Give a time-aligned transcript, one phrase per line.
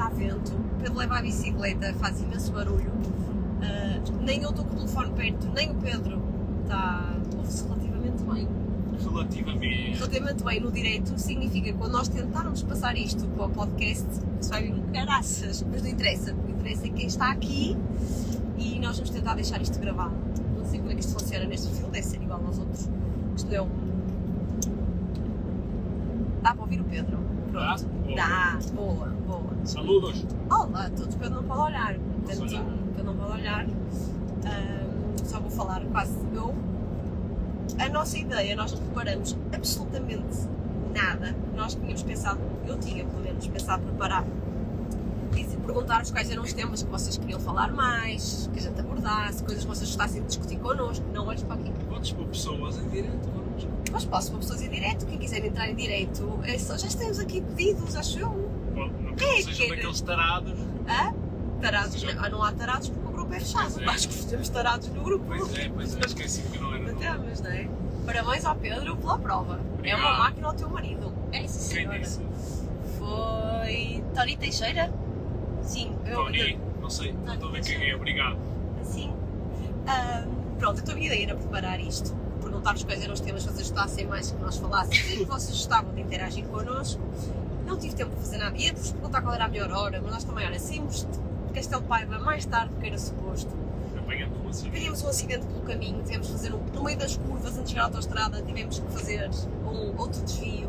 [0.00, 2.90] está vento, Pedro leva a bicicleta, faz imenso barulho.
[3.62, 6.22] Ah, nem eu estou com o telefone perto, nem o Pedro
[6.62, 7.14] está.
[7.36, 8.48] ouve-se relativamente bem.
[8.98, 9.98] Relativamente.
[9.98, 14.08] Relativamente bem no direito significa que quando nós tentarmos passar isto para o podcast,
[14.40, 16.32] isso vai vir um caraças, mas não interessa.
[16.32, 17.76] O que interessa é quem está aqui
[18.56, 20.14] e nós vamos tentar deixar isto gravado.
[20.56, 22.88] Não sei como é que isto funciona neste filme, deve ser igual aos outros.
[23.36, 23.68] Isto é um.
[26.42, 27.18] Dá para ouvir o Pedro?
[27.52, 27.76] Dá?
[27.76, 27.84] Pronto.
[27.84, 28.16] Boa.
[28.16, 29.49] Dá, boa, boa.
[29.64, 30.24] Saludos.
[30.50, 31.94] Olá a todos, Pedro não pode olhar.
[31.94, 32.64] Portanto, olhar.
[32.96, 33.66] Pedro não pode olhar.
[33.66, 36.54] Ahm, só vou falar quase eu.
[37.78, 40.48] A nossa ideia, nós não preparamos absolutamente
[40.94, 41.36] nada.
[41.54, 44.24] Nós tínhamos pensado, eu tinha pelo menos pensado preparar
[45.36, 49.44] e perguntar-vos quais eram os temas que vocês queriam falar mais, que a gente abordasse,
[49.44, 51.04] coisas que vocês gostassem de discutir connosco.
[51.12, 51.70] Não olhes para aqui.
[51.88, 53.70] Podes pôr pessoas em direto connosco.
[53.92, 57.18] Mas posso para pessoas em direto, quem quiser entrar em direto, é só, já temos
[57.18, 58.49] aqui pedidos, acho eu.
[58.88, 60.52] Não Quem é que sejam que- daqueles tarados.
[60.88, 61.14] Hã?
[61.60, 62.00] Tarados?
[62.00, 62.14] Sim.
[62.14, 63.72] Não, não há tarados porque o grupo é fechado.
[63.74, 63.90] Pois é.
[63.90, 65.24] Acho que temos tarados no grupo.
[65.26, 66.00] Pois é, pois é.
[66.00, 66.82] Esqueci que não era.
[66.84, 66.98] Não não.
[66.98, 67.68] temos, não é?
[68.06, 69.54] Parabéns ao Pedro pela prova.
[69.56, 70.00] É Obrigado.
[70.00, 71.12] uma máquina ao teu marido.
[71.32, 71.98] É Quem senhora.
[71.98, 72.20] disse?
[72.98, 74.92] Foi Tony Teixeira?
[75.62, 76.16] Sim, eu.
[76.24, 76.58] Tony?
[76.80, 77.12] Não sei.
[77.24, 77.94] Não estou a ver quem é.
[77.94, 78.36] Obrigado.
[78.82, 79.12] Sim.
[79.86, 83.52] Ahm, pronto, então a minha ideia era preparar isto, perguntar-vos quais eram os temas que
[83.52, 87.00] vocês gostassem mais que nós falássemos e que vocês gostavam de interagir connosco.
[87.70, 88.58] Não tive tempo de fazer nada.
[88.58, 91.86] Ia-vos perguntar qual era a melhor hora, mas nós também, olha, saímos de Castelo de
[91.86, 93.56] Paiva mais tarde do que era suposto.
[93.96, 94.50] Apanhando um.
[94.50, 97.82] Teríamos acidente pelo caminho, tivemos que fazer um, no meio das curvas, antes de chegar
[97.82, 99.30] à autostrada, tivemos que fazer
[99.64, 100.68] um outro desvio.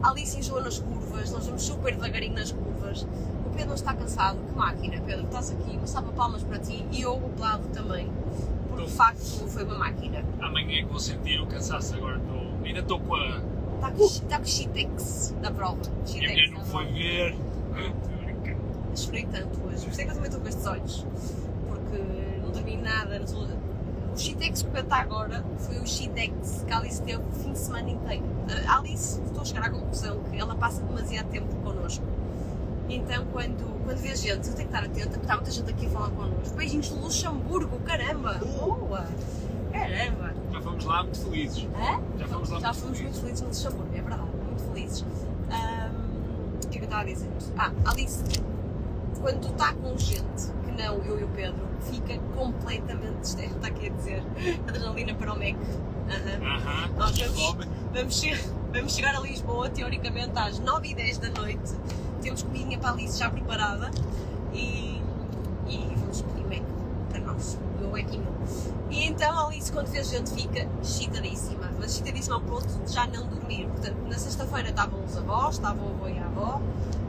[0.00, 3.02] A Alice enjoou nas curvas, nós vamos super devagarinho nas curvas.
[3.02, 6.86] O Pedro não está cansado, que máquina, Pedro, estás aqui, uma salva palmas para ti
[6.92, 8.08] e eu o lado também,
[8.68, 10.24] porque de facto foi uma máquina.
[10.40, 11.96] Amanhã é que vou sentir o cansaço.
[11.96, 12.36] Agora estou.
[12.64, 13.40] Ainda estou com a.
[13.76, 15.76] Está com, está com o Shitex da prova.
[15.82, 15.90] Da
[16.52, 16.98] não foi prova.
[16.98, 17.36] ver.
[17.74, 17.92] Ah,
[18.32, 18.56] Estou.
[18.96, 21.06] Chorei tanto hoje, por isso é que eu também estou com estes olhos,
[21.68, 22.02] porque
[22.42, 23.18] não dormi nada.
[23.18, 23.46] Não sou-
[24.14, 27.58] O Shitex que está agora foi o Shitex que a Alice teve o fim de
[27.58, 28.24] semana inteiro.
[28.66, 32.02] A Alice, estou a chegar à conclusão que ela passa demasiado tempo connosco.
[32.88, 35.84] Então, quando, quando vê gente, eu tenho que estar atenta, porque está muita gente aqui
[35.86, 36.56] a falar connosco.
[36.56, 38.34] Beijinhos de Luxemburgo, caramba!
[38.58, 39.06] Boa!
[39.72, 40.25] Caramba!
[40.78, 41.68] Já fomos lá muito felizes.
[41.74, 42.00] Hã?
[42.18, 43.20] Já fomos lá Já muito fomos muito felizes.
[43.20, 45.04] felizes no Luxemburgo, é verdade, muito felizes.
[45.50, 47.28] Ahm, o que é que eu estava a dizer?
[47.58, 48.22] Ah, Alice,
[49.20, 53.68] quando tu está com gente que não eu e o Pedro, fica completamente histérico, está
[53.68, 54.22] aqui a dizer
[54.68, 55.56] adrenalina para o MEC.
[56.08, 56.56] Aham.
[56.56, 56.88] Aham.
[56.98, 61.72] Nós vamos, vamos, che- vamos chegar a Lisboa, teoricamente, às 9 e 10 da noite.
[62.22, 63.90] Temos comidinha para a Alice já preparada
[64.52, 65.00] e,
[65.68, 66.62] e vamos pedir Mac
[67.10, 68.26] para nós, o meu Macinho.
[68.26, 73.06] E então a Alice, quando vê gente, fica excitadíssima, mas excitadíssima ao ponto de já
[73.06, 73.66] não dormir.
[73.66, 76.60] Portanto, na sexta-feira estavam os avós, estava o avô e a avó,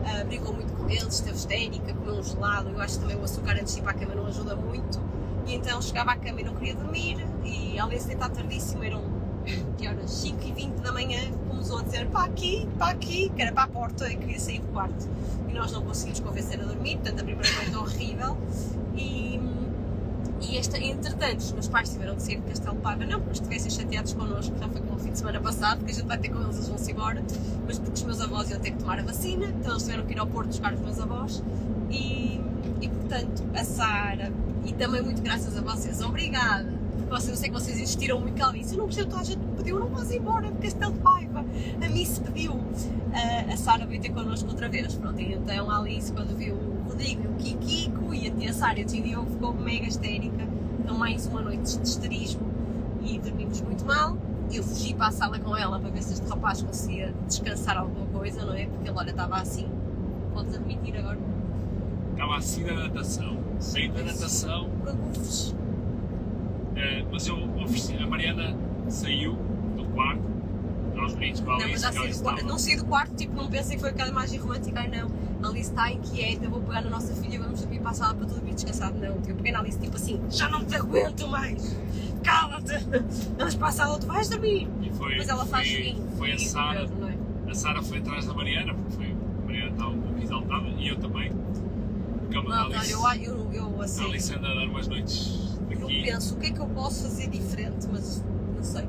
[0.06, 2.70] ah, brincou muito com eles, esteve histérica, comeu um gelado.
[2.70, 5.00] Eu acho que também o açúcar antes de ir para a cama não ajuda muito.
[5.46, 9.18] E então chegava à cama e não queria dormir, e a Alice deitar tardíssimo, eram
[9.78, 10.12] que horas?
[10.12, 13.64] 5 e 20 da manhã, começou a dizer para aqui, para aqui, que era para
[13.64, 15.08] a porta e queria sair do quarto.
[15.48, 18.38] E nós não conseguimos convencer a dormir, portanto a primeira noite horrível.
[18.96, 19.27] E,
[20.50, 23.70] e esta, entretanto, os meus pais tiveram que sair de Castelo Paiva, não porque estivessem
[23.70, 26.30] chateados connosco, já foi como o fim de semana passado, que a gente vai ter
[26.30, 27.24] com eles, eles vão-se embora,
[27.66, 30.14] mas porque os meus avós iam ter que tomar a vacina, então eles tiveram que
[30.14, 31.44] ir ao Porto buscar os meus avós.
[31.90, 32.42] E,
[32.82, 34.32] e portanto, a Sara,
[34.66, 36.72] e também muito graças a vocês, obrigada,
[37.10, 39.26] vocês, eu sei que vocês insistiram muito que ela disse, eu não percebo, toda a
[39.26, 42.60] gente me pediu, não vais embora de Castelo de Paiva, a mim se pediu.
[43.14, 46.56] Ah, a Sara veio ter connosco outra vez, pronto, e então a Alice, quando viu
[46.98, 50.48] Rodrigo, o Kikiko e a tia Sara e o Diogo, ficou mega histérica,
[50.80, 52.42] então mais uma noite de histerismo
[53.04, 54.18] e dormimos muito mal.
[54.52, 58.08] Eu fugi para a sala com ela para ver se este rapaz conseguia descansar alguma
[58.08, 58.66] coisa, não é?
[58.66, 59.68] Porque ele, olha, estava assim.
[60.34, 61.20] Podes admitir agora.
[62.14, 63.38] Estava assim da natação.
[63.60, 65.56] Saí da natação, Preocupe-vos.
[66.78, 67.96] eh, mas eu ofereci.
[67.98, 68.58] A Mariana
[68.88, 69.34] saiu
[69.76, 70.24] do quarto,
[71.08, 72.46] aos gritos para a Não, mas já a saí Alice do quarto.
[72.46, 74.80] Não saí do quarto, tipo, não pensei que foi aquela imagem romântica.
[74.80, 75.12] Ai não,
[75.44, 78.14] a Alice está inquieta, eu vou pegar na nossa filha, vamos dormir para a sala
[78.16, 78.98] para tu dormir descansado.
[79.00, 81.78] Não, eu peguei na Alice, tipo assim, já não te aguento mais.
[82.24, 82.74] Cala-te.
[83.38, 84.68] Vamos para a sala, tu vais dormir.
[84.82, 86.04] E foi, Depois ela faz foi, fim.
[86.18, 86.88] foi a Sara.
[86.88, 87.18] não é?
[87.50, 90.88] A Sara foi atrás da Mariana, porque foi, a Mariana estava um pouco exaltada, e
[90.90, 91.32] eu também.
[91.32, 94.88] Porque a Não, Alice, olha, eu, eu, eu a assim, Alice anda a dar umas
[94.88, 96.04] noites eu aqui.
[96.04, 98.22] penso, o que é que eu posso fazer diferente, mas
[98.56, 98.86] não sei.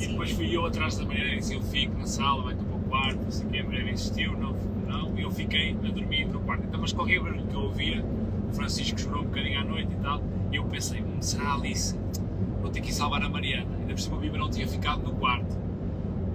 [0.00, 2.76] E depois fui eu atrás da Mariana e disse: Eu fico na sala, vai-te para
[2.76, 3.58] o quarto, não sei o quê.
[3.58, 4.52] A Mariana insistiu, não,
[4.86, 5.18] não.
[5.18, 6.64] E eu fiquei a dormir no quarto.
[6.64, 8.04] Então, mas qualquer barulho que eu ouvia,
[8.50, 10.22] o Francisco chorou um bocadinho à noite e tal.
[10.50, 11.98] E eu pensei: hum, será a Alice?
[12.60, 13.76] Vou ter que ir salvar a Mariana.
[13.78, 15.56] Ainda por cima o Biberão tinha ficado no quarto.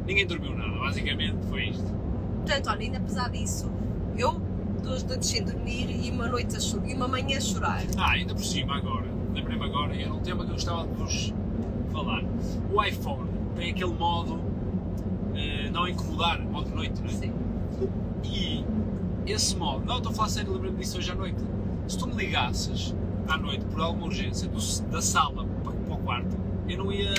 [0.05, 1.93] Ninguém dormiu nada, basicamente foi isto.
[2.37, 3.69] Portanto, olha, ainda apesar disso,
[4.17, 4.39] eu
[4.81, 7.83] duas noites sem dormir e uma noite a chorar, e uma manhã a chorar.
[7.97, 11.33] Ah, ainda por cima agora, lembrei-me agora, era um tema que eu gostava de vos
[11.91, 12.23] falar.
[12.71, 13.26] O iPhone
[13.57, 14.39] tem aquele modo
[15.35, 17.13] eh, não incomodar, modo de noite, não é?
[17.13, 17.33] Sim.
[18.23, 18.63] E
[19.25, 21.37] esse modo, não estou a falar sério, lembrei-me disso hoje à noite.
[21.87, 22.95] Se tu me ligasses
[23.27, 26.37] à noite por alguma urgência do- da sala para, para o quarto,
[26.67, 27.11] eu não ia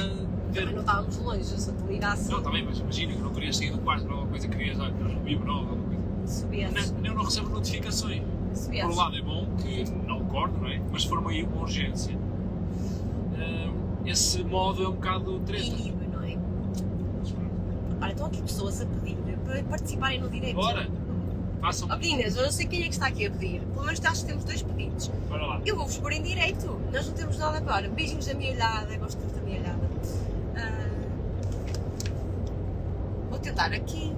[0.51, 0.61] ver.
[0.61, 3.57] Também não estávamos longe, se eu te ligasse, Não, também, mas imagina que não querias
[3.57, 6.01] sair do quarto para alguma coisa, querias olha, no Vibro ou alguma coisa.
[6.27, 6.91] subiasses.
[6.93, 8.23] Não, eu não recebo notificações.
[8.71, 10.81] Por um lado é bom que não acordo, não é?
[10.91, 11.31] Mas se for uma,
[11.61, 12.19] urgência,
[13.39, 13.71] eh,
[14.07, 15.77] esse modo é um bocado treta.
[15.77, 16.08] Não?
[18.01, 20.57] Olha, estão aqui pessoas a pedir para participarem no direito.
[20.57, 20.89] Bora!
[21.61, 21.89] Façam.
[21.91, 23.61] Oh, meninas, eu não sei quem é que está aqui a pedir.
[23.61, 25.09] Pelo menos acho que temos dois pedidos.
[25.29, 25.61] Bora lá.
[25.67, 26.81] Eu vou-vos pôr em direito.
[26.93, 27.89] Nós não temos nada agora.
[27.89, 28.97] Beijinhos da minha olhada.
[28.97, 29.81] Gosto muito da minha olhada.
[30.57, 30.89] Ah,
[33.29, 34.15] vou tentar aqui.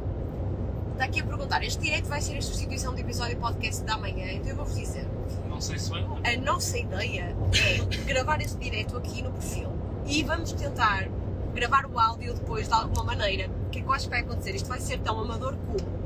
[0.93, 1.65] Está aqui a perguntar.
[1.65, 4.33] Este direito vai ser em substituição do episódio podcast da manhã.
[4.33, 5.09] Então eu vou-vos dizer.
[5.49, 6.03] Não sei se vai.
[6.03, 9.71] A nossa ideia é gravar esse direto aqui no perfil.
[10.05, 11.09] E vamos tentar
[11.55, 13.49] gravar o áudio depois de alguma maneira.
[13.71, 14.51] O que é que eu acho que vai acontecer?
[14.57, 16.01] Isto vai ser tão amador como.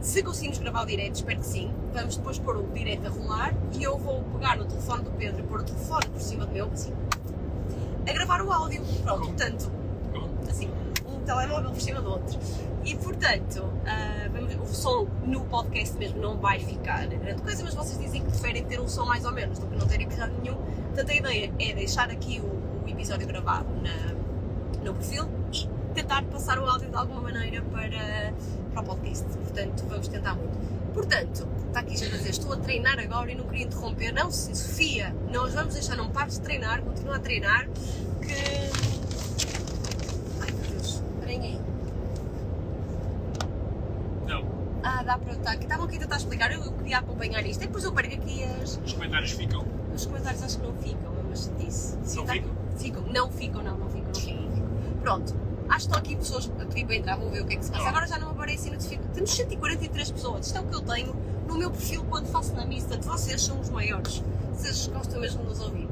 [0.00, 3.52] Se conseguimos gravar o direto, espero que sim, vamos depois pôr o direto a rolar
[3.76, 6.52] e eu vou pegar no telefone do Pedro e pôr o telefone por cima do
[6.52, 6.92] meu, assim,
[8.08, 8.80] a gravar o áudio.
[9.02, 9.68] Pronto, portanto,
[10.48, 10.70] assim,
[11.04, 12.38] um telemóvel por cima do outro.
[12.84, 17.74] E portanto, ah, vamos- o som no podcast mesmo não vai ficar grande coisa, mas
[17.74, 20.36] vocês dizem que preferem ter um som mais ou menos do que não ter episódio
[20.40, 20.54] nenhum.
[20.94, 24.14] Portanto, a ideia é deixar aqui o, o episódio gravado na-
[24.84, 25.24] no perfil
[25.98, 28.32] tentar passar o áudio de alguma maneira para,
[28.72, 29.24] para o podcast.
[29.26, 30.56] Portanto, vamos tentar muito.
[30.94, 34.12] Portanto, está aqui já a dizer, estou a treinar agora e não queria interromper.
[34.12, 37.68] Não, sim, Sofia, nós vamos deixar, não pares de treinar, continua a treinar,
[38.22, 38.32] que...
[40.40, 41.60] Ai meu Deus, esperem aí.
[44.28, 44.44] Não.
[44.82, 45.64] Ah, dá para estar aqui.
[45.64, 47.62] Estavam aqui a tentar explicar, eu, eu queria acompanhar isto.
[47.62, 49.64] E depois eu perco aqui as, Os comentários ficam.
[49.94, 51.98] os comentários, acho que não ficam, mas disse.
[52.04, 52.50] Sim, Não tá- ficam?
[52.78, 54.42] Ficam, não ficam, não, não ficam, não ficam.
[54.44, 54.68] não ficam.
[55.02, 55.34] Pronto,
[55.68, 57.64] acho que estão aqui pessoas a pedir para entrar, vou ver o que é que
[57.64, 57.88] se passa.
[57.88, 59.14] Agora já não aparecem notificações.
[59.14, 61.14] Temos 143 pessoas, isto é o que eu tenho
[61.46, 62.88] no meu perfil quando faço na missa.
[62.88, 64.22] Portanto, vocês são os maiores.
[64.52, 65.88] Vocês gostam mesmo de nos ouvir.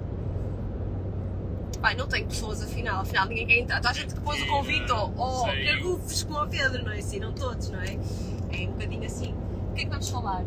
[1.80, 3.76] Pai, não tenho pessoas afinal, afinal ninguém quer entrar.
[3.76, 5.66] Toda a gente que pôs o convite, ou oh, Sei.
[5.66, 7.20] cagufes como o Pedro, não é assim?
[7.20, 7.98] Não todos, não é?
[8.50, 9.34] É um bocadinho assim.
[9.70, 10.42] O que é que vamos falar?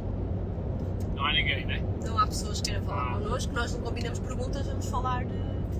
[1.15, 1.81] Não há ninguém, né?
[2.05, 3.19] Não há pessoas que queiram falar Ah.
[3.19, 5.25] connosco, nós não combinamos perguntas, vamos falar.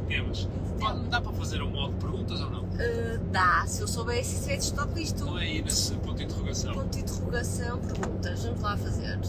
[0.07, 0.47] Temos.
[0.79, 2.65] Pode- Dá para fazer um modo de perguntas ou não?
[2.79, 5.25] eh, dá, se eu soubesse, se tivesse estado isto.
[5.25, 6.73] Não é aí nesse ponto de interrogação.
[6.73, 8.43] Ponto de interrogação, perguntas.
[8.45, 9.19] Vamos lá fazer.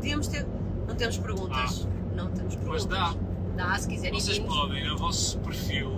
[0.00, 0.46] Devíamos ter.
[0.88, 1.86] Não temos perguntas.
[2.14, 2.84] Não temos perguntas.
[2.86, 3.14] Mas dá.
[3.56, 4.20] Dá, se quiserem.
[4.20, 4.46] Vocês vir.
[4.46, 5.92] podem, no vosso perfil,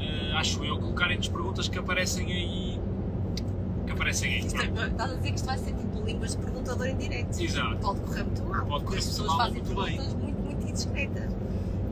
[0.00, 2.80] eh, acho eu, colocarem-nos perguntas que aparecem aí.
[3.86, 4.40] que aparecem aí.
[4.40, 4.86] É-.
[4.88, 7.40] Estás a dizer que isto vai ser tipo línguas de perguntador em direto.
[7.40, 7.76] Exato.
[7.78, 8.66] Pode correr muito mal.
[8.66, 9.84] Pode correr muito mal, muito bem.
[9.96, 11.31] perguntas muito, muito indiscretas.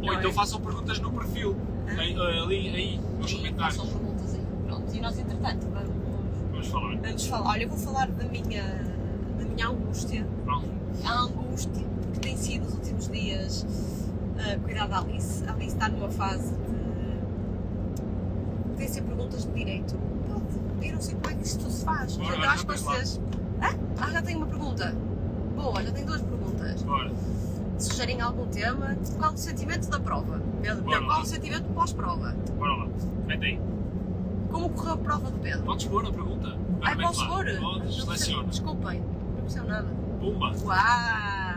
[0.02, 0.32] Ou então é?
[0.32, 1.56] façam perguntas no perfil,
[1.88, 2.00] Ah.
[2.00, 3.76] aí, ali, aí, nos comentários.
[3.76, 4.40] façam perguntas aí.
[4.66, 4.96] Pronto.
[4.96, 5.90] E nós, entretanto, vamos,
[6.52, 6.96] Vamos falar.
[6.96, 7.50] vamos falar.
[7.50, 8.64] Olha, eu vou falar da minha,
[9.38, 10.26] da minha angústia.
[10.44, 10.68] Pronto.
[11.04, 15.44] a angústia que tem sido os últimos dias uh, cuidar da Alice.
[15.46, 16.80] A Alice está numa fase de.
[18.76, 19.96] tem ser perguntas de direito.
[20.26, 20.86] Pode.
[20.86, 22.16] Eu não sei como é que isto se faz.
[22.16, 23.20] Bora, eu acho que vocês.
[23.60, 24.94] Ah, já tenho uma pergunta.
[25.54, 26.82] Boa, já tenho duas perguntas.
[26.82, 27.12] Bora.
[27.80, 28.96] Sugerem algum tema?
[29.18, 30.40] Qual o sentimento da prova?
[30.60, 30.82] Pedro?
[30.82, 32.36] Bora Não, qual o sentimento pós-prova?
[32.58, 32.88] Bora lá.
[33.26, 33.60] Mete aí.
[34.50, 35.62] Como correu a prova do Pedro?
[35.62, 36.58] Podes pôr a pergunta?
[36.82, 37.46] Ai, posso pôr?
[37.58, 38.48] Podes, seleciona.
[38.48, 39.88] Desculpem, não percebo nada.
[40.18, 40.52] Pumba.
[40.62, 41.50] Uau!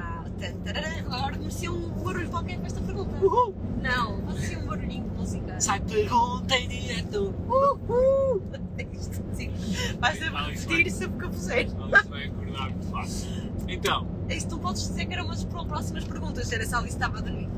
[1.09, 3.25] Agora merecia um barulho qualquer com esta pergunta.
[3.25, 3.55] Uhul.
[3.81, 5.59] Não, merecia um barulhinho de música.
[5.59, 7.33] Sai pergunta em direto.
[7.47, 8.41] Uhul!
[9.33, 9.51] Sim.
[9.99, 11.67] Vai sempre repetir sempre que eu puser.
[12.09, 13.29] Vai acordar muito fácil.
[13.67, 16.51] Então, Isto tu podes dizer que eram umas pró- próximas perguntas.
[16.51, 17.49] Era se a Alice estava a dormir.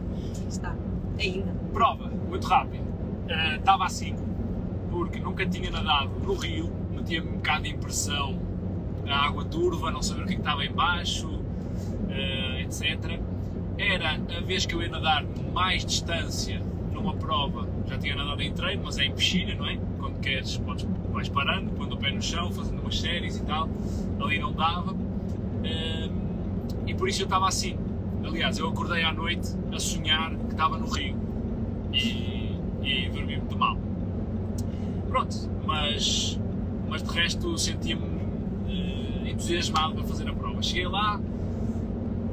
[0.49, 0.75] Está.
[1.19, 1.53] Ainda.
[1.73, 2.83] prova, muito rápido.
[3.27, 4.15] Eh, Estava assim,
[4.91, 8.39] porque nunca tinha nadado no rio metia-me um bocado de impressão
[9.07, 13.19] a água turva, não saber o que, é que estava em baixo, uh, etc.
[13.77, 16.59] Era a vez que eu ia nadar mais distância
[16.91, 19.77] numa prova, já tinha nadado em treino, mas é em piscina, não é?
[19.99, 23.69] Quando queres, podes, vais parando, pondo o pé no chão, fazendo umas séries e tal,
[24.19, 24.93] ali não dava.
[24.93, 26.14] Uh,
[26.95, 27.75] e por isso eu estava assim.
[28.23, 31.15] Aliás, eu acordei à noite a sonhar que estava no rio
[31.93, 33.77] e, e dormi muito mal.
[35.09, 35.35] Pronto,
[35.65, 36.39] mas,
[36.89, 40.61] mas de resto sentia-me uh, entusiasmado para fazer a prova.
[40.63, 41.19] Cheguei lá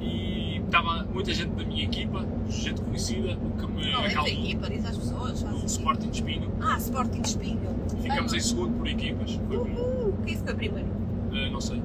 [0.00, 4.09] e estava muita gente da minha equipa, gente conhecida, o que me Qual é a
[4.09, 4.28] acalmou.
[4.33, 4.71] equipa?
[4.71, 5.42] Diz às pessoas.
[5.42, 5.66] faz O assim.
[5.66, 6.52] Sporting de Espinho.
[6.61, 7.61] Ah, Sporting de Espinho.
[8.00, 9.38] Ficamos Ah, em segundo por equipas.
[9.49, 9.57] Foi.
[9.59, 10.14] Uhul.
[10.25, 10.88] Quem foi primeiro?
[10.88, 11.83] Uh, não sei.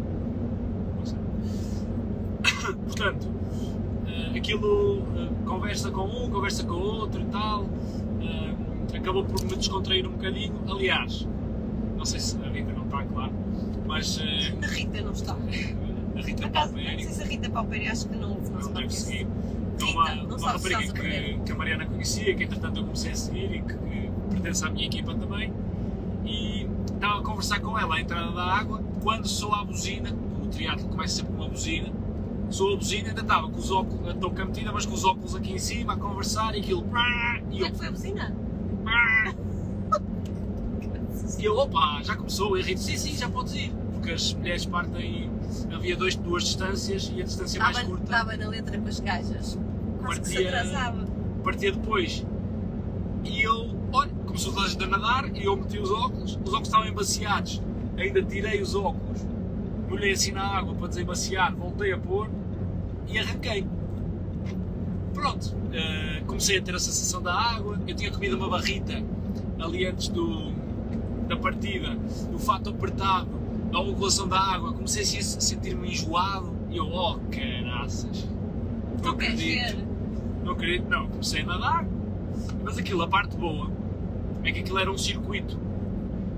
[2.67, 2.77] Não.
[2.83, 7.63] Portanto, uh, aquilo uh, conversa com um, conversa com o outro e tal.
[7.63, 10.53] uh, acabou por me descontrair um bocadinho.
[10.69, 11.27] Aliás,
[11.97, 13.31] não sei se a Rita não está, claro,
[13.85, 14.19] mas
[14.63, 15.33] A Rita não está.
[15.33, 18.93] a Rita acaso, não sei se a Rita Palperi acho que não nosso não deve
[18.93, 19.27] seguir.
[19.79, 21.33] É Rita, uma, não uma rapariga perder.
[21.35, 24.65] que, que a Mariana conhecia, que entretanto eu comecei a seguir e que, que pertence
[24.65, 25.53] à minha equipa também.
[26.25, 30.09] E estava a conversar com ela à entrada da água, quando sou a buzina,
[30.43, 31.89] o triatlo começa sempre com uma buzina,
[32.49, 35.35] sou a buzina, ainda estava com os óculos, a touca metida, mas com os óculos
[35.35, 36.85] aqui em cima, a conversar e aquilo.
[37.51, 38.35] E é eu, que foi a buzina?
[41.39, 43.71] e eu, opa, já começou, e a Rita, sim, sim, já podes ir.
[43.93, 45.29] Porque as mulheres partem,
[45.73, 48.99] havia dois, duas distâncias e a distância mais Estava, curta estava na letra com as
[48.99, 49.59] gajas.
[50.01, 51.05] Quase que se Partia- atrasava.
[51.43, 52.25] partia depois.
[53.23, 56.49] E eu, olha, começou toda a gente a nadar e eu meti os óculos, os
[56.53, 57.61] óculos estavam embaciados,
[57.97, 59.21] ainda tirei os óculos,
[59.87, 62.29] molhei assim na água para desembaciar, voltei a pôr
[63.07, 63.65] e arranquei.
[65.13, 69.01] Pronto, eh, comecei a ter a sensação da água, eu tinha comido uma barrita
[69.59, 70.51] ali antes do,
[71.27, 71.97] da partida,
[72.33, 73.29] o fato apertado,
[73.73, 78.27] a ondulação da água, comecei assim a sentir-me enjoado e eu, oh caraças,
[79.03, 79.87] não acredito.
[80.43, 81.07] Não acredito, não.
[81.09, 81.87] Comecei a nadar.
[82.63, 83.69] Mas aquilo, a parte boa,
[84.43, 85.59] é que aquilo era um circuito.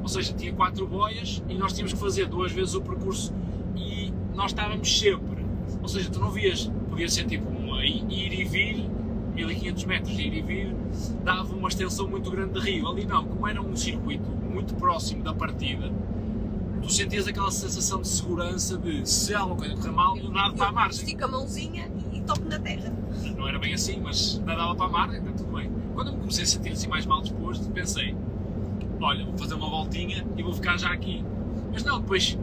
[0.01, 3.33] Ou seja, tinha quatro boias e nós tínhamos que fazer duas vezes o percurso
[3.75, 5.45] e nós estávamos sempre.
[5.81, 8.89] Ou seja, tu não vias, podia ser tipo uma ir e vir,
[9.33, 10.75] 1500 metros, ir e vir,
[11.23, 12.87] dava uma extensão muito grande de rio.
[12.87, 15.91] Ali não, como era um circuito muito próximo da partida,
[16.81, 20.67] tu sentias aquela sensação de segurança de se alguma coisa correr mal, eu nado para
[20.67, 21.03] a margem.
[21.03, 22.93] Estica a mãozinha e, toco na terra.
[23.37, 25.71] Não era bem assim, mas nadava para a margem, está tudo bem.
[25.93, 28.15] Quando eu me comecei a sentir assim mais mal disposto, pensei,
[28.99, 31.23] olha, vou fazer uma voltinha e vou ficar já aqui.
[31.71, 32.37] Mas não, depois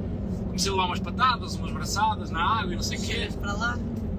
[0.46, 3.28] comecei a levar umas patadas, umas braçadas na água e não sei o quê.
[3.40, 3.78] Para lá.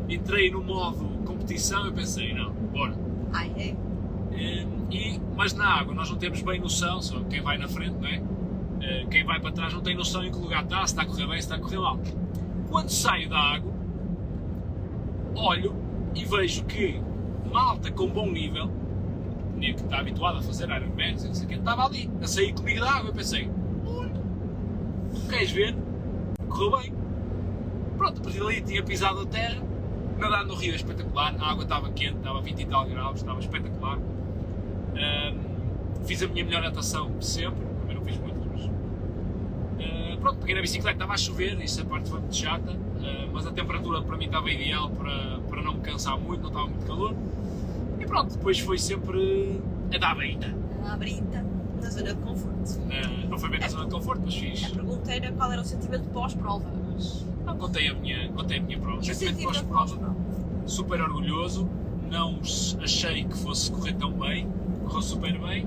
[0.10, 2.96] Entrei no modo competição e pensei, não, bora.
[3.34, 3.75] Ai, é.
[4.34, 7.96] Eh, E, mas na água nós não temos bem noção, só quem vai na frente,
[8.00, 8.22] não é?
[8.82, 11.06] Eh, Quem vai para trás não tem noção em que lugar está, se está a
[11.06, 12.00] correr bem, se está a correr mal.
[12.70, 13.74] Quando saio da água,
[15.36, 15.75] olho
[16.15, 17.01] e vejo que
[17.51, 18.70] malta com bom nível,
[19.58, 22.28] nível que está habituado a fazer Ironmans e não sei o quê, estava ali, a
[22.28, 23.10] sair comigo da água.
[23.10, 23.50] Eu pensei,
[23.86, 24.12] olha,
[25.30, 25.76] queres ver?
[26.48, 26.94] Correu bem.
[27.98, 29.62] Pronto, a partir dali tinha pisado a terra,
[30.18, 33.18] nadar no rio é espetacular, a água estava quente, estava a 20 e tal graus,
[33.18, 33.98] estava espetacular.
[34.96, 38.70] Ahm, fiz a minha melhor natação sempre, também não fiz muitas, mas.
[39.82, 43.28] ah, pronto, peguei na bicicleta, estava a chover, isso a parte foi muito chata, ah,
[43.34, 46.68] mas a temperatura para mim estava ideal para, para não me cansar muito, não estava
[46.68, 47.16] muito calor.
[48.08, 49.60] Pronto, depois foi sempre
[49.94, 50.48] a dar beita.
[50.90, 51.46] A brita
[51.82, 52.80] na zona de conforto.
[52.92, 54.68] Ah, não foi bem na zona de conforto, mas A fiz.
[54.70, 57.26] pergunta era qual era o sentimento pós-prova, mas.
[57.46, 59.02] Não, contei a minha, contei a minha prova.
[59.02, 59.86] E Sentimento pós-prova.
[59.88, 60.16] pós-prova?
[60.66, 61.70] super orgulhoso,
[62.12, 62.40] não
[62.84, 64.50] achei que fosse correr tão bem,
[64.84, 65.66] correu super bem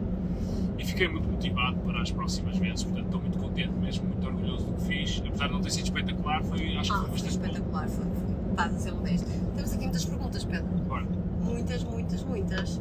[0.79, 4.67] e fiquei muito motivado para as próximas vezes, portanto estou muito contente mesmo, muito orgulhoso
[4.67, 7.29] do que fiz, apesar de não ter sido espetacular, foi, acho que Ah, foi foi
[7.29, 7.45] bastante bom.
[7.47, 8.05] espetacular, foi.
[8.05, 8.51] foi.
[8.51, 9.23] Estás a ser 10.
[9.23, 10.67] Temos aqui muitas perguntas, Pedro.
[10.87, 11.07] Bora,
[11.51, 12.81] Muitas, muitas, muitas.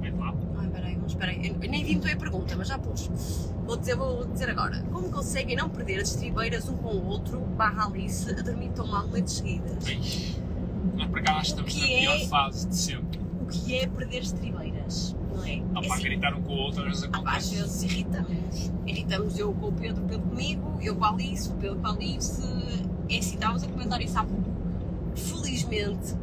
[0.00, 0.34] Vem lá.
[0.58, 1.56] Ai, peraí, não esperei.
[1.62, 3.08] Eu nem vi muito a pergunta, mas já pus.
[3.64, 4.82] Vou dizer, vou dizer agora.
[4.92, 8.86] Como conseguem não perder as tribeiras um com o outro, barra Alice, a dormir tão
[8.86, 9.86] mal noites seguidas?
[9.86, 10.36] Ei,
[10.96, 12.26] Nós para cá estamos na que pior é?
[12.26, 13.20] fase de sempre.
[13.40, 15.16] O que é perder as tribeiras?
[15.34, 15.62] Não é?
[15.74, 17.54] Ah, É pá, assim, gritar um com o outro, às vezes ah, pá, às acontece.
[17.56, 18.72] vezes irritamos.
[18.86, 21.86] Irritamos eu com o Pedro, o Pedro comigo, eu com a Alice, o Pedro com
[21.86, 22.42] a Alice.
[23.08, 24.50] É assim, estávamos a comentar isso há pouco.
[25.14, 26.14] Felizmente,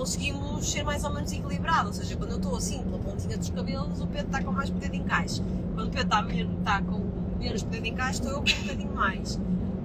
[0.00, 1.98] conseguimos ser mais ou menos equilibrados.
[1.98, 4.70] Ou seja, quando eu estou assim, pela pontinha dos cabelos, o Pedro está com mais
[4.70, 5.42] poder de encaixe.
[5.74, 6.26] Quando o Pedro está,
[6.58, 7.04] está com
[7.38, 9.38] menos poder de encaixe, estou eu com um bocadinho mais.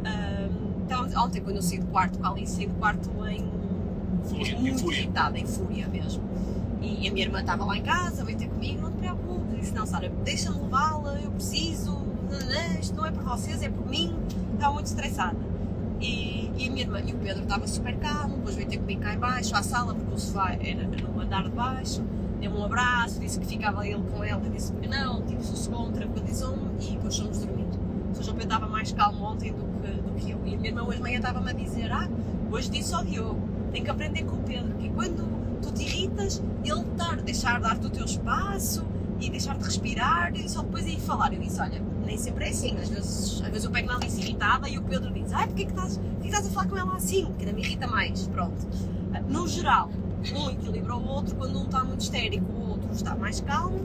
[0.06, 3.46] Ahm, então, ontem, quando eu saí do quarto com a Alice, saí do quarto em
[4.24, 5.00] Fúria, em muito fúria.
[5.00, 6.24] irritada, em fúria mesmo.
[6.82, 9.60] E a minha irmã estava lá em casa, veio ter comigo, não te preocupes.
[9.60, 13.86] Disse, não, Sara, deixa-me levá-la, eu preciso, não, isto não é por vocês, é por
[13.88, 14.16] mim,
[14.54, 15.38] estava muito estressada.
[16.06, 19.02] E, e a minha irmã e o Pedro estavam super calmo, depois veio ter comigo
[19.02, 22.04] cá em baixo, à sala, porque o sofá era no andar de baixo,
[22.40, 26.70] deu-me um abraço, disse que ficava ele com ela, disse que não, tipo, sossegou-me, tranquilizou-me
[26.80, 27.66] e fomos dormir.
[28.10, 30.40] Ou seja, o Pedro estava mais calmo ontem do que, do que eu.
[30.46, 32.08] E a minha irmã hoje manhã estava-me a dizer, ah,
[32.52, 36.42] hoje disse ao Diogo, tem que aprender com o Pedro, que quando tu te irritas,
[36.64, 38.86] ele dar, deixar dar-te o teu espaço
[39.20, 41.34] e deixar-te respirar e só depois ir falar.
[41.34, 44.20] Eu disse, olha, nem sempre é assim, às vezes, às vezes eu pego na Alice
[44.20, 46.50] irritada e o Pedro diz, ai, porque é que estás, porque é que estás a
[46.50, 47.26] falar com ela assim?
[47.38, 48.68] Que ainda me irrita mais, pronto.
[49.28, 49.90] No geral,
[50.34, 53.80] um equilibra o outro, quando um está muito histérico, o outro está mais calmo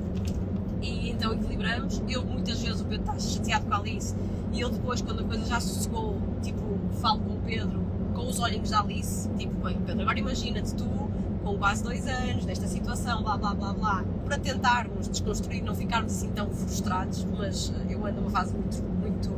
[0.80, 2.02] e então equilibramos.
[2.08, 4.14] Eu muitas vezes o Pedro está chateado com a Alice
[4.52, 6.60] e eu depois, quando a coisa já sossegou, tipo,
[7.00, 7.80] falo com o Pedro
[8.14, 11.09] com os olhinhos da Alice, tipo, bem, Pedro, agora imagina-te tu
[11.42, 16.12] com quase dois anos, nesta situação, blá blá blá blá, para tentarmos desconstruir, não ficarmos
[16.12, 19.30] assim tão frustrados, mas eu ando numa fase muito, muito,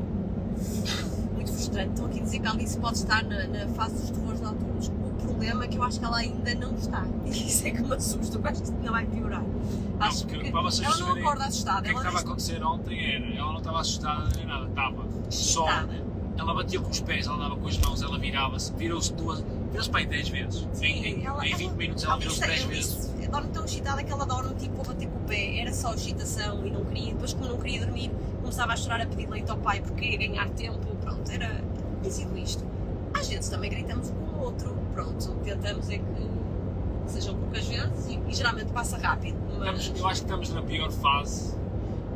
[1.34, 1.90] muito frustrante.
[1.90, 4.88] Estou aqui a dizer que a Alice pode estar na, na fase dos terrores noturnos.
[4.88, 7.04] O problema é que eu acho que ela ainda não está.
[7.24, 9.42] E isso é que me assusta, eu acho que não vai piorar.
[10.00, 11.80] Acho que vocês ela não acorda assustada.
[11.80, 14.68] O que é que estava a acontecer ontem era, ela não estava assustada nem nada,
[14.68, 15.66] estava só.
[16.36, 19.44] Ela batia com os pés, ela dava com as mãos, ela virava-se, virou-se duas,
[19.90, 20.68] para aí 10 vezes.
[20.82, 23.10] Em, em, ela- em 20 ela- minutos ela virou-se é- 10 eu vezes.
[23.30, 25.58] dorme tão excitada que ela dorme tipo a bater com o pé.
[25.60, 27.12] Era só excitação e não queria.
[27.14, 28.10] Depois, como não queria dormir,
[28.40, 30.78] começava a chorar a pedir leite ao pai porque queria ganhar tempo.
[31.00, 31.62] Pronto, era.
[32.08, 32.64] Sido isto.
[33.14, 34.76] Às vezes também gritamos um com o outro.
[34.94, 36.30] Pronto, tentamos é que
[37.06, 39.36] sejam poucas vezes e, e geralmente passa rápido.
[39.58, 39.80] Mas.
[39.80, 41.54] Estamos- eu acho que estamos na pior fase,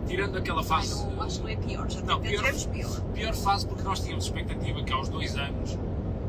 [0.06, 1.06] tirando aquela Ai, fase.
[1.06, 1.88] não, acho que não é pior.
[1.90, 3.00] Já Não, não, pior- tivemos pior.
[3.14, 5.78] pior fase porque nós tínhamos expectativa que aos dois anos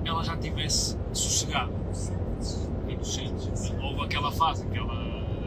[0.08, 1.72] ela já tivesse sossegado.
[2.88, 3.74] Inocentes.
[3.82, 4.93] Houve aquela fase em que ela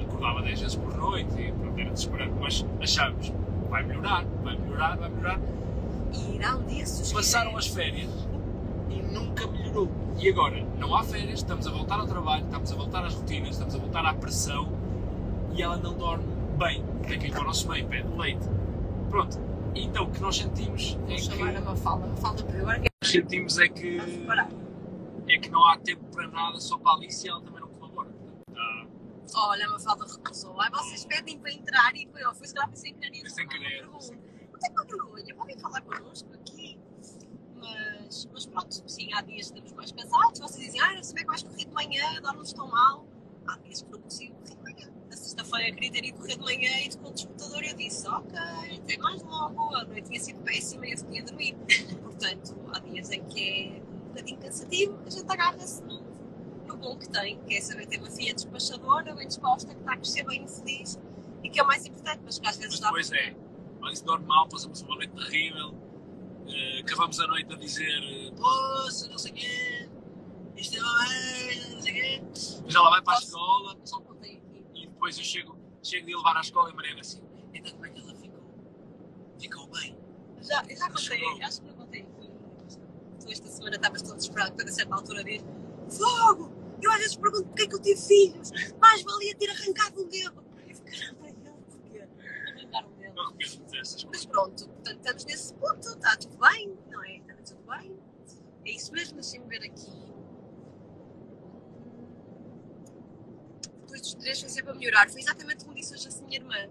[0.02, 3.32] acordava 10 vezes por noite e pronto, era desesperante, mas achávamos
[3.70, 5.40] vai melhorar, vai melhorar, vai melhorar.
[6.12, 8.10] E irá um dia se os Passaram as férias
[8.90, 9.88] e nunca melhorou.
[10.18, 13.50] E agora, não há férias, estamos a voltar ao trabalho, estamos a voltar às rotinas,
[13.50, 14.68] estamos a voltar à pressão
[15.52, 16.24] e ela não dorme
[16.58, 16.84] bem.
[17.06, 18.46] Tem que ir para o nosso meio, pede leite.
[19.08, 19.38] Pronto.
[19.74, 21.20] Então o que nós sentimos é Vou que.
[21.22, 22.06] chamar a Mafalda.
[22.08, 23.98] Mafalda, agora sentimos é que,
[25.28, 27.68] é que não há tempo para nada só para a Alice e ela também não
[27.68, 28.10] colabora.
[29.26, 30.60] Está- Olha, a Mafalda recusou.
[30.60, 33.30] Ai, vocês pedem para entrar e foi, ó, foi se calhar sem querer.
[33.30, 36.78] Sem querer, Não tem uma vergonha, podem falar connosco aqui.
[37.56, 40.40] Mas, mas pronto, sim, há dias que estamos mais cansados.
[40.40, 43.06] Vocês dizem, ah, não sei bem que vais correr de manhã, dormes tão mal.
[43.46, 44.56] Há dias que não consigo correr
[45.30, 48.38] sexta-feira queria ter ido correr de manhã e com o despertador eu disse, ok,
[48.82, 49.74] até mais logo.
[49.76, 51.56] A noite tinha sido péssima e eu tinha dormir.
[52.02, 56.02] Portanto, há dias em que é um bocadinho cansativo, a gente agarra-se no,
[56.66, 59.92] no bom que tem, que é saber ter uma filha despachadora, bem disposta, que está
[59.92, 60.98] a crescer bem feliz
[61.44, 63.34] e que é o mais importante, mas que às vezes Mas dá depois é,
[63.82, 65.74] a Alice dorme mal, passamos uma noite terrível,
[66.48, 69.88] eh, acabamos a noite a dizer poça, não sei o quê,
[70.56, 72.22] isto é merda, não sei o quê.
[72.64, 74.00] Mas ela vai para a escola Só
[75.00, 77.22] depois eu chego, chego de levar à escola e Mariana assim,
[77.54, 78.42] então como é que ela ficou?
[79.40, 79.98] Ficou bem?
[80.42, 81.42] Já, já contei, chegou.
[81.42, 82.06] acho que não contei.
[83.18, 85.42] Tu esta semana estavas todo desesperado quando a certa altura diz
[85.88, 86.52] Fogo!
[86.82, 90.08] Eu às vezes pergunto porque é que eu tive filhos, mais valia ter arrancado um
[90.08, 90.44] dedo.
[90.68, 91.36] Eu fico, caramba, ele
[91.70, 92.08] porquê?
[92.46, 94.08] Arrancar um dedo.
[94.10, 97.16] Mas pronto, portanto estamos nesse ponto, está tudo bem, não é?
[97.16, 97.98] Está tudo bem.
[98.66, 100.09] É isso mesmo, deixem-me ver aqui.
[103.90, 105.10] Depois dos três foi sempre a melhorar.
[105.10, 106.70] Foi exatamente como disse hoje a minha irmã.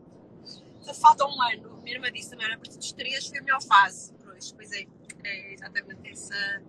[0.79, 1.81] Só falta um ano.
[1.81, 4.13] Minha irmã disse também, a partir dos três foi a melhor fase.
[4.23, 4.87] Pois, pois é,
[5.25, 6.63] é exatamente essa,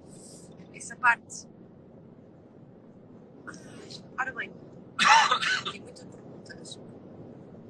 [0.75, 1.47] essa parte.
[4.19, 4.53] Ora bem,
[5.71, 6.79] tem muitas perguntas.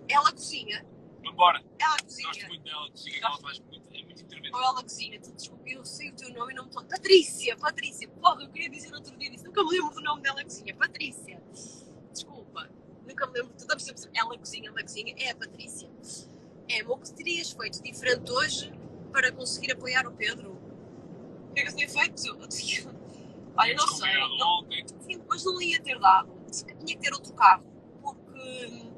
[0.09, 0.85] Ela cozinha,
[1.23, 2.29] Vambora, ela cozinha.
[2.29, 4.57] gosto muito dela, que ela faz muito, é muito interventiva.
[4.57, 6.73] Ou ela cozinha, tu desculpa, eu sei o teu nome e não me.
[6.73, 10.43] Patrícia, Patrícia, porra, eu queria dizer outro dia disso, nunca me lembro do nome dela
[10.43, 11.40] cozinha, Patrícia.
[13.11, 15.90] Nunca me lembro, tu estás a perceber, ela cozinha, ela cozinha, é a Patrícia.
[16.68, 18.73] É, o que terias feito diferente hoje
[19.11, 20.53] para conseguir apoiar o Pedro?
[20.53, 22.25] O que é que eu tinha feito?
[22.29, 22.94] Eu tinha...
[23.57, 26.33] Olha, não sei, não, ontem, Sim, mas não ia ter dado.
[26.53, 27.64] Tinha que ter outro carro.
[28.01, 28.92] Porque hum,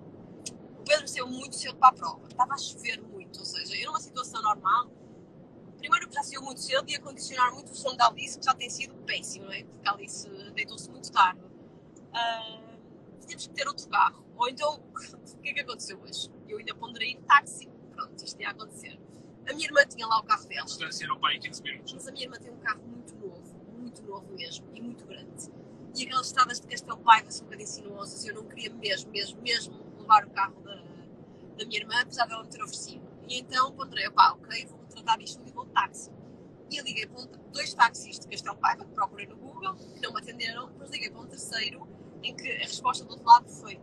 [0.79, 2.29] o Pedro saiu muito cedo para a prova.
[2.29, 3.39] Estava a chover muito.
[3.39, 4.91] Ou seja, eu numa situação normal,
[5.79, 8.55] primeiro que já saiu muito cedo ia condicionar muito o sono da Alice, que já
[8.55, 9.65] tem sido péssimo, não é?
[9.65, 11.41] Porque a Alice deitou-se muito tarde.
[12.13, 12.62] Ah,
[13.27, 14.25] tínhamos que ter outro carro.
[14.37, 14.75] Ou então,
[15.35, 16.31] o que é que aconteceu hoje?
[16.49, 17.69] Eu ainda ponderei de táxi.
[17.95, 18.99] Pronto, isto ia acontecer.
[19.49, 20.67] A minha irmã tinha lá o carro a dela.
[20.67, 21.93] distância era para aí 15 minutos.
[21.95, 25.51] Mas a minha irmã tem um carro muito novo, muito novo mesmo, e muito grande.
[25.95, 29.11] E aquelas estradas de Castelo Paiva são um bocadinho sinuosas e eu não queria mesmo,
[29.11, 30.75] mesmo, mesmo levar o carro da,
[31.59, 33.07] da minha irmã, apesar dela me ter oferecido.
[33.29, 36.11] E então ponderei, opá, ok, vou levantar disto e vou de táxi.
[36.71, 40.01] E eu liguei para um, dois táxis de Castelo Paiva, que procurei no Google, que
[40.01, 41.87] não me atenderam, depois liguei para um terceiro,
[42.23, 43.81] em que a resposta do outro lado foi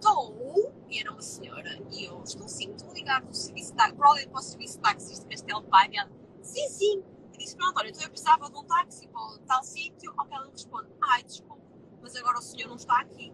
[0.00, 3.94] estou, e era uma senhora, e eu estou sim, estou ligado no serviço de táxi,
[3.94, 6.10] para o serviço de táxis de Castelo ela,
[6.42, 10.12] sim, sim, e disse, pronto, olha, então eu precisava de um táxi para tal sítio,
[10.16, 11.62] ao que ela responde, ai, desculpe,
[12.00, 13.32] mas agora o senhor não está aqui.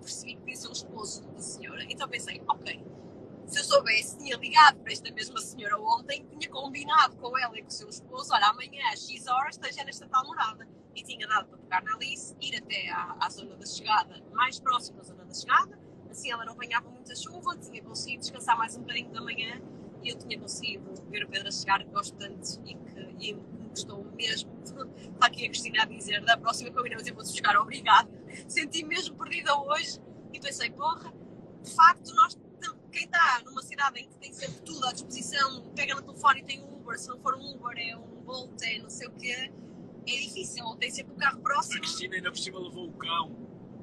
[0.00, 2.84] Percebi que ser o esposo da senhora, então pensei, ok,
[3.46, 7.62] se eu soubesse, tinha ligado para esta mesma senhora ontem, tinha combinado com ela e
[7.62, 10.66] com o seu esposo, olha, amanhã às X horas esteja nesta tal morada.
[10.94, 14.60] E tinha dado para pegar na Alice, ir até à, à zona da chegada, mais
[14.60, 15.78] próxima da zona da chegada,
[16.10, 19.60] assim ela não apanhava muita chuva, tinha conseguido descansar mais um bocadinho da manhã
[20.02, 23.34] e eu tinha conseguido ver o Pedro a chegar, que gosto tanto e que, e
[23.34, 24.50] me gostou mesmo.
[24.62, 28.10] Está aqui a Cristina a dizer, da próxima combinamos eu vou-te buscar, obrigada.
[28.48, 30.00] Senti mesmo perdida hoje
[30.32, 31.12] e pensei, porra,
[31.62, 32.36] de facto nós
[32.92, 36.44] quem está numa cidade em que tem sempre tudo à disposição, pega no telefone e
[36.44, 39.12] tem um Uber, se não for um Uber é um Bolt, é não sei o
[39.12, 39.50] quê,
[40.06, 41.80] é difícil, tem sempre um carro A próximo.
[41.80, 43.30] Cristina ainda por cima levou o cão,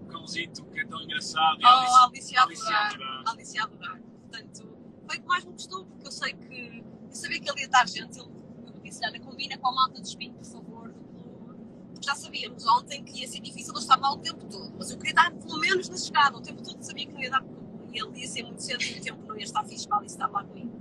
[0.04, 1.60] o cãozito que é tão engraçado.
[1.60, 3.24] e Oh, a Alice a Alice a adorar, adorar.
[3.28, 4.02] Alice a adorar.
[4.02, 4.78] Portanto,
[5.08, 7.66] foi o que mais me gostou, porque eu sei que, eu sabia que ele ia
[7.66, 8.30] estar gente, ele,
[8.66, 11.56] eu disse, Ana, combina com a malta de espinho, por favor, do clube.
[11.94, 14.92] Porque já sabíamos ontem que ia ser difícil eu estar lá o tempo todo, mas
[14.92, 17.42] eu queria estar pelo menos na chegada, o tempo todo sabia que não ia dar,
[17.44, 20.00] porque ele ia ser muito cedo e o tempo não ia estar fixe para a
[20.00, 20.72] Alice estar lá comigo.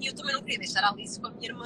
[0.00, 1.64] E eu também não queria deixar a Alice com a minha irmã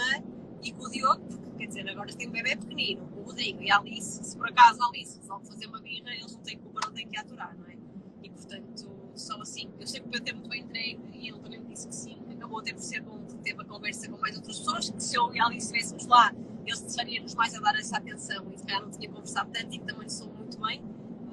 [0.62, 3.70] e com o Diogo, porque quer dizer, agora tem um bebê pequenino, o Rodrigo e
[3.70, 6.80] a Alice, se por acaso a Alice resolve fazer uma birra, eles não têm culpa,
[6.84, 7.76] não têm que aturar, não é?
[8.22, 11.38] E portanto, só assim, eu sei que o Pedro é muito bem entregue e ele
[11.38, 14.18] também me disse que sim, acabou até por ser bom, porque teve a conversa com
[14.18, 16.32] mais outras pessoas, que se eu e a Alice estivéssemos lá,
[16.66, 19.78] eles deixariam-nos mais a dar essa atenção e se calhar não tinha conversado tanto e
[19.78, 20.82] que também sou muito bem,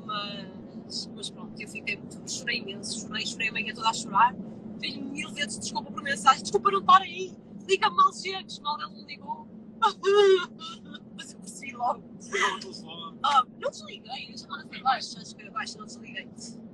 [0.06, 4.36] mas, mas pronto, eu fiquei muito, chorei imenso, chorei, chorei a manhã toda a chorar,
[4.80, 7.34] pedi mil vezes desculpa por mensagem, desculpa não estar aí,
[7.68, 9.48] liga-me mal chegas, mal ele não ligou.
[11.16, 12.04] mas eu percebi logo.
[12.32, 13.20] Pegou o telefone.
[13.24, 16.30] Ah, não desliguei, a chamada foi baixa, acho que foi baixa, não desliguei.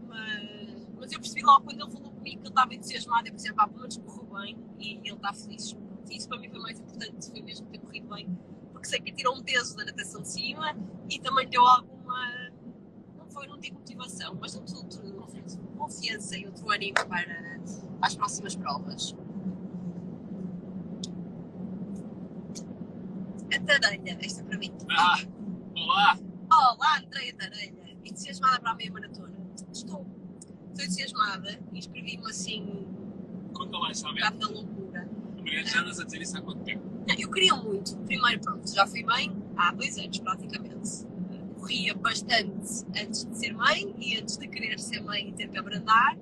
[0.08, 3.54] Mas, mas eu percebi logo quando ele falou comigo que ele estava entusiasmado, eu pensei,
[3.54, 5.76] pá, pelo menos correu bem e ele está feliz.
[6.10, 8.38] E isso para mim foi mais importante, foi mesmo ter corrido bem,
[8.72, 10.76] porque sei que tirou um peso da natação de cima
[11.10, 12.50] e também deu alguma,
[13.18, 15.02] não foi, não digo motivação, mas deu outro,
[15.78, 17.60] confiança e outro ânimo para
[18.02, 19.16] as próximas provas.
[23.54, 24.72] A tareia, esta para mim.
[24.90, 25.18] Ah,
[25.76, 26.20] olá!
[26.52, 27.74] Olá, Andréia Tareia,
[28.06, 29.34] entusiasmada para a meia maratona.
[29.72, 30.06] Estou.
[30.70, 32.88] Estou entusiasmada, inscrevi-me assim,
[33.54, 34.26] Conta lá essa um vez.
[34.30, 35.10] bocado na loucura.
[35.38, 36.84] Mariana, já andas a dizer isso há quanto tempo?
[37.08, 37.98] Não, eu queria muito.
[38.00, 40.90] Primeiro, pronto, já fui mãe há dois anos praticamente.
[41.60, 45.58] Corria bastante antes de ser mãe e antes de querer ser mãe e ter que
[45.58, 46.18] abrandar,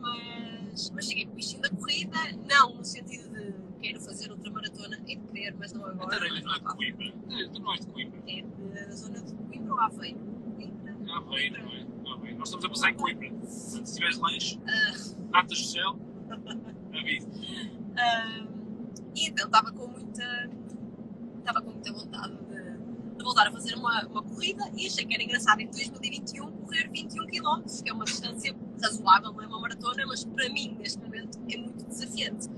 [0.00, 2.16] mas, mas cheguei com o bichinho da corrida,
[2.48, 6.10] não no sentido de quero fazer outra maratona, é de querer, mas não agora.
[6.10, 7.06] Tareia não é de mas Coimbra.
[7.30, 8.20] É, Tu não és de Coimbra.
[8.28, 8.42] É
[8.86, 10.18] da zona de Coimbra ou Aveiro?
[10.56, 10.96] Coimbra.
[11.16, 12.12] Aveiro, não é?
[12.14, 12.38] Aveiro.
[12.38, 13.28] Nós estamos a passar em Coimbra.
[13.30, 15.14] Portanto, se tiveres lanche, Ah.
[15.32, 15.98] natas do céu,
[16.92, 17.28] avisa.
[17.96, 18.46] Ah,
[19.14, 20.50] e então estava com muita
[21.38, 25.14] estava com muita vontade de, de voltar a fazer uma, uma corrida e achei que
[25.14, 29.60] era engraçado em 2021 correr 21 km, que é uma distância razoável, não é uma
[29.60, 32.48] maratona, mas para mim neste momento é muito desafiante.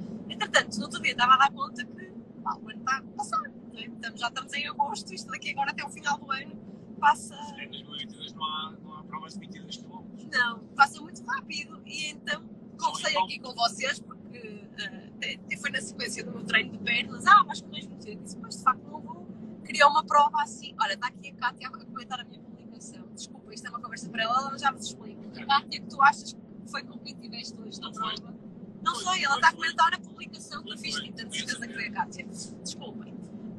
[0.42, 3.42] Entretanto, no outro dia estava a dar conta que pá, o ano está a passar,
[3.42, 3.84] não é?
[3.86, 6.56] Estamos- já estamos em agosto, isto daqui agora até o final do ano
[7.00, 10.02] passa, Em 2022 não há, não há provas de 22 km.
[10.32, 12.42] não, passa muito rápido e então
[12.78, 16.78] conversei aqui com vocês porque ah, até- até foi na sequência do meu treino de
[16.78, 19.26] pernas, ah, mas corres muito cedo, disse, mas de facto não vou
[19.64, 23.52] criar uma prova assim, olha, está aqui a Kátia a comentar a minha publicação, desculpa,
[23.54, 26.32] isto é uma conversa para ela, mas já vos explico, a Kátia que tu achas
[26.32, 28.34] que foi com quem tiveste hoje na prova,
[28.82, 31.74] não Foi, ela está a comentar a publicação que eu fiz, tenho Foi certeza que
[31.74, 32.26] foi a Kátia,
[32.62, 33.14] desculpem.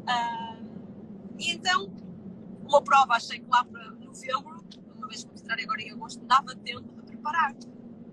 [0.08, 0.58] Ah,
[1.40, 1.92] e então,
[2.66, 4.64] uma prova achei que lá para novembro,
[4.96, 7.56] uma vez que vou entrar agora em agosto, dava tempo de preparar.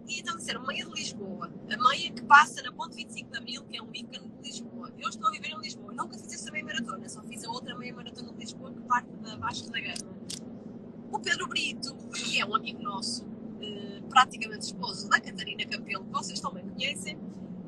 [0.06, 3.62] E então disseram, meia de Lisboa, a meia que passa na ponte 25 de Abril,
[3.64, 4.92] que é um ícone de Lisboa.
[4.98, 7.76] Eu estou a viver em Lisboa, nunca fiz essa meia maratona, só fiz a outra
[7.76, 10.16] meia maratona de Lisboa que parte da Vasco da Gama.
[11.12, 13.24] O Pedro Brito, que é um amigo nosso,
[14.10, 17.18] praticamente esposo da Catarina Campelo, que vocês também conhecem,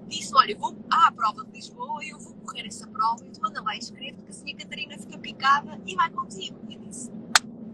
[0.08, 3.62] disse: Olha, vou à prova de Lisboa eu vou correr essa prova e tu anda
[3.62, 6.58] lá e escreve que assim a Catarina fica picada e vai contigo.
[6.68, 7.10] E disse: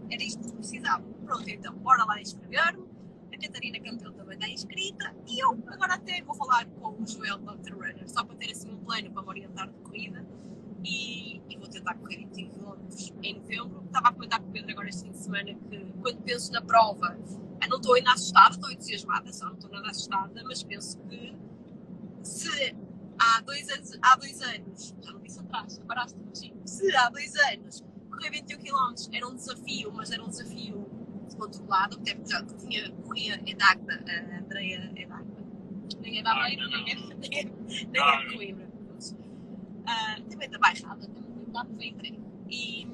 [0.09, 1.03] Era isto que precisava.
[1.25, 2.87] Pronto, então, bora lá inscrever-me.
[3.33, 7.37] A Catarina Campelo também está inscrita e eu agora até vou falar com o Joel
[7.37, 7.73] Dr.
[7.73, 10.25] Runner, só para ter assim um plano para me orientar de corrida.
[10.83, 12.77] E, e vou tentar correr 25 km
[13.21, 13.83] em novembro.
[13.85, 16.61] Estava a comentar com o Pedro agora este fim de semana que quando penso na
[16.61, 17.17] prova,
[17.61, 21.35] eu não estou ainda assustada, estou entusiasmada, só não estou nada assustada, mas penso que
[22.23, 22.75] se
[23.17, 27.35] há dois anos, há dois anos, já não disse atrás, agora sim, se há dois
[27.35, 30.89] anos correr 21 km era um desafio, mas era um desafio
[31.37, 35.39] controlado, até porque já tinha, corria Edagda, a Andrea Edagda.
[36.01, 37.43] Nem é da nem é, nem é,
[37.87, 38.69] nem é de Coimbra.
[38.69, 42.19] Uh, também da Bairrada, também da Ventre.
[42.49, 42.87] E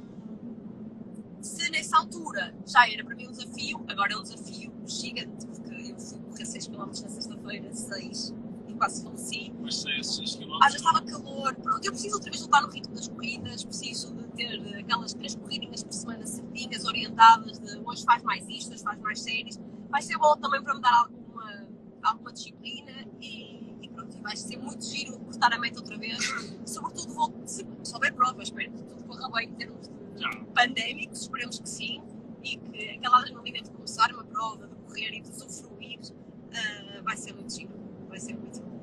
[1.45, 5.91] se nessa altura já era para mim um desafio, agora é um desafio gigante, porque
[5.91, 8.33] eu fui correr 6 km na sexta-feira, 6
[8.77, 9.53] quase faleci.
[9.61, 10.59] Mas 6 km.
[10.61, 11.85] Ah, já estava calor, pronto.
[11.85, 15.83] Eu preciso outra vez voltar no ritmo das corridas, preciso de ter aquelas três corridinhas
[15.83, 19.59] por semana certinhas, orientadas, de hoje faz mais isto, hoje faz mais séries.
[19.89, 21.67] Vai ser bom também para me dar alguma,
[22.03, 26.17] alguma disciplina e, e pronto, e vai ser muito giro cortar a meta outra vez.
[26.65, 29.94] Sobretudo, vou, se, se houver provas, espero que tudo corra bem em termos de.
[30.53, 32.01] Pandémicos, esperemos que sim,
[32.43, 37.17] e que aquela adrenalina de começar uma prova, de correr e de usufruir, uh, vai
[37.17, 37.73] ser muito giro.
[38.07, 38.75] Vai ser muito bom.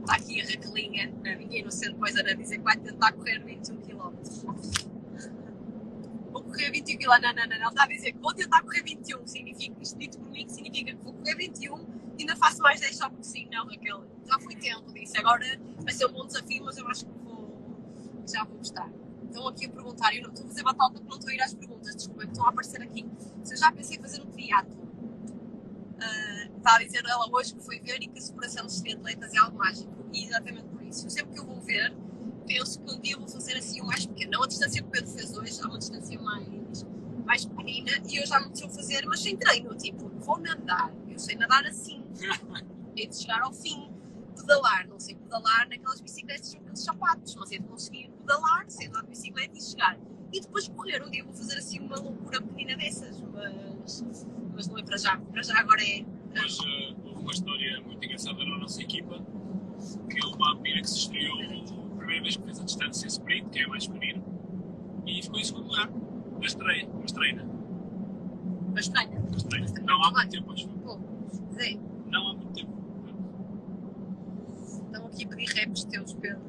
[0.00, 3.80] Está aqui a Raquelinha, a minha inocente coisa, a dizer que vai tentar correr 21
[3.82, 4.12] km.
[6.30, 7.08] Vou correr 21 km.
[7.08, 7.68] Não, não, não, não.
[7.68, 9.26] Está a dizer que vou tentar correr 21.
[9.26, 12.96] Significa, isto dito por mim, significa que vou correr 21 e ainda faço mais 10
[12.96, 13.48] só porque sim.
[13.50, 14.04] Não, Raquel.
[14.26, 15.18] Já fui tempo disso.
[15.18, 15.44] Agora
[15.82, 17.25] vai ser um bom desafio, mas eu acho que
[18.32, 18.90] já vou gostar.
[19.24, 21.42] Estão aqui a perguntar, eu não estou a fazer batata porque não estou a ir
[21.42, 23.06] às perguntas, desculpem, estão a aparecer aqui.
[23.44, 24.82] Se eu já pensei em fazer um triatlo,
[25.96, 29.34] uh, está a dizer ela hoje que foi ver e que a superação dos triatletas
[29.34, 29.92] é algo mágico.
[30.12, 31.08] E exatamente por isso.
[31.10, 31.94] Sempre que eu vou ver,
[32.46, 34.32] penso que um dia vou fazer assim o mais pequeno.
[34.32, 36.86] Não a distância que o Pedro fez hoje, há uma distância mais,
[37.24, 39.74] mais pequenina e eu já me deixou fazer, mas sem treino.
[39.76, 40.92] Tipo, vou nadar.
[41.08, 42.02] Eu sei nadar assim.
[42.96, 43.95] Hei de chegar ao fim.
[44.46, 48.86] Pedalar, não sei pedalar naquelas bicicletas com aqueles sapatos, mas é de conseguir pedalar, sei
[48.86, 49.98] andar de bicicleta e chegar.
[50.32, 51.02] E depois correr.
[51.02, 54.04] Um dia vou fazer assim uma loucura pequenina dessas, mas,
[54.54, 55.18] mas não é para já.
[55.18, 56.04] Para já agora é.
[56.34, 56.64] Mas uh,
[57.04, 59.18] houve uma história muito engraçada na nossa equipa,
[60.10, 63.48] que houve uma menina que se estreou a primeira vez que fez a distância sprint,
[63.50, 64.22] que é mais pequenina,
[65.06, 65.90] e ficou em segundo lugar,
[66.40, 67.44] mas treina, Mas treina.
[68.74, 69.66] mas treina.
[69.82, 70.68] Não há muito tempo, acho.
[70.68, 70.98] Pô,
[72.06, 72.75] Não há muito tempo.
[75.24, 76.42] A pedir raps teus, Pedro.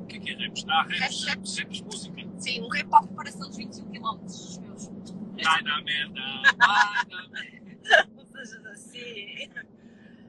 [0.00, 0.64] O que é que é raps?
[0.68, 2.26] Ah, raps, Raps, raps, raps, música.
[2.38, 4.88] Sim, um rap para a preparação dos 21 km, os meus.
[5.42, 6.20] Vai na merda,
[6.58, 8.08] vai na merda.
[8.16, 9.48] Não sejas assim.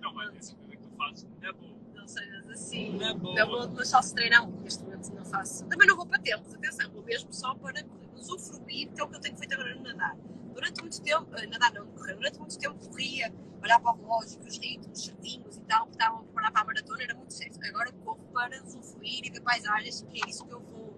[0.01, 1.77] Não vai ter certeza que tu fazes na boa.
[1.95, 2.97] Não sejas assim.
[2.97, 3.35] Na boa.
[3.35, 4.47] Não vou, mas só se treinar.
[4.63, 5.65] Neste momento não faço.
[5.65, 7.85] Também não vou para tempos, atenção, vou mesmo só para
[8.15, 10.15] usufruir, que é o que eu tenho feito agora no nadar.
[10.57, 14.39] Durante muito tempo, eh, nadar não, correr, durante muito tempo corria, olhar para o relógio,
[14.43, 17.59] os ritmos certinhos e tal, que estavam a preparar para a maratona, era muito certo.
[17.63, 20.95] Agora corro para usufruir e ver paisagens, que é isso que eu vou,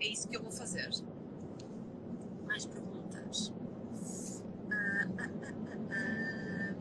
[0.00, 0.88] é isso que eu vou fazer.
[2.46, 3.52] Mais perguntas?
[4.72, 6.74] Ah, ah, ah, ah, ah.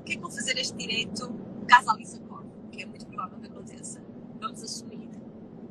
[0.00, 1.32] O que é que vou fazer este direito
[1.68, 2.50] caso Alice acorde?
[2.72, 4.02] Que é muito provável que aconteça.
[4.40, 5.08] Vamos assumir.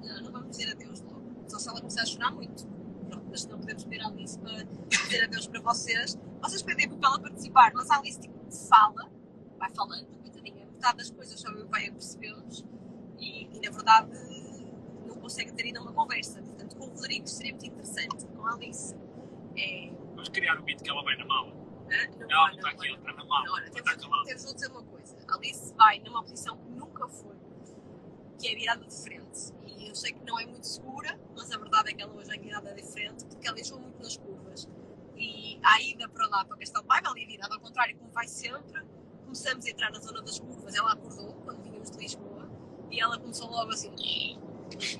[0.01, 1.21] Não, não vamos dizer adeus logo.
[1.49, 2.70] Só se ela começar a chorar muito.
[3.31, 6.19] Mas não podemos pedir a Alice para dizer adeus para vocês.
[6.41, 8.35] Vocês pedem para ela participar, mas a Alice tipo,
[8.69, 9.09] fala,
[9.57, 10.65] vai falando, coitadinha.
[10.65, 12.65] Metade das coisas só eu é que percebemos.
[13.17, 14.09] E, e, na verdade
[15.07, 16.41] não consegue ter ainda uma conversa.
[16.41, 18.25] Portanto, com o Rodrigo seria muito interessante.
[18.27, 18.95] Com a Alice.
[19.57, 21.49] É, Vamos criar o mito que ela vai na mala.
[21.49, 22.73] ah, não, vai, não está vai.
[22.73, 23.45] aqui, ela está na mala.
[23.45, 25.17] Não, olha, Ela está temos, temos de dizer uma coisa.
[25.27, 27.35] A Alice vai numa posição que nunca foi,
[28.41, 29.53] que é virada de frente.
[29.67, 32.27] E eu sei que não é muito segura, mas a verdade é que ela hoje
[32.27, 34.67] vai virada de frente, porque ela enjoa muito nas curvas.
[35.15, 38.83] E a ida para lá, para Castelo Paiva, ali virada ao contrário, como vai sempre,
[39.23, 40.73] começamos a entrar na zona das curvas.
[40.73, 42.49] Ela acordou quando vínhamos de Lisboa
[42.89, 43.93] e ela começou logo assim.
[43.99, 44.39] E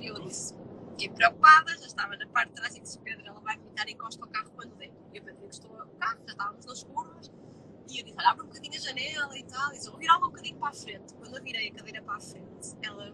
[0.06, 0.54] eu disse:
[0.90, 3.92] fiquei preocupada, já estava na parte de trás e disse: Pedro, ela vai vomitar e
[3.92, 4.92] encosta o carro quando der.
[5.12, 7.32] E o Pedro encostou o carro, já estávamos nas curvas.
[7.90, 9.70] E eu disse, olha, abre um bocadinho a janela e tal.
[9.70, 11.14] E disse, vou virar-la um bocadinho para a frente.
[11.14, 13.12] Quando eu virei a cadeira para a frente, ela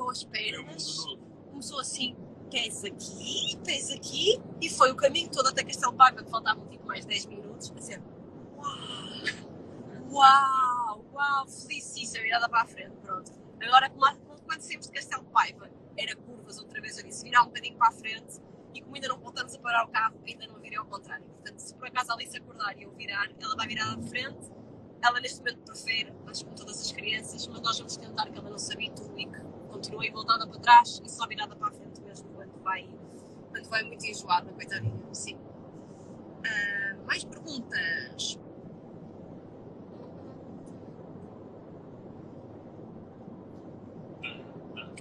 [0.00, 1.04] esticou as pernas,
[1.50, 2.16] começou assim,
[2.50, 6.86] pés aqui, pés aqui, e foi o caminho todo até Castelo Paiva, que faltavam tipo
[6.86, 8.02] mais 10 minutos, a dizer,
[8.56, 8.70] uau,
[10.10, 13.30] uau, uau, felicíssima, virada para a frente, pronto.
[13.60, 17.76] Agora, quando saímos de Castelo Paiva, era curvas outra vez, eu disse, virar um bocadinho
[17.76, 18.40] para a frente,
[18.74, 21.24] e como ainda não voltamos a parar o carro, ainda não virei ao contrário.
[21.26, 24.48] Portanto, se por acaso a Alice acordar e eu virar, ela vai virar de frente.
[25.02, 28.38] Ela neste momento prefere, acho que com todas as crianças, mas nós vamos tentar que
[28.38, 31.72] ela não se habitue e que continue voltada para trás e só virada para a
[31.72, 32.88] frente mesmo quando vai,
[33.50, 35.00] quando vai muito enjoada, coitadinha.
[35.12, 35.38] Sim.
[36.44, 38.38] Ah, mais perguntas?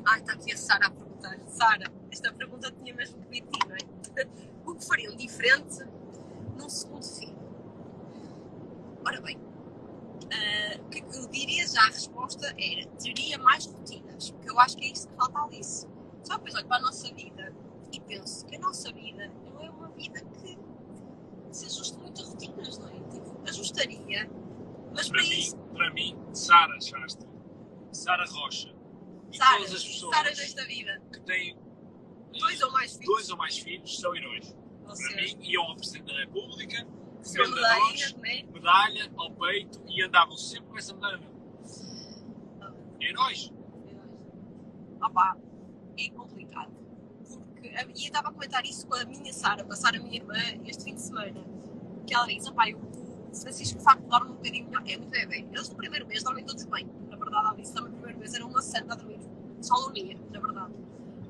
[0.06, 1.40] Ah, está aqui a Sara a perguntar.
[1.48, 3.80] Sara, esta pergunta tinha mesmo que ti, não é?
[4.66, 5.84] O que fariam diferente
[6.58, 7.38] num segundo filho?
[9.06, 9.40] Ora bem,
[10.80, 14.86] o que eu diria já a resposta era: teria mais rotinas, porque eu acho que
[14.86, 15.88] é isso que falta Alice.
[16.24, 17.54] Só depois olho para a nossa vida
[17.92, 20.58] e penso que a nossa vida não é uma vida que
[21.52, 23.00] se ajuste muito a rotinas, não é?
[23.10, 24.30] Tipo, ajustaria,
[24.94, 27.28] mas para Para isso, mim, para mim, Sara Shastra,
[27.92, 28.76] Sara Rocha
[29.32, 31.58] e Sara, todas as pessoas desta vida, que têm
[32.34, 34.56] eh, dois ou mais filhos, dois ou mais filhos são heróis.
[34.82, 36.88] ou Para seja, mim, iam ao Presidente da República,
[37.26, 38.44] medalhinhas, nós, né?
[38.52, 41.30] medalha ao peito e andavam sempre com essa medalha.
[43.02, 43.52] Heróis.
[45.02, 45.38] Opá,
[45.98, 46.72] é complicado.
[47.54, 50.18] Porque, e eu estava a comentar isso com a minha Sara, com a Sara, minha
[50.18, 51.44] irmã, este fim de semana.
[52.06, 54.84] Que ela diz: opá, o Francisco de facto dorme um bocadinho melhor.
[54.88, 55.50] É muito bem.
[55.52, 56.88] Eles no primeiro mês dormem todos bem.
[57.10, 59.20] Na verdade, a Alice também no primeiro mês era uma santa a dormir.
[59.62, 60.74] Só dormia, na verdade.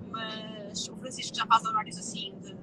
[0.10, 2.54] Mas o Francisco já faz horários assim, de,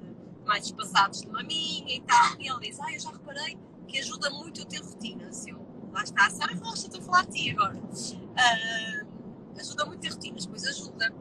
[0.46, 2.40] mais espaçados de maminha e tal.
[2.40, 5.46] E ele diz: ah, eu já reparei que ajuda muito a ter rotinas.
[5.46, 7.80] Eu, lá está, a Sara Rocha, estou a falar de ti agora.
[8.36, 9.06] Ah,
[9.60, 11.14] ajuda muito a ter rotinas, pois ajuda.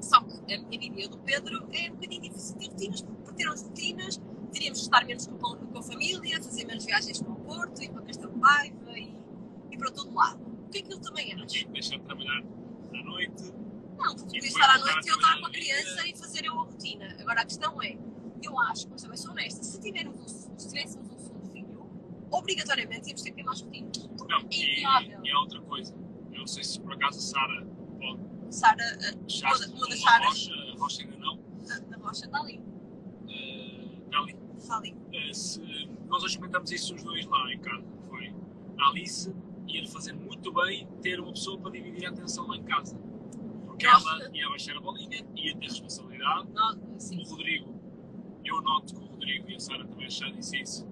[0.00, 3.22] Só que a minha vida e do Pedro é um bocadinho difícil ter rotinas, porque
[3.22, 4.20] por ter as rotinas
[4.52, 7.82] teríamos de estar menos com, a- com a família, fazer menos viagens para o Porto,
[7.82, 9.14] ir para Castelo Paiva e,
[9.72, 10.40] e para todo lado.
[10.66, 11.46] O que é que ele também acha?
[11.58, 12.42] Que deixar de trabalhar
[12.94, 13.52] à noite.
[13.98, 16.44] Não, porque E podia estar à noite e eu estar com a criança e fazer
[16.44, 17.16] eu a rotina.
[17.20, 17.98] Agora a questão é,
[18.42, 21.90] eu acho, mas também sou honesta, se tivermos um, se tivéssemos um segundo filho,
[22.30, 23.96] obrigatoriamente tínhamos de ter mais rotinas.
[23.98, 25.20] Porque Não, é e, inviável.
[25.24, 25.94] e há outra coisa.
[26.32, 27.66] Eu não sei se por acaso a Sara
[27.98, 28.84] pode Sara,
[29.28, 30.26] Shastra, uma das Saras.
[30.28, 32.60] Rocha, a Rocha ainda não, a, a rocha está ali.
[33.28, 34.36] eh, está ali.
[34.56, 34.96] Está ali.
[35.12, 35.60] Eh, se,
[36.08, 38.34] nós hoje comentamos isso os dois lá em casa, foi
[38.78, 39.34] a Alice
[39.66, 42.96] ia fazer muito bem ter uma pessoa para dividir a atenção lá em casa.
[43.66, 46.48] Porque ela ia baixar a bolinha, ia ter responsabilidade.
[46.96, 47.20] Sim.
[47.20, 47.77] O Rodrigo,
[48.48, 50.88] eu noto que o Rodrigo e a Sara também já disse isso,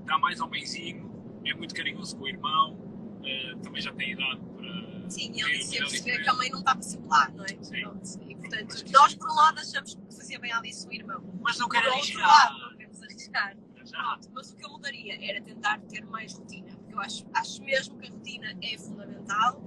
[0.00, 1.10] está mais homenzinho,
[1.44, 2.78] é muito carinhoso com o irmão,
[3.24, 5.10] eh, também já tem idade para.
[5.10, 7.48] Sim, ele disse perceber que a mãe não estava sempre lá, não é?
[7.48, 7.80] Sim.
[7.82, 10.86] Pronto, e, Mas portanto, que nós por um lado achamos que fazia bem a Alice
[10.86, 11.22] o irmão.
[11.42, 12.58] Mas não quero outro lado, arriscar.
[12.60, 13.56] não queremos arriscar.
[13.90, 17.62] Pronto, mas o que eu mudaria era tentar ter mais rotina, porque eu acho, acho
[17.62, 19.60] mesmo que a rotina é fundamental.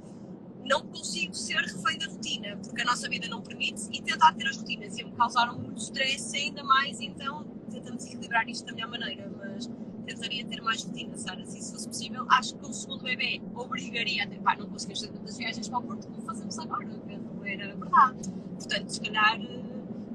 [0.65, 4.47] Não consigo ser refém da rotina, porque a nossa vida não permite, e tentar ter
[4.47, 9.31] as rotinas ia-me causar muito stress ainda mais, então tentamos equilibrar isto da melhor maneira,
[9.37, 9.69] mas
[10.05, 12.25] tentaria ter mais rotina, Sara, se isso fosse possível.
[12.29, 15.79] Acho que o segundo bebê obrigaria a ter, pá, não conseguimos fazer tantas viagens para
[15.79, 18.29] o Porto como fazemos agora, não era verdade.
[18.55, 19.63] Portanto, se calhar, eh,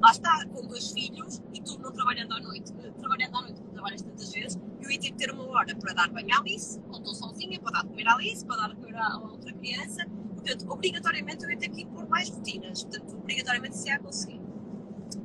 [0.00, 3.60] lá está, com dois filhos e tu não trabalhando à noite, eh, trabalhando à noite,
[3.62, 6.38] não trabalhas tantas vezes, eu ia ter que ter uma hora para dar banho à
[6.38, 9.18] Alice, ou estou sozinha, para dar de comer à Alice, para dar de comer à
[9.18, 10.06] outra criança.
[10.40, 12.84] Portanto, obrigatoriamente eu ia ter que pôr mais rotinas.
[12.84, 14.40] Portanto, obrigatoriamente se ia conseguir.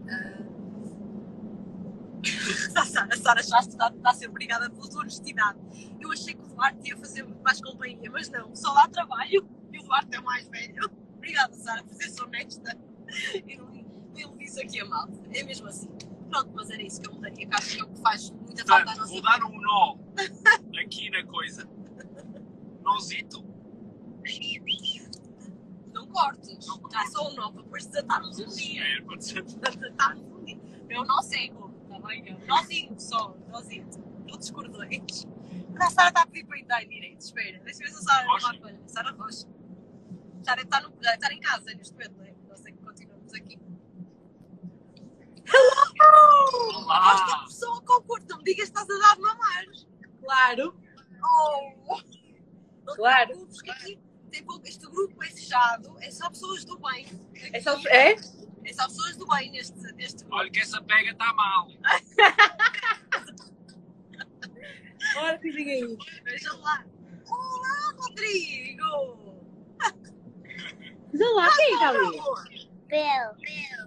[0.10, 0.46] Ah.
[2.76, 5.60] A Sara, Sara já está, está a ser obrigada pela tua honestidade.
[6.00, 9.80] Eu achei que o Duarte ia fazer mais companhia, mas não, só dá trabalho e
[9.80, 10.90] o Duarte é o mais velho.
[11.16, 12.78] Obrigada, Sara, por ser honesta.
[13.46, 15.20] E não, não disse aqui a malta.
[15.34, 15.90] É mesmo assim.
[16.30, 18.66] Pronto, mas era isso que eu mudaria, que acho que é o que faz muita
[18.66, 19.98] falta à nossa vou dar um nó
[20.84, 21.70] aqui na coisa.
[22.84, 23.46] Nozito.
[26.16, 26.66] Não cortes.
[26.92, 28.84] Já só nó para depois desatarmos um dia.
[28.84, 29.44] É, pode ser.
[29.44, 30.60] Desatarmos um dia.
[30.90, 32.30] É o nó cego, está bem?
[32.30, 33.90] É o nozinho só, nozinho.
[34.32, 35.28] Outros cordões.
[35.80, 37.20] A Sara está a pedir para entrar em direito.
[37.22, 38.54] Espera, deixa eu ver se a Sara Rocha.
[38.54, 39.48] não vai Sara Rocha.
[40.44, 42.34] Sara está, no, deve estar em casa neste momento, não é?
[42.48, 43.60] Não sei que continuamos aqui.
[45.46, 47.44] Da Olá!
[47.46, 49.66] pessoa com curto, não me digas que estás a dar de mamar.
[50.22, 50.76] Claro,
[51.24, 51.96] Oh!
[52.86, 53.48] Não te Claro.
[53.64, 54.00] que aqui
[54.32, 57.08] tem pouco, este grupo é fechado, é só pessoas do bem.
[57.54, 57.78] é só.
[57.88, 58.16] É?
[58.66, 60.38] É só pessoas do bem neste, neste grupo.
[60.38, 61.68] Olha que essa pega está mal.
[65.18, 65.98] Olha que diga aí.
[66.24, 66.84] Vejam lá.
[67.28, 69.36] Olá, Rodrigo!
[71.14, 72.20] Olha lá, quem é que está ali?
[72.88, 73.32] Bill.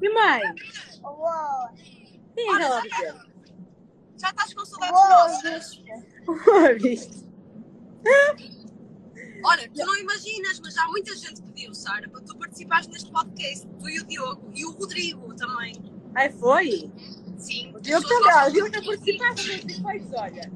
[0.01, 0.43] E mãe?
[1.03, 1.69] Uou.
[2.35, 3.15] Quem é que está lá dizer?
[4.17, 5.83] Já estás com saudades nossas?
[6.29, 6.79] Uou.
[6.81, 7.27] Viste?
[9.45, 13.67] Olha, tu não imaginas, mas já muita gente pediu, Sara, para tu participares neste podcast.
[13.79, 14.51] Tu e o Diogo.
[14.55, 15.75] E o Rodrigo também.
[16.15, 16.91] Ai, foi?
[17.39, 17.73] Sim.
[17.75, 20.53] O Diogo também, o Diogo a participar também depois, olha.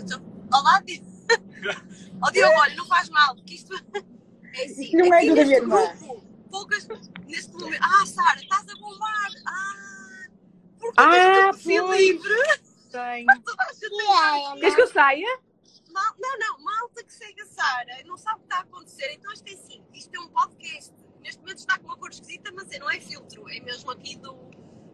[0.00, 0.22] Então,
[0.52, 1.06] Olá, Diogo.
[2.22, 3.74] Ó Diogo, olha, não faz mal, porque isto
[4.54, 4.92] é assim.
[4.96, 5.80] Não é a neste minha irmã.
[6.50, 6.88] Poucas,
[7.26, 7.80] neste momento.
[7.82, 9.30] Ah, Sara, estás a bombar.
[9.46, 10.26] Ah,
[10.78, 11.10] porque Ah,
[11.52, 11.88] tens o teu
[12.90, 13.42] Tenho.
[13.42, 15.40] Toda a gente tem Queres que eu saia?
[15.90, 19.12] Mal- não, não, malta que segue a Sara não sabe o que está a acontecer.
[19.12, 20.92] Então isto é assim, isto é um podcast.
[21.20, 24.16] Neste momento está com uma cor esquisita, mas é, não é filtro, é mesmo aqui
[24.16, 24.32] do,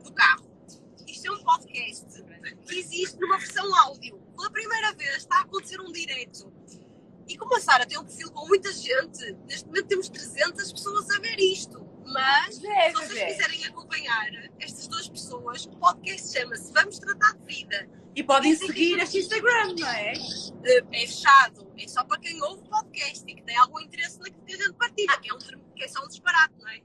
[0.03, 0.51] do carro.
[1.07, 2.23] Isto é um podcast.
[2.67, 4.19] que existe numa versão áudio.
[4.37, 6.53] Pela primeira vez está a acontecer um direto.
[7.29, 11.11] E como a Sara tem um perfil com muita gente, neste momento temos 300 pessoas
[11.11, 11.82] a ver isto.
[12.07, 14.29] Mas, É, se vocês quiserem acompanhar
[14.61, 17.89] estas duas pessoas, o podcast chama-se Vamos Tratar de Vida.
[18.15, 20.13] E podem seguir este Instagram, não é?
[20.13, 24.19] Eh, É fechado, é só para quem ouve o podcast e que tem algum interesse
[24.19, 26.69] naquilo que a gente partilha, que é, um, termo- que é só um disparate, não
[26.69, 26.81] é?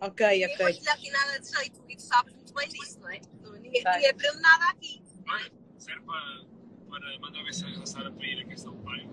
[0.00, 3.20] Ok, Ninguém partilha aqui nada de jeito e tu sabes muito bem disso, não é?
[3.42, 3.92] Não- Ninguém, Sei.
[3.92, 5.02] ninguém aprende nada aqui.
[5.28, 6.44] Olha, serve para,
[6.88, 9.06] para mandar mensagem à Sara para ir a questão do pai.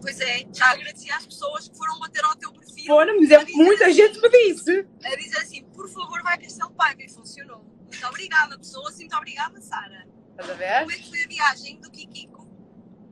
[0.00, 3.44] Pois é, já agradeci às pessoas que foram bater ao teu perfil Foram, mas é,
[3.54, 4.86] muita gente me disse.
[5.04, 7.64] a dizer assim, por favor vai Castelo Paiva e funcionou.
[7.80, 10.06] Muito obrigada, pessoas, muito obrigada, Sara.
[10.30, 10.80] Estás a ver?
[10.80, 12.46] Como é que foi a viagem do Kikiko?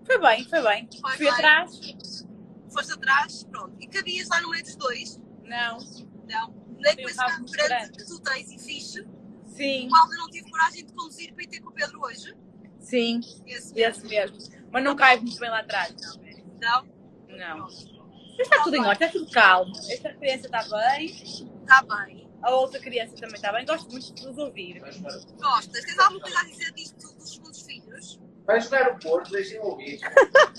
[0.04, 0.88] Foi bem, foi bem.
[1.00, 1.34] Foi Fui bem.
[1.34, 1.80] atrás.
[2.70, 3.74] Foste atrás, pronto.
[3.80, 5.20] E cabias lá no meio dos dois?
[5.44, 5.78] Não.
[6.28, 6.54] Não.
[6.78, 9.06] Nem com esse carro grande que tu tens e fixe.
[9.46, 12.34] Sim, O Aldo não tive coragem de conduzir para ir ter com o Pedro hoje.
[12.80, 13.20] sim.
[13.46, 14.36] Esse Esse mesmo.
[14.72, 16.23] Mas não cai muito bem lá atrás, não.
[16.64, 16.84] Não?
[17.28, 17.58] Não.
[17.58, 19.72] Mas está tudo em ordem, está tudo calmo.
[19.90, 22.28] Esta criança está bem, Está bem.
[22.42, 23.64] a outra criança também está bem.
[23.64, 24.80] Gosto muito de os ouvir.
[24.80, 25.84] Gostas?
[25.84, 28.20] Tens alguma coisa a dizer disto dos segundos filhos?
[28.44, 30.00] Vai jogar o Porto, deixem ouvir.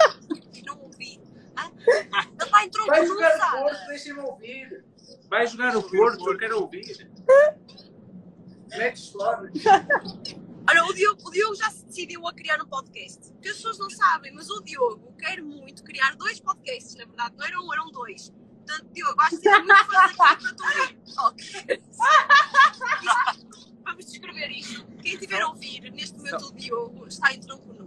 [0.65, 1.21] Não ouvi.
[1.55, 3.59] Ah, Ele vai entrou Vai jogar o.
[3.59, 4.85] Porto, deixem ouvir.
[5.29, 7.09] Vai jogar o Porto, eu quero ouvir.
[8.69, 9.51] Mete história.
[10.67, 13.31] Olha, o Diogo, o Diogo já se decidiu a criar um podcast.
[13.41, 17.35] Que as pessoas não sabem, mas o Diogo quer muito criar dois podcasts, na verdade.
[17.37, 18.31] Não eram um, eram dois.
[18.65, 20.97] Portanto, Diogo, acho que tens muito fã aqui para ouvir.
[21.19, 21.83] Ok.
[23.85, 24.85] Vamos descrever isto.
[25.03, 27.85] Quem estiver a ouvir, neste momento o Diogo está em tronco nu.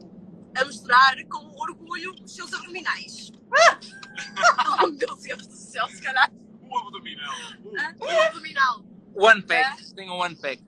[0.57, 3.33] A mostrar com orgulho os seus abdominais.
[4.83, 6.31] oh, meu Deus do céu, se calhar.
[6.63, 7.35] O abdominal.
[7.65, 8.85] O- O abdominal.
[9.15, 10.63] One pack, tem um one pack.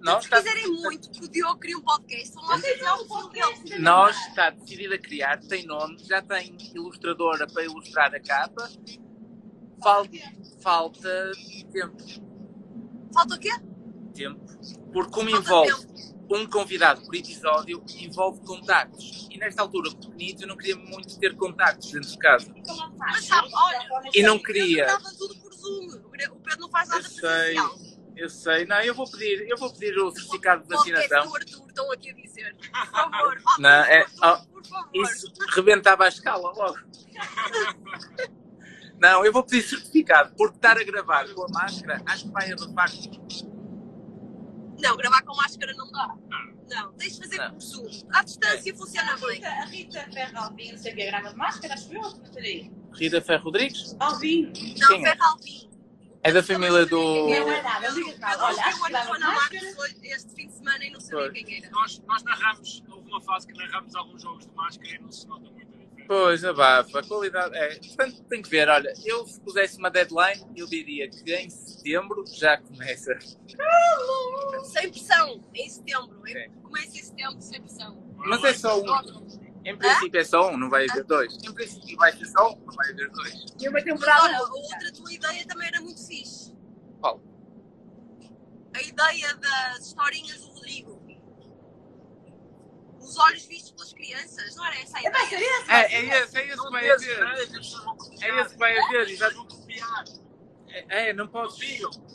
[0.00, 3.78] Não, se está- quiserem muito que o Diogo crie um podcast, vão lá perfil dele.
[3.78, 8.68] Nós está decidido a criar, tem nome, já tem ilustradora para ilustrar a capa.
[9.82, 10.08] Falta,
[10.62, 11.32] falta
[11.72, 12.02] tempo.
[13.12, 13.50] Falta o quê?
[14.14, 14.40] tempo.
[14.92, 16.34] Porque como Falta envolve tempo.
[16.34, 19.28] um convidado por episódio, envolve contactos.
[19.30, 22.54] E nesta altura, pequenitos, eu não queria muito ter contactos dentro de casa.
[22.96, 24.86] Mas sabe, olha, E não queria.
[25.18, 25.86] tudo por Zoom.
[25.96, 26.10] O
[26.40, 27.74] Pedro não faz nada presencial.
[28.16, 31.26] Eu sei, não, eu vou pedir, eu vou pedir o certificado de vacinação.
[31.28, 32.56] do Arthur, estão aqui a dizer.
[32.56, 33.42] Por favor.
[33.58, 34.90] Não, é- Arthur, por favor.
[34.94, 36.78] Isso rebentava a escala logo.
[39.00, 42.52] Não, eu vou pedir certificado, porque estar a gravar com a máscara, acho que vai
[42.52, 42.88] abafar.
[44.80, 46.14] Não, gravar com máscara não dá.
[46.68, 47.50] Não, tens de fazer Não.
[47.52, 47.88] por Zoom.
[48.12, 49.34] À distância funciona A bem.
[49.36, 52.00] Rita, a Rita Ferro Alvim, não sei o que, grava de máscara, acho eu.
[52.00, 52.72] Não sei.
[52.94, 53.96] Rita Ferro Rodrigues?
[53.98, 54.52] Alvim.
[54.78, 55.00] Não, é?
[55.00, 55.70] Ferro Alvim.
[56.24, 57.28] É da família do.
[57.28, 58.44] É nada, não digas nada.
[58.44, 59.64] Olha, acho que Pedro grava foi de na máscara.
[59.64, 61.70] Marcos este fim de semana e não sabia quem era.
[61.70, 65.28] Nós, nós narramos, houve uma fase que narramos alguns jogos de máscara e não se
[65.28, 66.06] nota muito a.
[66.06, 67.78] Pois, abafa, a qualidade é.
[67.78, 72.24] Portanto, tem que ver, olha, eu se pusesse uma deadline, eu diria que em setembro
[72.26, 73.18] já começa.
[74.64, 76.26] Sem pressão, em setembro.
[76.26, 76.50] Em-.
[76.62, 78.02] Começa em setembro, sem pressão.
[78.16, 79.43] Mas é só um.
[79.64, 81.34] Em princípio é só um, não vai haver dois.
[81.42, 83.34] Em princípio vai ser só um, não vai haver dois.
[83.58, 84.22] E uma Mas temporada.
[84.24, 86.54] olha, a outra tua ideia também era muito fixe.
[87.00, 87.20] Qual?
[88.74, 91.02] A ideia das historinhas do Rodrigo.
[92.98, 95.64] Os olhos vistos pelas crianças, não era essa a É, ideia?
[95.68, 96.24] É, é esse.
[96.24, 97.22] esse, é esse que vai haver.
[97.22, 100.23] É esse que vai haver, exato.
[100.76, 101.54] É, é, não pode.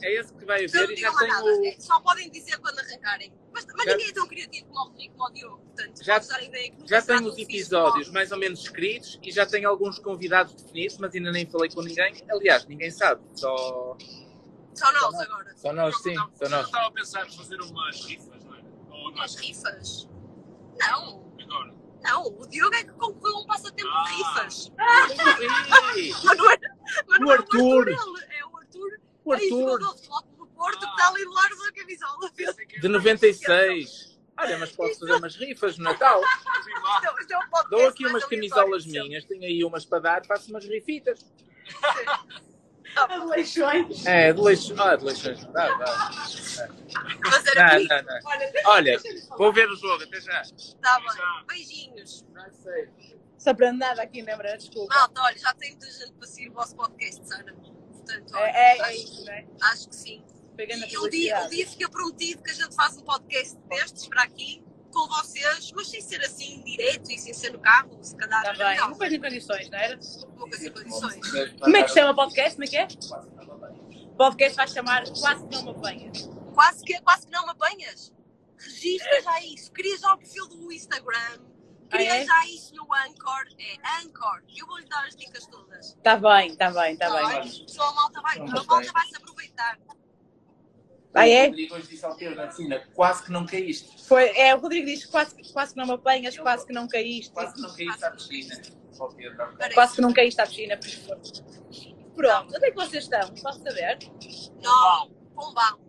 [0.03, 1.65] É esse que vai Não haver e já tem o.
[1.65, 3.33] é, só podem dizer quando arrancarem.
[3.53, 6.19] Mas, mas Já- ninguém é tão criativo como o Rodrigo como o Diogo, portanto, Já-
[6.85, 10.53] Já tem os fixe episódios como- mais ou menos escritos e já tem alguns convidados
[10.53, 12.13] definidos, mas ainda nem falei com ninguém.
[12.29, 13.97] Aliás, ninguém sabe, só,
[14.75, 15.53] Só nós agora.
[15.57, 16.65] só nós, sim, Não, só Eu nós.
[16.65, 18.59] estava a pensar em fazer umas rifas, não é?
[18.91, 20.09] Ou não Umas rifas.
[20.79, 21.73] Não, Agora.
[22.03, 24.03] não, o Diogo é que concorreu a um passatempo Ah.
[24.03, 24.71] de rifas.
[25.97, 26.57] Ih, Mas não é,
[27.07, 27.87] mas não O é Arthur.
[27.87, 28.38] ele, é o Arthur,
[29.29, 32.31] O ex-jogador Arthur, de futebol do Porto, que está ali do lado da camisola.
[32.81, 34.09] De 96.
[34.37, 36.21] Olha, mas posso fazer umas rifas no Natal.
[37.19, 39.07] Isto é- Dou aqui umas camisolas de sempre.
[39.09, 41.19] minhas, tenho aí umas para dar, faço umas rifitas.
[42.95, 44.05] Ah, Leixões.
[44.05, 44.79] É, de leixões.
[44.79, 45.45] Ah, de leixões.
[45.45, 46.09] Dá, dá.
[47.23, 48.19] Mas era Não, não, não.
[48.71, 48.99] Olha.
[49.37, 50.41] Vou ver o jogo, até já.
[50.81, 51.09] Tá bem.
[51.15, 51.43] Já.
[51.47, 52.25] Beijinhos.
[52.33, 52.89] Já sei.
[53.37, 54.57] Só para nada aqui, lembra?
[54.57, 54.93] Desculpa.
[54.93, 57.55] Malta, olha, já tem muita gente para seguir o vosso podcast, Sara.
[58.09, 59.45] Portanto, olha, É, é, é acho, isso, não é?
[59.61, 60.25] acho que sim.
[60.55, 61.49] Pegando a E o dia, o publicidade.
[61.55, 65.87] dia fica prometido que a gente faz um podcast destes para aqui, com vocês, mas
[65.87, 68.43] sem ser assim direto e sem ser no carro, se calhar.
[68.43, 68.79] Tá bem.
[68.81, 69.99] Uma coisa em condições, não era?
[70.35, 71.31] Uma coisa em condições.
[71.59, 72.53] Como é que chama o podcast?
[72.55, 72.87] Como é que é?
[74.05, 76.29] O podcast vai chamar Quase que não me apanhas.
[76.53, 78.11] Quase que, quase que não me apanhas.
[78.57, 81.39] registra já isso, cria já o perfil do Instagram,
[81.89, 82.25] cria Ah, é?
[82.25, 84.41] já isso no Anchor, é Anchor.
[84.55, 85.87] Eu vou lhe dar as dicas todas.
[85.87, 87.67] Está bem, está bem, está Tá bem.
[87.67, 89.79] Só a malta vai, a malta vai se aproveitar.
[91.15, 91.45] Ah, é?
[91.45, 94.05] O Rodrigo hoje disse ao Pedro na piscina, quase que não caíste.
[94.05, 97.31] Foi, é, o Rodrigo diz quase, quase que não me apanhas, quase que não caíste.
[97.31, 98.61] Quase que não caíste à piscina.
[99.73, 100.77] Quase que não caíste à piscina.
[100.77, 101.19] por favor.
[102.15, 103.33] Pronto, onde é que vocês estão?
[103.41, 103.97] Posso saber?
[104.61, 105.79] Não, Pombal.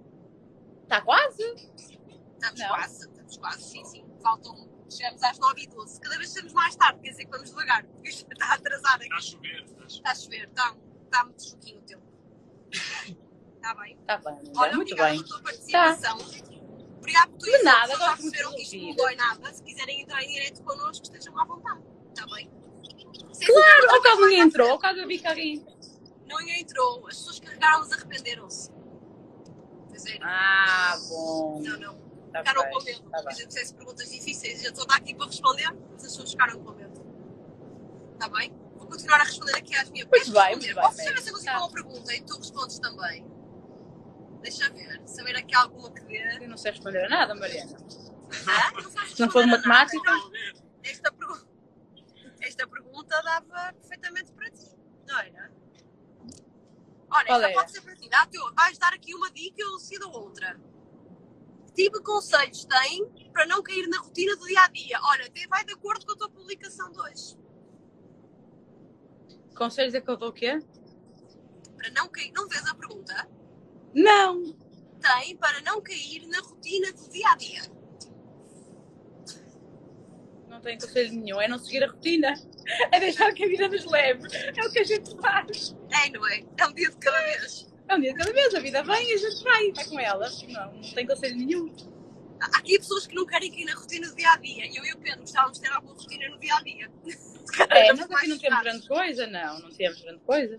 [0.85, 1.43] Está quase?
[1.77, 2.69] Estamos Não.
[2.69, 4.05] quase, estamos quase, sim, sim.
[4.23, 6.01] Faltam, chegamos às 9h12.
[6.01, 9.05] Cada vez chegamos mais tarde, quer dizer que vamos devagar, porque isto está atrasado aqui.
[9.05, 9.62] Está a chover.
[9.64, 9.88] Está a chover.
[9.88, 12.03] Está a chover, está, está muito choquinho o tempo.
[13.57, 13.99] Está bem.
[14.01, 15.22] Está bem, Olha, muito obrigada bem.
[15.22, 16.18] pela tua participação.
[16.99, 19.53] Obrigada por tu De nada, já perceberam de que isto não dói nada.
[19.55, 21.80] Se quiserem entrar em direto connosco, estejam à vontade.
[22.09, 22.51] Está bem?
[23.47, 25.66] Claro, ou caso ninguém entrou, ou caso eu vi que alguém.
[26.26, 27.07] Não entrou.
[27.09, 28.70] As pessoas que carregaram, mas arrependeram-se.
[30.07, 30.18] É.
[30.22, 31.61] Ah, bom.
[31.62, 32.10] Não, não.
[32.33, 33.11] Tá Ficaram bem, com medo.
[33.11, 33.35] tá A bem.
[33.35, 34.62] gente fizesse perguntas difíceis.
[34.64, 37.01] Eu estou aqui para responder, mas as pessoas ficaram com medo.
[38.14, 38.53] Está bem?
[38.76, 40.57] Vou continuar a responder aqui às minhas Muito bem, responder.
[40.57, 41.59] muito bem, Posso saber se eu consigo Tá.
[41.59, 43.26] uma pergunta e tu respondes também?
[44.43, 45.03] Deixa ver.
[45.09, 46.45] Saber aqui alguma que dê.
[46.45, 47.76] Eu não sei responder a nada, Mariana.
[48.47, 49.59] Ah, não Se não for nada.
[49.68, 50.12] matemática.
[50.85, 51.47] Esta, pergu-
[52.41, 54.70] esta pergunta dava perfeitamente para ti,
[55.07, 55.53] não era?
[57.12, 57.53] Olha, Qual esta era?
[57.55, 58.09] pode ser para ti.
[58.09, 60.59] Dá vais dar aqui uma dica e eu decido outra.
[61.71, 64.99] Que tipo de conselhos tem para não cair na rotina do dia a dia?
[65.03, 67.39] Olha, até vai de acordo com a tua publicação de hoje.
[69.55, 70.59] Conselhos é que eu dou o quê?
[71.77, 73.29] Para não cair, não vês a pergunta?
[73.95, 74.57] Não!
[75.01, 77.62] Tem para não cair na rotina do dia a dia.
[80.49, 82.35] Não tenho conselho nenhum, é não seguir a rotina.
[82.93, 84.29] É deixar que a vida nos leve.
[84.35, 85.75] É o que a gente faz.
[86.05, 86.45] É, não é?
[86.59, 87.70] É um dia de cada vez.
[87.91, 89.99] É um dia de cada vez, a vida vem e a gente vai, vai com
[89.99, 90.30] ela.
[90.49, 91.74] Não, não tem conselho nenhum.
[92.41, 94.64] Há aqui pessoas que não querem cair na rotina do dia a dia.
[94.72, 96.88] Eu e o Pedro gostávamos de ter alguma rotina no dia a dia.
[97.68, 100.59] É, nós aqui não temos grande coisa, não, não temos grande coisa.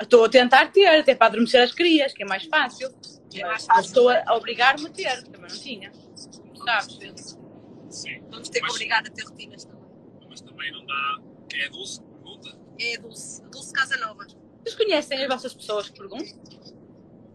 [0.00, 2.94] Estou a tentar ter, até para adormecer as crias, que é mais fácil.
[3.34, 3.86] É mais Mas fácil.
[3.86, 5.92] Estou a obrigar-me a ter, que também não tinha.
[6.64, 7.36] Sabes?
[7.90, 8.22] Sim.
[8.30, 9.90] Vamos ter que Mas- obrigar a ter rotinas também.
[10.28, 11.18] Mas também não dá.
[11.54, 12.00] É doce?
[12.00, 12.56] Pergunta.
[12.78, 14.26] É a Dulce, a Dulce Casa Nova.
[14.62, 16.40] Vocês conhecem as vossas pessoas que perguntam?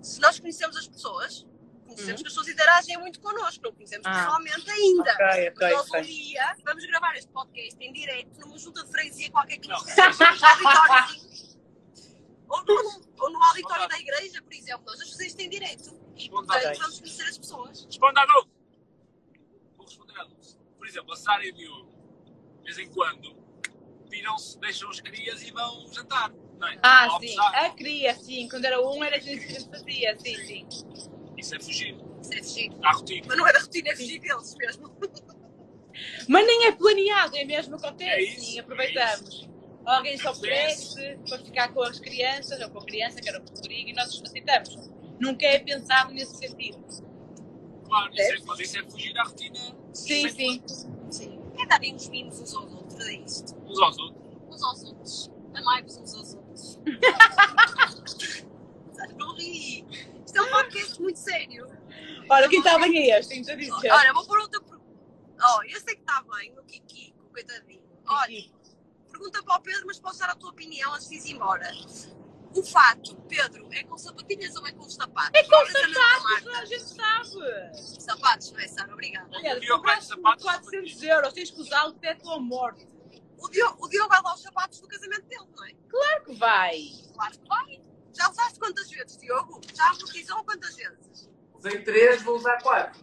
[0.02, 1.46] Se nós conhecemos as pessoas,
[1.86, 4.14] conhecemos que as pessoas interagem muito connosco, não conhecemos Ah.
[4.14, 5.12] pessoalmente ainda.
[5.14, 9.32] Ok, Mas nós um dia vamos gravar este podcast em direto numa junta de freguesia
[9.32, 9.78] qualquer que Não.
[9.78, 11.56] nos seja auditóriozinho.
[12.48, 14.84] ou, no, ou no auditório da igreja, por exemplo.
[14.86, 16.00] Nós vamos fazer isto em direto.
[16.16, 17.86] Responda Portanto, vamos conhecer as pessoas.
[17.86, 18.50] Responda à Dulce.
[19.76, 20.58] Vou responder à Dulce.
[20.78, 21.92] Por exemplo, a Sara e o Diogo,
[22.60, 23.36] de vez em quando,
[24.10, 26.32] tiram-se, deixam os crias e vão jantar.
[26.60, 26.80] Não é?
[26.84, 28.48] Ah, sim, a cria, sim.
[28.50, 30.68] Quando era um, era gente que a gente fazia, sim, sim.
[31.38, 32.72] Isso é fugir Isso é fugir.
[32.84, 33.26] à rotina.
[33.28, 34.92] Mas não é da rotina, é fugir deles mesmo.
[36.28, 39.48] Mas nem é planeado, é mesmo acontece, É isso, sim, é aproveitamos.
[39.86, 40.90] Alguém só Acontece.
[40.98, 43.94] oferece para ficar com as crianças, ou com a criança, que era o Rodrigo, e
[43.94, 44.90] nós facilitamos.
[45.20, 46.84] Nunca é pensado nesse sentido.
[47.86, 49.60] Claro, isso é, mas isso é fugir à rotina
[49.94, 50.64] Sim, sim.
[51.12, 51.40] Sim.
[51.60, 53.56] É darem uns mimos uns aos outros, é isto.
[53.66, 54.26] uns aos outros.
[54.50, 55.32] Uns aos outros.
[55.56, 56.80] Amai-vos uns aos outros.
[59.18, 59.86] Não ri.
[60.26, 61.68] Isto é um podcast muito sério.
[62.30, 63.34] Olha, quem está bem é este,
[63.90, 63.96] a.
[63.96, 64.86] Olha, vou pôr outra pergunta.
[65.42, 67.84] Oh, eu sei que está bem, o Kiki, o coitadinho.
[68.08, 68.44] Olha,
[69.10, 71.70] pergunta para o Pedro, mas posso dar a tua opinião antes de ir embora.
[72.56, 75.32] O fato, Pedro, é com sapatilhas ou é com sapatos?
[75.34, 78.02] É com sapatos, a gente sabe.
[78.02, 78.94] Sapatos, não é, Sara?
[78.94, 79.30] Obrigada.
[79.34, 82.88] Olha, O compraste sapatos por 400 euros, tens que usá-lo até a tua morte.
[83.38, 85.72] O Diogo, o Diogo vai lá os sapatos do casamento dele, não é?
[85.90, 86.80] Claro que vai.
[87.14, 87.82] Claro que vai.
[88.18, 89.62] Já usaste quantas vezes, Diogo?
[89.76, 91.30] Já amortizou quantas vezes?
[91.54, 93.02] Usei três, vou usar quatro.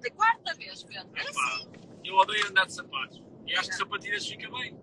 [0.00, 1.10] Da quarta vez, Pedro.
[1.16, 1.68] É assim.
[2.04, 3.22] eu odeio andar de sapatos.
[3.46, 4.78] E acho que sapatilhas fica bem.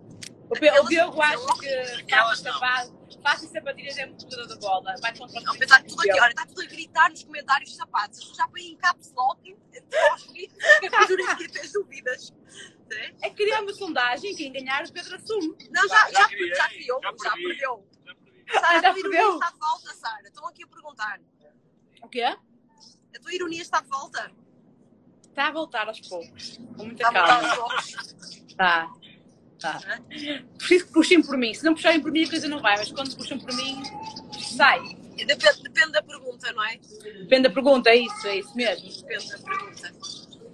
[0.50, 1.68] O, Pe- o Diogo acha que
[2.02, 2.52] Aquelas fácil não.
[2.52, 4.94] sapato, fácil sapatilhas é muito jogador da bola.
[5.00, 7.76] Vai contra os Não, está tudo aqui, olha, está tudo a gritar nos comentários de
[7.76, 8.18] sapatos.
[8.18, 9.56] Pessoas já põem em caps lock,
[10.10, 10.86] aos gritos, que
[11.44, 12.32] é ter dúvidas.
[12.92, 13.26] É?
[13.26, 15.56] É criar uma sondagem, quem ganhar o Pedro assume.
[15.70, 17.88] Não, já, Já já, criei, já criou, já já, perdeu.
[18.52, 19.34] Sara, Ah, a já tua ironia perdeu?
[19.34, 20.22] está de volta, Sara.
[20.24, 21.20] Estão aqui a perguntar.
[22.02, 22.22] O quê?
[22.22, 22.38] A
[23.20, 24.30] tua ironia está de volta?
[25.28, 26.58] Está a voltar aos poucos.
[26.76, 27.74] Com muita Está a voltar calma.
[27.74, 28.54] aos poucos.
[28.56, 28.92] Tá.
[29.58, 29.80] Tá.
[30.58, 31.54] Preciso que puxem por mim.
[31.54, 32.76] Se não puxarem por mim, a coisa não vai.
[32.76, 33.82] Mas quando puxam por mim,
[34.56, 34.80] sai.
[35.16, 36.76] Depende, depende da pergunta, não é?
[36.76, 38.88] Depende da pergunta, é isso, é isso mesmo.
[38.92, 39.94] Depende da pergunta.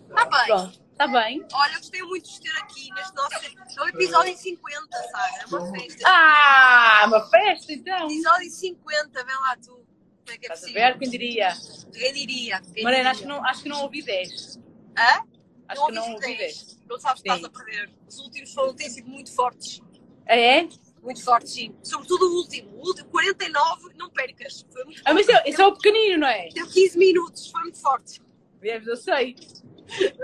[0.08, 0.46] Está bem.
[0.46, 1.46] Pronto, está bem.
[1.52, 3.34] Olha, eu gostei muito de ter aqui neste nosso.
[3.34, 5.42] É o episódio 50, Sara.
[5.42, 6.02] É uma festa.
[6.06, 8.04] Ah, uma festa então.
[8.06, 9.70] Episódio 50, vem lá tu.
[9.72, 9.84] Como
[10.28, 10.98] é que é Estás a ver?
[10.98, 11.48] Quem diria?
[11.92, 12.60] Quem diria?
[12.74, 13.10] Quem Mariana, diria?
[13.12, 14.58] acho que não, acho que não ouvi 10.
[14.98, 15.24] Hã?
[15.68, 16.38] Acho que não ouvi 10.
[16.38, 16.78] 10.
[16.88, 17.90] Não sabes que estás a perder.
[18.06, 19.80] Os últimos foram, têm sido muito fortes.
[20.28, 20.68] Ah, é?
[21.02, 21.74] Muito fortes, sim.
[21.82, 22.70] Sobretudo o último.
[22.76, 24.66] O último, 49, não percas.
[24.70, 25.48] Foi muito Ah, mas forte.
[25.48, 26.48] isso é, é o pequenino, não é?
[26.50, 28.20] Teve 15 minutos, foi muito forte.
[28.60, 29.36] Vês, eu sei.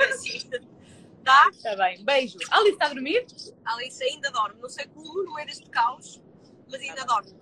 [0.09, 0.51] Assim.
[1.27, 1.51] Tá?
[1.53, 2.05] Está bem.
[2.05, 2.39] Beijo.
[2.53, 3.27] Alice está a dormir?
[3.65, 4.61] Alice ainda dorme.
[4.63, 6.23] Não sei como, no meio deste caos,
[6.71, 7.35] mas ainda dorme.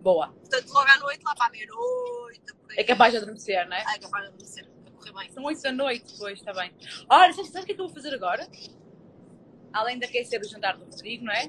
[0.00, 0.26] Boa.
[0.26, 2.42] Portanto, logo à noite, lá para a meia-noite.
[2.76, 3.84] É capaz de adormecer, não é?
[3.86, 5.30] Ah, é capaz de adormecer, a correr bem.
[5.30, 6.74] São 8 da noite, depois, está bem.
[7.08, 8.44] Olha, sabes, sabes o que é que eu vou fazer agora?
[9.72, 11.46] Além de aquecer o jantar do Rodrigo, não é?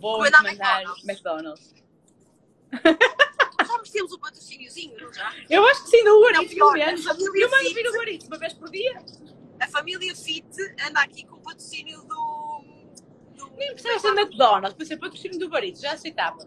[0.00, 1.72] Vou Encomendar encomendar McDonald's.
[1.72, 1.74] McDonald's.
[3.80, 5.32] Já merecemos um patrocíniozinho, não já?
[5.48, 7.06] Eu acho que sim, no pior, pelo menos.
[7.06, 7.14] Eu
[7.50, 9.02] mando vir o Uber Eats uma vez por dia.
[9.60, 10.46] A família Fit
[10.86, 12.64] anda aqui com o patrocínio do.
[13.36, 16.38] do Nem precisa ser McDonald's, pode ser patrocínio do Eats, já aceitava.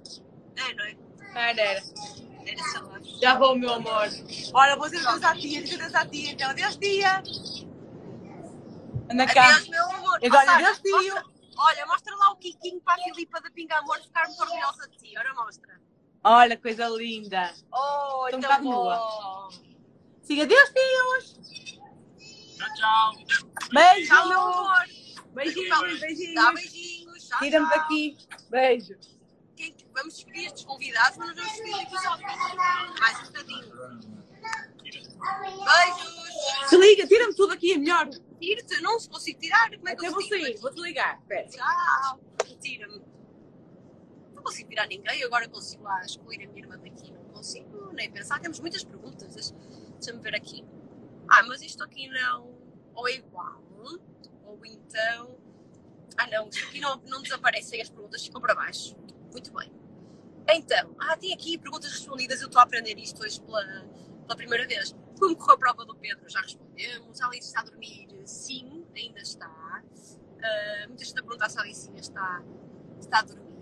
[0.56, 0.96] É, não é?
[1.50, 1.84] Era, era.
[2.46, 3.06] Era salário.
[3.22, 4.08] Já vou, meu amor.
[4.54, 6.32] Olha, vou dizer adeus à tia, dizer adeus à tia.
[6.32, 7.24] Então, adeus, tia.
[9.12, 9.50] Anda cá.
[9.56, 10.20] Adeus, meu amor.
[10.32, 10.92] Sara, adeus, tio.
[10.92, 11.26] mostra-
[11.56, 14.98] Olha, mostra lá o Kikinho para a Filipa da Pinga Amor ficar muito orgulhosa de
[14.98, 15.18] ti.
[15.18, 15.80] Ora, mostra.
[16.24, 17.54] Olha, coisa linda.
[17.72, 19.50] Oh, um então bocado bom.
[20.22, 21.40] Sim, adeus, tios.
[22.58, 23.14] Tchau, tchau.
[23.74, 24.08] Beijo.
[24.08, 24.84] Tchau, meu amor.
[25.34, 26.54] Beijinhos, Dá beijinhos.
[26.54, 27.28] beijinhos.
[27.28, 28.18] Tchau, Tira-me daqui.
[28.50, 28.96] Beijo.
[29.56, 32.26] Quem- Vamos despedir estes convidados, mas não vamos despedir o episódio.
[33.00, 33.74] Mais um bocadinho.
[35.66, 36.14] Beijos.
[36.70, 38.10] Desliga, tira-me tudo aqui, é melhor.
[38.40, 39.70] Tira-te, não se consigo tirar.
[39.72, 41.20] Como é que Até eu vou sair, vou-te ligar.
[41.20, 41.48] Espera.
[41.50, 42.20] Tchau.
[42.62, 43.02] Tira-me.
[44.44, 47.14] Não consigo tirar ninguém, agora consigo lá excluir a minha irmã daqui.
[47.14, 48.42] Não consigo nem pensar.
[48.42, 49.34] Temos muitas perguntas.
[49.34, 49.56] Deixa-
[49.94, 50.66] Deixa-me ver aqui.
[51.30, 52.54] Ah, mas isto aqui não.
[52.94, 53.64] Ou é igual.
[54.46, 55.38] Ou então.
[56.18, 56.50] Ah, não.
[56.50, 58.98] Isto aqui não, não desaparecem as perguntas, ficam para baixo.
[59.32, 59.72] Muito bem.
[60.50, 62.42] Então, ah, tem aqui perguntas respondidas.
[62.42, 63.64] Eu estou a aprender isto hoje pela,
[64.28, 64.94] pela primeira vez.
[65.18, 66.28] Como correu a prova do Pedro?
[66.30, 67.22] Já respondemos.
[67.22, 68.10] A Alice está a dormir?
[68.26, 69.48] Sim, ainda está.
[70.44, 72.44] Ah, muita gente a perguntar se a Alicinha está,
[73.00, 73.53] está a dormir.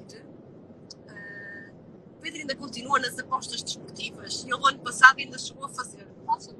[2.21, 6.07] O Pedro ainda continua nas apostas desportivas e ele, ano passado, ainda chegou a fazer
[6.21, 6.55] apostas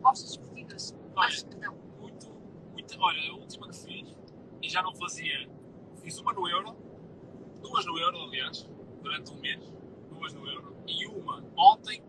[0.00, 0.96] apostas desportivas.
[1.14, 1.76] Acho que não.
[2.00, 2.28] Muito,
[2.72, 3.00] muito.
[3.00, 4.16] Olha, a última que fiz,
[4.60, 5.48] e já não fazia.
[6.02, 6.76] Fiz uma no Euro,
[7.62, 8.68] duas no Euro, aliás,
[9.00, 9.72] durante um mês,
[10.10, 12.02] duas no Euro, e uma ontem.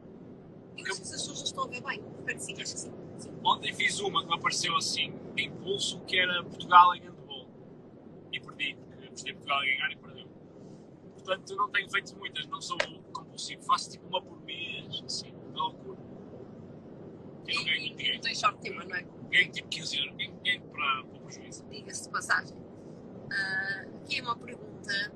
[0.75, 2.03] Eu acho que as pessoas estão a ver bem.
[2.17, 2.93] Espero que sim, acho que sim.
[3.19, 3.31] sim.
[3.43, 7.47] Ontem fiz uma que me apareceu assim, de impulso, que era Portugal em handball.
[8.33, 10.16] E perdi, porque apostei Portugal a ganhar e perdeu.
[11.28, 12.78] Portanto, não tenho feito muitas, não sou
[13.11, 13.61] compulsivo.
[13.63, 15.97] Faço tipo uma por mês, assim, da loucura.
[17.45, 18.21] Eu não ganho muito Não dinheiro.
[18.21, 19.05] tem sorte nenhuma, não é?
[19.30, 21.65] Ganho tipo 15 euros, ganho, para, para o prejuízo.
[21.69, 22.55] diga-se de passagem.
[23.30, 25.11] Ah, aqui é uma pergunta.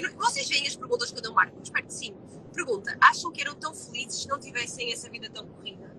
[0.00, 1.60] Não- vocês veem as perguntas quando eu marco?
[1.60, 2.14] Espero que sim.
[2.54, 5.96] Pergunta: acham que eram tão felizes se não tivessem essa vida tão corrida?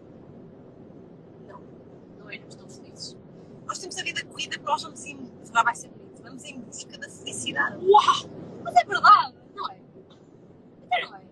[1.46, 1.62] Não,
[2.20, 3.18] não éramos tão felizes.
[3.66, 5.04] Nós temos a vida corrida porque nós vamos.
[5.54, 5.90] Já vai ser
[6.22, 7.78] vamos em busca da felicidade.
[7.86, 8.30] Uau!
[8.64, 9.80] Mas é verdade, não é?
[9.96, 11.32] Então não é?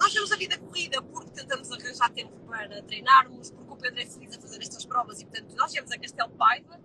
[0.00, 4.06] Nós temos a vida corrida porque tentamos arranjar tempo para treinarmos, porque o Pedro é
[4.06, 6.80] feliz a fazer estas provas e, portanto, nós viemos a Castelo Paiva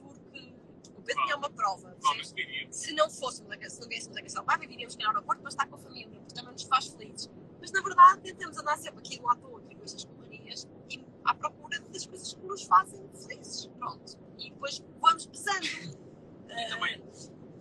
[0.00, 0.54] porque
[0.96, 1.96] o Pedro tinha uma prova.
[2.00, 2.34] Vamos.
[2.70, 5.50] Se não fôssemos a, se não viéssemos a Castelo Paiva, viríamos cá ao aeroporto para
[5.50, 7.30] estar com a família, porque também nos faz felizes.
[7.60, 10.04] Mas, na verdade, tentamos andar sempre aqui de um lado para o outro com estas
[10.04, 13.66] correrias e à procura das coisas que nos fazem felizes.
[13.78, 14.18] Pronto.
[14.38, 16.03] E depois vamos pesando.
[16.48, 17.02] E também,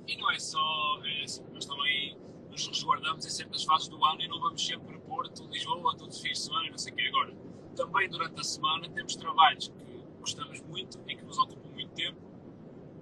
[0.08, 2.18] e não é só, é assim, nós também
[2.50, 6.22] nos resguardamos em certas fases do ano e não vamos sempre Porto, Lisboa, todos os
[6.22, 7.04] fins de semana, não sei o quê.
[7.08, 7.36] Agora,
[7.76, 12.20] também durante a semana temos trabalhos que gostamos muito e que nos ocupam muito tempo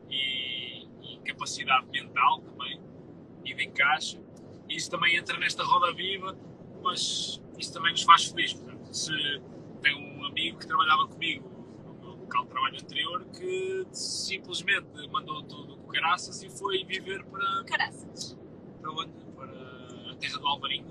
[0.10, 2.82] e, e capacidade mental também
[3.46, 4.20] e de encaixe.
[4.70, 6.38] Isso também entra nesta roda viva,
[6.82, 8.62] mas isso também nos faz feliz.
[8.92, 9.42] Se
[9.82, 11.61] tem um amigo que trabalhava comigo
[12.32, 18.38] local de trabalho anterior que simplesmente mandou tudo com caraças e foi viver para, Caraças.
[18.82, 19.12] para onde?
[19.36, 20.86] Para a terra do Alvarinho.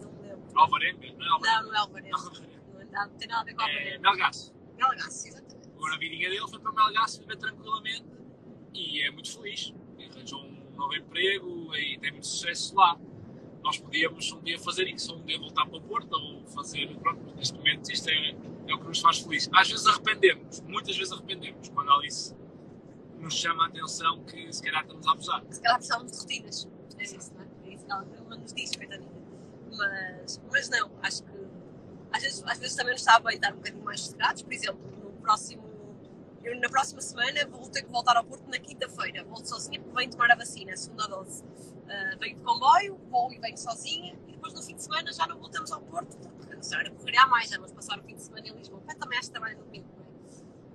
[0.00, 0.42] Não me lembro.
[0.54, 1.62] Alvarenga, não é Não, Alvarenga?
[1.62, 2.18] não é Alvarenga.
[2.18, 3.98] Não, é não tem nada a ver com É Alvarenga.
[4.10, 4.54] Melgaço.
[4.76, 5.68] Melgaço, exatamente.
[5.76, 8.06] Agora a vidinha dele foi para Melgaço viver tranquilamente
[8.74, 9.74] e é muito feliz.
[9.98, 12.96] Arranjou um novo emprego e tem muito sucesso lá.
[13.62, 16.86] Nós podíamos um dia fazer isso, um dia voltar para o Porto ou fazer.
[16.98, 18.34] Pronto, neste momento isto é,
[18.72, 19.48] é o que nos faz feliz.
[19.52, 22.34] Às vezes arrependemos, muitas vezes arrependemos, quando a Alice
[23.18, 25.44] nos chama a atenção que se calhar estamos a abusar.
[25.50, 26.68] Se calhar precisávamos de rotinas.
[26.98, 27.46] É isso, não é?
[27.64, 29.10] É isso que ela nos diz, coitadinha.
[29.76, 31.40] Mas, mas não, acho que
[32.12, 34.42] às vezes, às vezes também nos está bem estar um bocadinho mais sossegados.
[34.42, 35.62] Por exemplo, no próximo,
[36.42, 39.24] eu na próxima semana vou ter que voltar ao Porto na quinta-feira.
[39.24, 41.44] Volto sozinha porque venho tomar a vacina, a segunda dose.
[41.88, 45.26] Ah, venho de comboio, vou e venho sozinha e depois no fim de semana já
[45.26, 46.16] não voltamos ao Porto,
[46.96, 48.82] correria a mais, já vamos passar o fim de semana em Lisboa.
[48.88, 50.10] Eu também acho que trabalho no domingo, não é?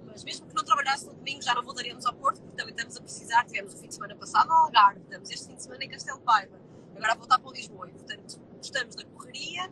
[0.08, 2.96] Mas mesmo que não trabalhasse no domingo, já não voltaríamos ao Porto, porque também estamos
[2.96, 3.46] a precisar.
[3.46, 6.20] Tivemos o fim de semana passado ao Algarve, estamos este fim de semana em Castelo
[6.22, 6.60] Paiva,
[6.96, 7.90] agora a voltar para Lisboa.
[7.90, 9.72] E, portanto, gostamos da correria.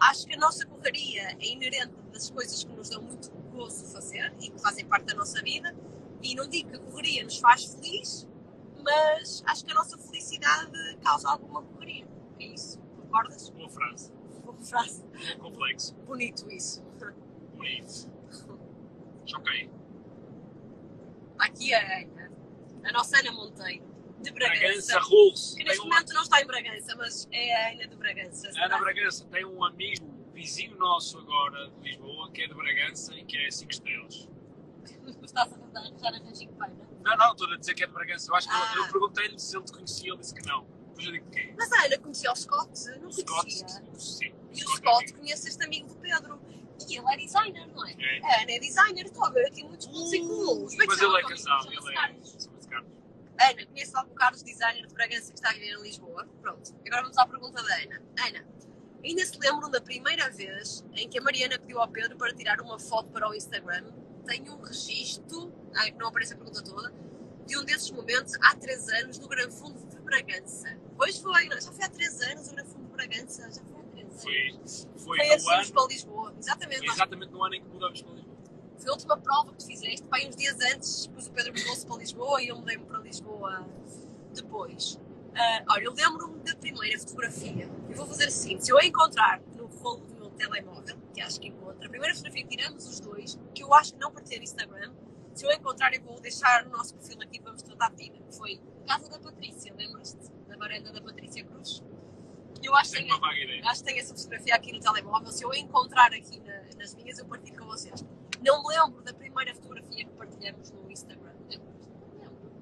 [0.00, 4.34] Acho que a nossa correria é inerente das coisas que nos dão muito gozo fazer
[4.40, 5.74] e que fazem parte da nossa vida.
[6.22, 8.28] E não digo que a correria nos faz feliz,
[8.82, 12.06] mas acho que a nossa felicidade causa alguma correria.
[12.40, 13.48] É isso, concordas?
[13.50, 14.15] Boa frase.
[14.64, 15.04] Frase.
[15.32, 15.94] É complexo.
[16.06, 16.82] Bonito isso.
[17.54, 18.10] Bonito.
[19.24, 19.70] Choquei.
[21.38, 22.30] Aqui a Ana,
[22.84, 23.84] a nossa Ana Monteiro,
[24.20, 24.60] de Bragança.
[24.60, 25.54] Bragança Rules.
[25.54, 28.50] Que neste um, momento não está em Bragança, mas é a Ana de Bragança.
[28.56, 33.24] Ana Bragança tem um amigo vizinho nosso agora de Lisboa que é de Bragança e
[33.24, 34.28] que é 5 estrelas.
[35.22, 36.86] Estás a tentar arranjar arranjinho pai, não é?
[37.04, 38.30] Não, não, estou a dizer que é de Bragança.
[38.30, 38.72] Eu acho que Ah.
[38.76, 40.66] eu, eu perguntei-lhe se ele te conhecia, ele disse que não.
[40.98, 41.54] É.
[41.56, 42.70] Mas a Ana conhecia o Scott,
[43.00, 43.68] não Scott, conhecia.
[43.98, 44.32] sim.
[44.52, 46.40] E o Scott é conhece este amigo do Pedro.
[46.88, 47.92] E ele é designer, não é?
[47.92, 48.42] É.
[48.42, 51.22] Ana é designer, estou a ver aqui muitos pontos em é que Mas ele é
[51.22, 52.16] casado, ele é.
[53.38, 56.26] Ana, conhece algum Carlos designer de Bragança que está a viver em Lisboa?
[56.40, 56.74] Pronto.
[56.86, 58.02] Agora vamos à pergunta da Ana.
[58.26, 58.46] Ana,
[59.04, 62.60] ainda se lembram da primeira vez em que a Mariana pediu ao Pedro para tirar
[62.60, 63.92] uma foto para o Instagram?
[64.26, 66.92] Tenho um registro, ai, não aparece a pergunta toda,
[67.46, 70.78] de um desses momentos há três anos no Gran Fundo Bragança.
[70.96, 73.84] Pois foi, já foi há três anos o Gran Fundo de Bragança, já foi há
[73.84, 74.88] três anos.
[74.94, 76.86] Foi, foi, Foi assim ano, para Lisboa, exatamente.
[76.88, 78.36] exatamente no ano em que mudamos para Lisboa.
[78.78, 81.86] foi a última prova que tu fizeste, pai, uns dias antes, depois o Pedro mudou-se
[81.86, 83.66] para Lisboa e eu mudei-me para Lisboa
[84.34, 84.98] depois.
[85.34, 87.68] Ah, olha, eu lembro-me da primeira fotografia.
[87.90, 91.38] Eu vou fazer assim: se eu a encontrar no rolo do meu telemóvel, que acho
[91.38, 94.38] que encontro, a primeira fotografia que tiramos os dois, que eu acho que não partilhei
[94.38, 94.94] no Instagram,
[95.34, 98.18] se eu a encontrar, eu vou deixar no nosso perfil aqui, vamos tratar de vida.
[98.30, 100.30] Foi Casa da Patrícia, lembras-te?
[100.48, 101.82] Da varanda da Patrícia Cruz.
[102.62, 103.62] Eu acho que Tenho tenho, uma vaga ideia.
[103.66, 105.30] acho que tenho essa fotografia aqui no telemóvel.
[105.32, 108.04] Se eu a encontrar aqui na- nas minhas, eu partilho com vocês.
[108.42, 111.32] Não me lembro da primeira fotografia que partilhamos no Instagram.
[111.48, 111.86] Lembras?
[111.88, 112.52] Não me lembro.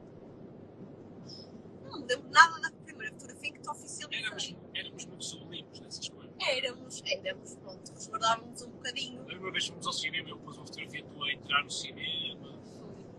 [1.85, 4.57] Não me lembro nada da primeira fotografia que te Éramos, oficializei.
[4.75, 6.35] éramos muito sublimes nessas coisas.
[6.41, 9.21] Éramos, éramos, pronto, resguardávamos um bocadinho.
[9.23, 12.49] A primeira vez fomos ao cinema, eu pus uma fotografia tua a entrar no cinema.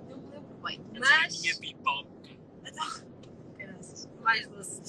[0.09, 0.81] Não me lembro bem.
[0.99, 1.41] Mas.
[3.57, 4.09] Graças.
[4.21, 4.81] Mais doce.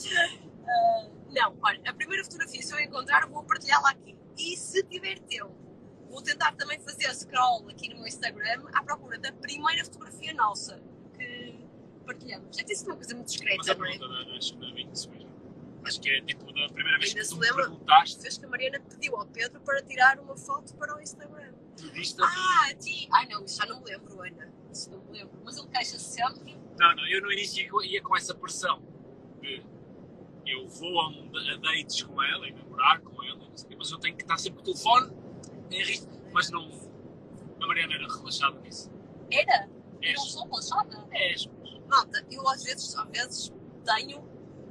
[1.31, 4.17] Não, olha, a primeira fotografia, se eu encontrar, vou partilhá-la aqui.
[4.39, 5.55] E se tiver tempo,
[6.09, 10.81] vou tentar também fazer scroll aqui no meu Instagram à procura da primeira fotografia nossa
[11.15, 11.59] que
[12.05, 12.59] partilhamos.
[12.59, 14.37] É que isso é uma coisa muito discreta, não é?
[14.37, 15.27] acho que não é.
[15.85, 17.63] Acho que é tipo da primeira vez Ainda que tu lembra?
[17.69, 21.53] perguntaste, Fez que a Mariana pediu ao Pedro para tirar uma foto para o Instagram.
[21.77, 22.21] tu diste.
[22.21, 23.09] Ah, ti!
[23.13, 24.53] Ai não, isso já não me lembro, Ana.
[24.73, 25.39] Isso não me lembro.
[25.45, 26.57] Mas ele queixa-se sempre.
[26.79, 28.83] Não, não, eu no início ia, com essa pressão
[29.41, 29.63] de
[30.47, 33.99] eu vou a, um, a dates com ela e namorar com ela, não mas eu
[33.99, 35.13] tenho que estar sempre com o telefone
[35.71, 36.09] em risco.
[36.33, 36.71] Mas não.
[37.61, 38.91] A Mariana era relaxada nisso.
[39.31, 39.69] Era?
[40.03, 40.17] Eu És.
[40.17, 41.09] não sou relaxada.
[41.13, 41.49] És.
[41.89, 43.53] Malta, eu às vezes, às vezes
[43.85, 44.23] tenho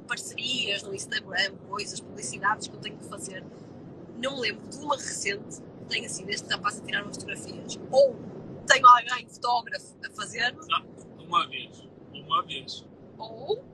[0.06, 3.44] parcerias no Instagram, coisas, publicidades que eu tenho que fazer.
[4.16, 7.78] Não me lembro de uma recente que tenha sido este rapaz a tirar umas fotografias.
[7.90, 8.16] Ou
[8.66, 10.56] tenho alguém fotógrafo a fazer,
[11.18, 11.86] Uma vez.
[12.24, 12.84] Uma vez.
[13.18, 13.64] ou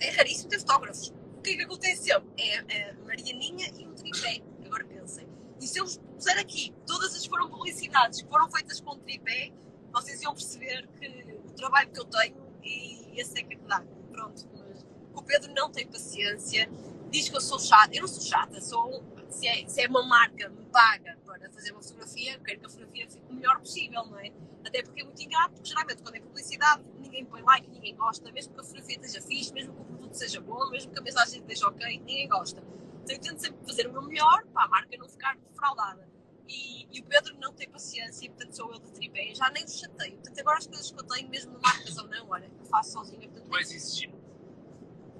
[0.00, 1.12] é raríssimo ter fotógrafos.
[1.36, 2.28] O que é que acontece sempre?
[2.36, 4.42] É a Marianinha e um tripé.
[4.64, 5.28] Agora pensem.
[5.60, 9.52] E se eu vos puser aqui, todas as foram publicidades que foram feitas com tripé,
[9.92, 11.08] vocês iam perceber que
[11.46, 13.82] o trabalho que eu tenho e a seca que dá.
[14.12, 16.70] Pronto, mas o Pedro não tem paciência,
[17.10, 17.94] diz que eu sou chata.
[17.94, 19.04] Eu não sou chata, sou.
[19.30, 22.68] Se é, se é uma marca me paga para fazer uma fotografia, quero que a
[22.68, 24.32] fotografia fique o melhor possível, não é?
[24.68, 28.30] Até porque é muito ingrato, porque geralmente quando é publicidade ninguém põe like, ninguém gosta,
[28.30, 31.02] mesmo que a fotografia esteja fixe, mesmo que o produto seja bom, mesmo que a
[31.02, 32.62] mensagem esteja ok, ninguém gosta.
[33.02, 36.06] Então eu tento sempre fazer o meu melhor para a marca não ficar defraudada.
[36.46, 39.64] E, e o Pedro não tem paciência, e, portanto sou eu de tripé, já nem
[39.64, 40.14] o chateio.
[40.14, 42.92] Portanto, agora as coisas que eu tenho, mesmo de marcas ou não, olha, eu faço
[42.92, 44.16] sozinha, portanto, Tu és exigente.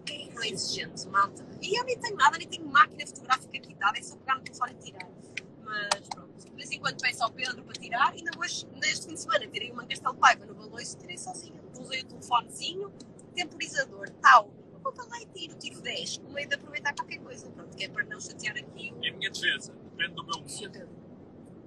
[0.07, 1.47] quem que não é exigente, malta?
[1.61, 4.73] E eu nem tenho nada, nem tenho máquina fotográfica quitada, é só pegar no telefone
[4.73, 5.09] e tirar.
[5.65, 6.28] Mas pronto,
[6.59, 9.47] vez em quando peço ao Pedro para tirar, e ainda hoje, neste fim de semana,
[9.47, 11.63] tirei uma Castelo Paiva no Baloiço e tirei sozinha.
[11.79, 12.93] Usei o telefonezinho,
[13.35, 14.51] temporizador, tal.
[14.83, 17.85] Vou para lá e tiro, tiro 10, com medo de aproveitar qualquer coisa, pronto, que
[17.85, 20.45] é para não chatear aqui o Em minha defesa, depende do meu.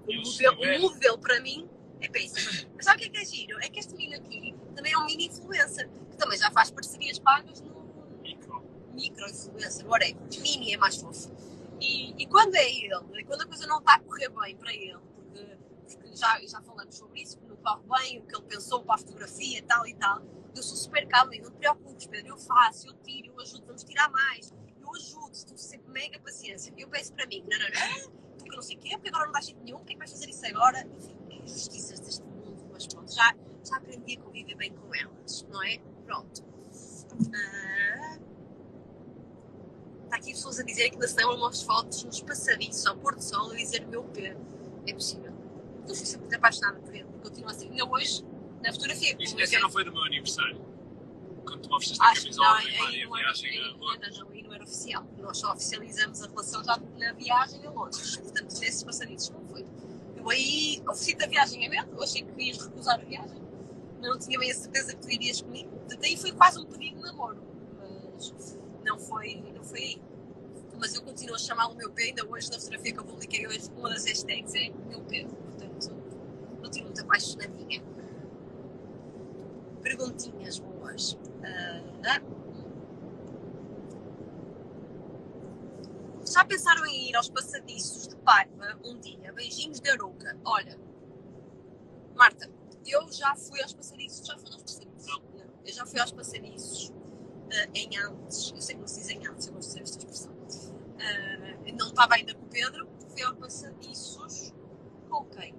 [0.08, 1.70] Eu, O modelo, o modelo para mim
[2.02, 2.70] é péssimo.
[2.76, 3.60] Mas sabe o que é que é giro?
[3.60, 7.20] É que este menino aqui também é um mini influencer, que também já faz parcerias
[7.20, 7.82] pagas no,
[8.22, 8.64] Micro.
[8.94, 10.18] micro-influencer, whatever.
[10.42, 11.32] Mini é mais fofo.
[11.82, 15.00] E, e quando é ele, quando a coisa não está a correr bem para ele,
[15.16, 15.58] porque,
[15.88, 18.96] porque já, já falamos sobre isso, que não corre bem, o que ele pensou para
[18.96, 20.22] a fotografia tal e tal,
[20.56, 23.66] eu sou super calma e não te preocupes, Pedro, eu faço, eu tiro, eu ajudo,
[23.66, 24.54] vamos tirar mais.
[24.80, 26.72] eu ajudo, estou sempre mega paciência.
[26.78, 29.32] Eu peço para mim, não, não, não, porque não sei o quê, porque agora não
[29.32, 30.86] dá jeito nenhum, porque é que vais fazer isso agora?
[30.86, 33.36] Enfim, é injustiças deste mundo, mas pronto, já,
[33.68, 35.80] já aprendi a conviver bem com elas, não é?
[36.06, 36.44] Pronto.
[37.34, 38.20] Ah,
[40.12, 43.16] Está aqui pessoas a dizer que na semana eu mostro fotos nos passadiços ao pôr
[43.16, 44.36] do sol a dizer meu pé.
[44.86, 45.32] É possível.
[45.88, 47.08] Eu fui sempre muito apaixonada por ele.
[47.24, 47.70] Continuo assim.
[47.70, 48.26] Ainda hoje,
[48.62, 49.16] na fotografia.
[49.18, 50.60] Isso, essa não foi no meu aniversário.
[51.46, 54.20] Quando tu me ofereceste a não, camisola não, era, viagem a aí, não, Londres.
[54.20, 55.08] não, aí não era oficial.
[55.18, 58.18] Nós só oficializamos a relação já na viagem a Londres.
[58.18, 59.66] Portanto, nesses passadiços não foi.
[60.18, 63.42] Eu aí ofereci-te a viagem a medo, eu achei que ias recusar a viagem,
[64.02, 65.70] mas não tinha bem a certeza que tu irias comigo.
[65.70, 67.42] Portanto, aí foi quase um pedido de namoro,
[68.18, 68.60] mas
[68.92, 70.02] não foi, não foi aí.
[70.78, 73.70] Mas eu continuo a chamá-lo meu pé, ainda hoje na fotografia que eu publiquei hoje,
[73.78, 75.26] uma das hashtags é meu pé.
[75.26, 75.96] Portanto,
[76.62, 77.84] continuo muito apaixonadinha.
[79.82, 81.18] Perguntinhas boas.
[81.44, 82.22] Ah,
[86.26, 89.34] Já pensaram em ir aos passadiços de Paiva um dia?
[89.34, 90.38] Beijinhos de Arouca.
[90.46, 90.80] Olha,
[92.16, 92.50] Marta,
[92.86, 94.26] eu já fui aos passadiços.
[94.26, 95.22] Já fui aos passadiços?
[95.66, 96.94] Eu já fui aos passadiços
[97.52, 98.52] ah, em Antes.
[98.56, 100.32] Eu sei que não se diz em Antes, eu gosto de dizer esta expressão.
[101.00, 102.88] Ah, não estava ainda com o Pedro.
[103.10, 104.54] Fui aos passadiços
[105.10, 105.54] com quem?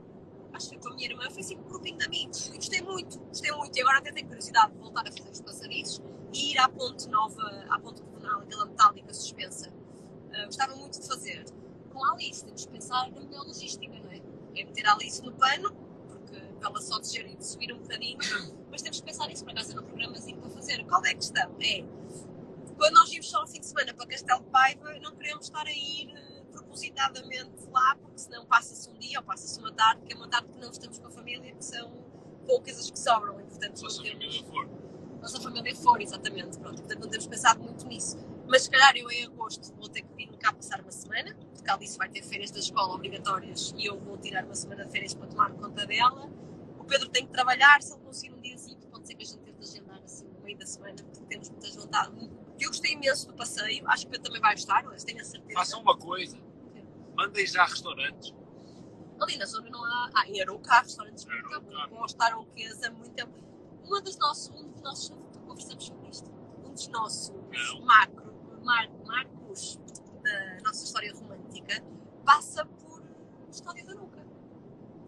[0.52, 1.30] Acho que foi com a minha irmã.
[1.30, 2.04] Foi assim um grupinho de.
[2.16, 3.76] E gostei muito, gostei muito.
[3.76, 7.08] E agora até tenho curiosidade de voltar a fazer os passadiços e ir à Ponte
[7.08, 9.70] Nova, à Ponte Coronal, aquela metálica suspensa.
[9.70, 11.44] Uh, gostava muito de fazer.
[11.92, 14.22] Com a Alice, temos que pensar na melhor logística, não é?
[14.56, 15.74] É meter a Alice no pano,
[16.64, 18.18] ela só descer e subir um bocadinho,
[18.70, 20.84] mas temos que pensar nisso, para acaso no programazinho para fazer.
[20.84, 21.56] Qual é a questão?
[21.60, 21.84] É,
[22.76, 25.66] quando nós vimos só ao fim de semana para Castelo de Paiva, não queremos estar
[25.66, 30.12] a ir eh, propositadamente lá, porque senão passa-se um dia ou passa-se uma tarde, que
[30.12, 31.92] é uma tarde que não estamos com a família, que são
[32.46, 34.68] poucas as que sobram, e portanto não fosse a temos família for.
[35.20, 36.58] nossa família for, exatamente.
[36.58, 38.18] Pronto, portanto, não temos pensado muito nisso.
[38.48, 41.70] Mas se calhar eu em agosto vou ter que vir cá passar uma semana, porque
[41.70, 45.14] Alice vai ter férias da escola obrigatórias e eu vou tirar uma semana de férias
[45.14, 46.28] para tomar conta dela.
[46.82, 49.38] O Pedro tem que trabalhar, se ele conseguir um diazinho, pode ser que a gente
[49.38, 52.30] tente agendar assim no meio da semana, porque temos muitas vontades.
[52.60, 55.24] Eu gostei imenso do passeio, acho que o Pedro também vai gostar, mas tenho a
[55.24, 55.54] certeza.
[55.54, 56.36] Façam uma coisa.
[57.14, 58.34] Mandem já restaurantes.
[59.20, 60.10] Ali na zona não há.
[60.12, 62.14] Ah, em Arouca há restaurantes muito bons.
[62.14, 63.78] De Arouquesa, muito bom.
[63.84, 64.48] Uma dos nossos.
[64.60, 65.16] Um dos nossos.
[65.46, 66.30] Conversamos sobre isto.
[66.64, 67.84] Um dos nossos Não.
[67.84, 69.78] macro, mar, marcos
[70.22, 71.84] da nossa história romântica
[72.24, 73.02] passa por
[73.50, 74.11] Estádio da Arouca.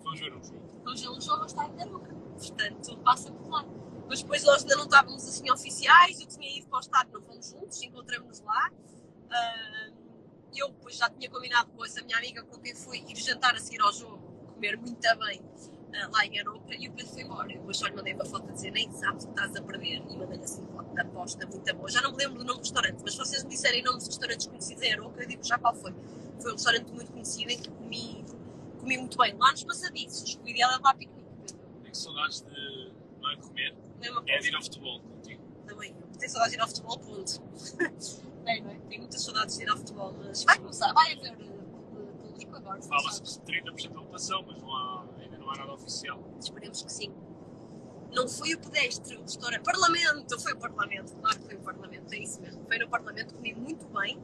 [0.05, 0.81] Vamos ver um jogo.
[0.85, 2.15] Vamos ver um jogo ao Estádio da Arouca.
[2.15, 3.65] Portanto, passa por lá.
[4.09, 6.21] Mas depois nós ainda não estávamos assim oficiais.
[6.21, 8.71] Eu tinha ido para o estádio, não fomos juntos, encontramos-nos lá.
[9.31, 9.91] Ah,
[10.55, 13.59] eu depois já tinha combinado com essa minha amiga com quem fui ir jantar a
[13.59, 14.19] seguir ao jogo,
[14.55, 15.43] comer muito bem
[15.95, 17.53] ah, lá em Arouca e o Pedro foi embora.
[17.53, 19.63] Eu depois só lhe mandei uma foto a dizer nem sabes o que estás a
[19.63, 21.89] perder e mandei-lhe assim foto da aposta muito boa.
[21.89, 24.11] Já não me lembro do nome do restaurante, mas se vocês me disserem nomes de
[24.11, 25.95] restaurantes conhecidos em Arouca, eu digo já qual foi.
[26.41, 28.25] Foi um restaurante muito conhecido em que comi,
[28.85, 29.35] comi muito bem.
[29.39, 31.25] Lá nos passadiços, o ideal é lá piquenique.
[31.83, 32.93] Tenho saudades de.
[33.21, 34.49] Não é de comer, é é de coisa.
[34.49, 35.43] ir ao futebol contigo.
[35.67, 35.97] Também.
[36.19, 37.43] Tenho saudades de ir ao futebol, ponto.
[38.45, 38.79] Bem, não é?
[38.89, 42.83] Tenho muitas saudades de ir ao futebol, mas vai começar, vai haver eh, público agora.
[42.83, 46.23] Fala-se que 30% da ocupação, mas não há, ainda não há nada oficial.
[46.39, 47.13] Esperemos que sim.
[48.13, 49.65] Não foi o pedestre, o restaurante.
[49.65, 50.39] Parlamento!
[50.39, 52.65] Foi o Parlamento, claro que foi o Parlamento, é isso mesmo.
[52.67, 54.23] Foi no Parlamento, comi muito bem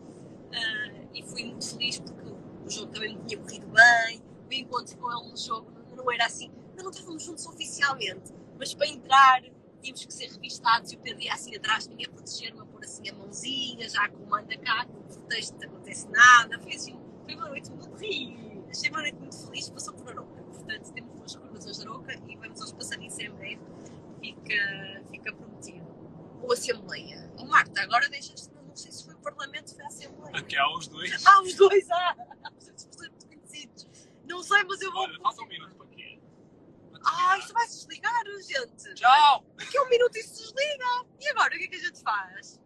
[0.53, 2.29] ah, e fui muito feliz porque
[2.67, 4.30] o jogo também me tinha corrido bem.
[4.51, 6.51] O encontro com ele no jogo não era assim.
[6.71, 9.43] Ainda não estávamos juntos oficialmente, mas para entrar
[9.81, 12.65] tínhamos que ser revistados e o Pedro ia assim atrás de mim a proteger-me, a
[12.65, 16.59] pôr assim a mãozinha, já com o manda cá, com o protesto, não acontece nada.
[16.59, 18.37] Foi assim, foi uma noite muito ri.
[18.69, 20.43] Achei uma noite muito feliz, passou por Arouca.
[20.43, 23.61] Portanto, temos boas recordações de Arouca e vamos aos passadiços em breve.
[24.21, 25.87] Fica, fica prometido.
[26.43, 27.31] Ou Assembleia.
[27.39, 30.37] Oh, Marta, agora deixaste, não sei se foi o Parlamento ou foi a Assembleia.
[30.37, 31.27] Aqui há os dois.
[31.27, 32.17] Ah, os dois, ah!
[32.59, 33.87] Os dois são muito conhecidos.
[34.31, 35.03] Não sei, mas eu vou.
[35.03, 36.21] Olha, falta um minuto para quê?
[37.05, 38.95] Ah, isto vai se desligar, gente.
[38.95, 39.45] Tchau!
[39.57, 41.07] Daqui a um minuto isso se desliga.
[41.21, 42.61] E agora, o que é que a gente faz?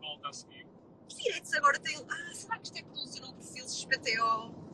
[0.00, 0.66] Volta a seguir.
[1.08, 1.96] Os direitos agora têm.
[1.96, 4.66] Ah, será que isto é produzir um perfil XPTO?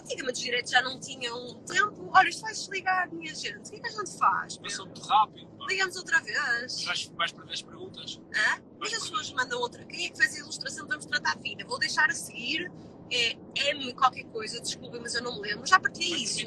[0.00, 2.10] Antigamente os direitos já não tinham tempo.
[2.12, 3.68] Olha, isto vai se desligar, minha gente.
[3.68, 4.58] O que é que a gente faz?
[4.62, 5.46] Eu sou muito rápido.
[5.56, 5.66] pá.
[5.68, 6.84] Ligamos outra vez.
[6.84, 8.20] Vais, vais perder as perguntas.
[8.34, 8.62] Hã?
[8.78, 9.84] Mas as pessoas mandam outra.
[9.84, 10.86] Quem é que fez a ilustração?
[10.88, 11.64] Vamos tratar a vida.
[11.64, 12.70] Vou deixar a seguir.
[13.14, 15.66] É M qualquer coisa, desculpem, mas eu não me lembro.
[15.66, 16.46] Já partilhei isso.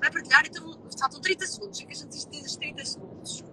[0.00, 1.80] Vai partilhar, então faltam 30 segundos.
[1.80, 3.44] É que a gente diz que diz 30 segundos.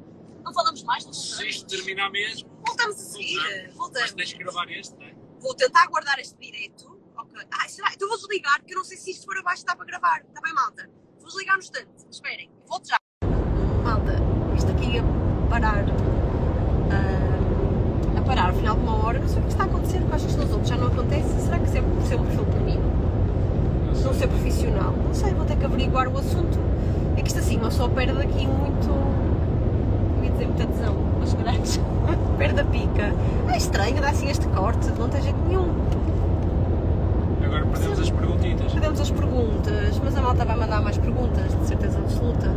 [0.44, 1.56] Não falamos mais, não Se voltamos.
[1.56, 3.64] isto terminar mesmo, Voltamos a seguir.
[3.68, 4.12] mas Voltamos.
[4.14, 5.16] tens que gravar este, não é?
[5.40, 7.00] Vou tentar guardar este direto.
[7.16, 7.42] Ok.
[7.52, 7.94] Ah, será?
[7.94, 10.22] Então vou desligar, porque eu não sei se isto for abaixo dá para gravar.
[10.28, 10.90] Está bem, malta?
[11.20, 11.90] Vou desligar no instante.
[12.10, 12.52] Esperem.
[12.68, 12.98] Volto já.
[18.62, 20.70] final de uma hora, não sei o que está a acontecer com as dos outros,
[20.70, 22.84] já não acontece, será que sempre é por ser é um perfil pequenino?
[24.04, 24.94] Não ser profissional?
[25.04, 26.60] Não sei, vou ter que averiguar o assunto.
[27.18, 28.88] É que isto assim, uma só perde aqui muito.
[30.18, 31.80] Eu ia dizer muita tesão, mas grandes.
[32.38, 33.14] perde a pica.
[33.52, 35.68] É estranho, dá assim este corte, não tem jeito nenhum.
[37.44, 38.04] Agora perdemos Sim.
[38.04, 38.72] as perguntitas.
[38.72, 42.52] Perdemos as perguntas, mas a malta vai mandar mais perguntas, de certeza absoluta.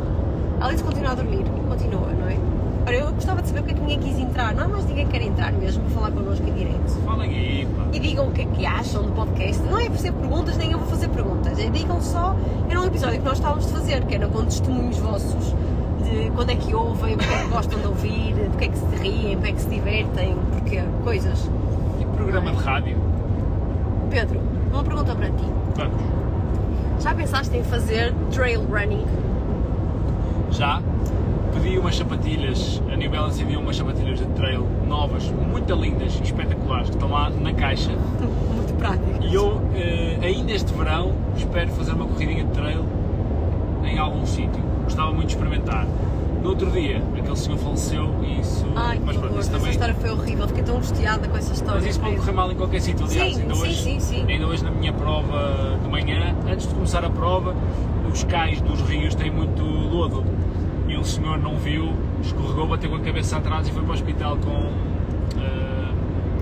[0.60, 2.53] Além de continuar a dormir, continua, não é?
[2.86, 4.54] Ora, eu gostava de saber porque é que ninguém quis entrar.
[4.54, 6.90] Não há mais ninguém quer entrar mesmo para falar connosco em direto.
[7.06, 7.86] Falem aí, pá.
[7.92, 9.62] E digam o que é que acham do podcast.
[9.62, 11.58] Não é por ser perguntas, nem eu vou fazer perguntas.
[11.58, 12.36] É, digam só.
[12.68, 15.54] Era um episódio que nós estávamos de fazer, que era com testemunhos vossos
[16.02, 18.96] de quando é que ouvem, porque é que gostam de ouvir, porque é que se
[18.96, 21.50] riem, porque é que se divertem, porque coisas.
[21.98, 22.98] E programa de rádio?
[24.10, 25.44] Pedro, uma pergunta para ti.
[25.76, 26.02] Vamos.
[27.02, 29.06] Já pensaste em fazer trail running?
[30.50, 30.82] Já
[31.54, 36.88] pedi umas sapatilhas, a New Balance enviou umas sapatilhas de trail novas, muito lindas, espetaculares,
[36.90, 37.90] que estão lá na caixa.
[38.54, 39.22] Muito prático.
[39.22, 42.84] E eu, eh, ainda este verão, espero fazer uma corridinha de trail
[43.84, 44.62] em algum sítio.
[44.84, 45.86] Gostava muito de experimentar.
[46.42, 48.66] No outro dia, aquele senhor faleceu e isso.
[48.76, 49.70] Ai, mas pronto, isso Essa também.
[49.70, 50.46] história foi horrível.
[50.48, 51.80] Fiquei tão angustiada com essa história.
[51.80, 53.06] Mas isso pode correr mal em qualquer sítio.
[53.06, 54.24] Aliás, Sim, ainda, sim, hoje, sim, sim.
[54.28, 57.54] ainda hoje na minha prova de manhã, antes de começar a prova,
[58.12, 60.22] os cais dos rios têm muito lodo.
[61.04, 61.92] Um senhor não viu,
[62.22, 64.70] escorregou, bateu com a cabeça atrás e foi para o hospital com.
[65.38, 65.92] eh,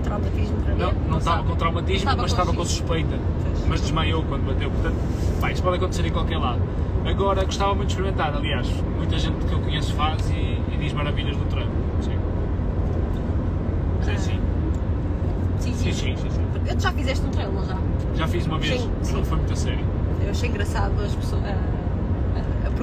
[0.03, 0.79] Traumatismo para mim.
[0.79, 1.49] não, não estava sabe.
[1.49, 3.19] com traumatismo, Estava mas com estava com suspeita.
[3.43, 3.67] Pois.
[3.67, 4.71] Mas desmaiou quando bateu.
[4.71, 4.95] Portanto,
[5.41, 6.61] pá, isso pode acontecer em qualquer lado.
[7.05, 8.33] Agora, gostava muito de experimentar.
[8.33, 8.65] Aliás,
[8.97, 10.33] muita gente que eu conheço faz e,
[10.73, 11.69] e diz maravilhas do treino.
[11.99, 12.17] Sim.
[14.03, 14.39] Sim, sim.
[15.59, 16.41] Sim, Sim, sim, sim, sim.
[16.65, 17.77] Eu já fizeste um trail, não já?
[18.15, 19.25] Já fiz uma vez, Sim, mas não sim.
[19.29, 19.85] foi muito a sério.
[20.23, 21.43] Eu achei engraçado as pessoas.
[21.43, 21.82] A, a, a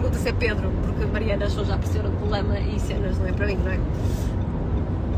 [0.01, 3.27] pergunta se é Pedro, porque Mariana pessoas já perceberam que o lama e cenas não
[3.27, 3.77] é para mim, não é?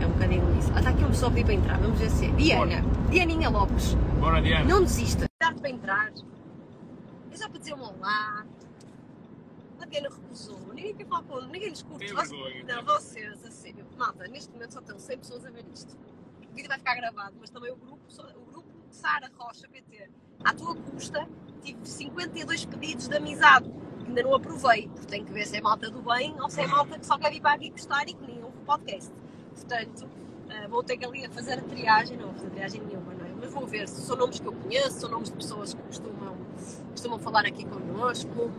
[0.03, 0.71] É um bocadinho isso.
[0.75, 2.31] Ah, está aqui uma pessoa a pedir para entrar, vamos ver se é.
[2.33, 4.65] Diana, Dianinha Lopes, Bora, Diana.
[4.65, 5.27] não desista.
[5.41, 6.13] Dar-te para entrar.
[7.31, 8.45] É só para dizer um olá.
[9.81, 10.59] A Diana recusou.
[10.75, 12.07] Ninguém quer falar com ninguém lhes curte.
[12.07, 13.85] Tem Vocês- vergonha, Não, vocês, a sério.
[13.97, 15.97] Malta, neste momento só estão 100 pessoas a ver isto.
[16.51, 20.09] O vídeo vai ficar gravado, mas também o grupo, o grupo Sara Rocha PT.
[20.45, 21.27] À tua custa,
[21.63, 23.71] tive 52 pedidos de amizade.
[24.07, 26.67] Ainda não aprovei, porque tenho que ver se é malta do bem ou se é
[26.67, 29.11] malta que só quer vir para aqui gostar e que nem ouve o podcast.
[29.55, 30.09] Portanto,
[30.51, 33.25] ah, vou ter que ali a fazer a triagem, não vou fazer triagem nenhuma, não
[33.25, 33.31] é?
[33.41, 36.37] Mas vou ver se são nomes que eu conheço, são nomes de pessoas que costumam,
[36.91, 38.51] costumam falar aqui connosco.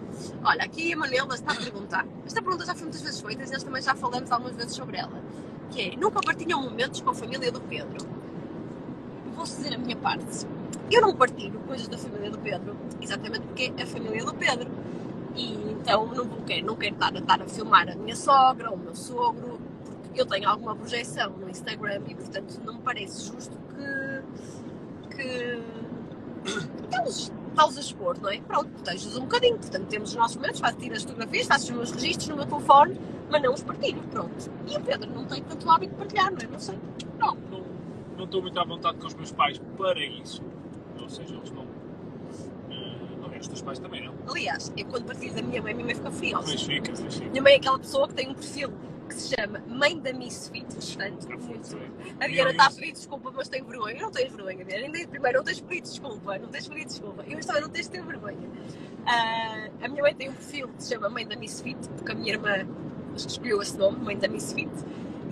[0.43, 2.07] Olha, aqui a Manela está a perguntar.
[2.25, 4.97] Esta pergunta já foi muitas vezes feita e nós também já falamos algumas vezes sobre
[4.97, 5.21] ela.
[5.71, 8.07] Que é, nunca partilham momentos com a família do Pedro?
[9.35, 10.47] Vou dizer a minha parte.
[10.89, 14.69] Eu não partilho coisas da família do Pedro, exatamente porque é a família do Pedro.
[15.35, 18.75] E então não vou querer, não quero estar estar a filmar a minha sogra ou
[18.75, 19.59] o meu sogro,
[20.03, 25.15] porque eu tenho alguma projeção no Instagram e portanto não me parece justo que.
[25.15, 25.63] que.
[27.53, 28.41] está-los a expor, não é?
[28.41, 29.57] Pronto, protejo-os um bocadinho.
[29.57, 32.45] Portanto, temos os nossos momentos, faço tiro as fotografias, faço os meus registros no meu
[32.45, 34.51] telefone, mas não os partilho, pronto.
[34.67, 36.47] E o Pedro não tem tanto hábito de partilhar, não é?
[36.47, 36.79] Não sei.
[37.19, 37.63] Não, não,
[38.17, 40.41] não estou muito à vontade com os meus pais para isso.
[40.99, 41.62] Ou seja, eles não.
[43.43, 44.13] Os teus pais também não.
[44.27, 46.45] Aliás, eu quando partilho da minha mãe, a minha mãe fica furiosa.
[46.45, 47.29] Pois fica, pois fica.
[47.29, 48.73] Minha mãe é aquela pessoa que tem um perfil
[49.07, 51.67] que se chama Mãe da Misfit, portanto, Já foi, muito.
[51.67, 51.91] foi.
[52.19, 53.95] A Diana está a pedir desculpa, mas tem vergonha.
[53.95, 54.85] Eu não tenho vergonha, Diana.
[54.85, 56.37] Ainda- Primeiro, não tens pedido desculpa.
[56.39, 57.23] Não tens pedido desculpa.
[57.27, 58.49] Eu também não tens de ter vergonha.
[59.05, 62.15] Ah, a minha mãe tem um perfil que se chama Mãe da Misfit, porque a
[62.15, 62.65] minha irmã
[63.15, 64.71] escolheu esse nome, Mãe da Misfit.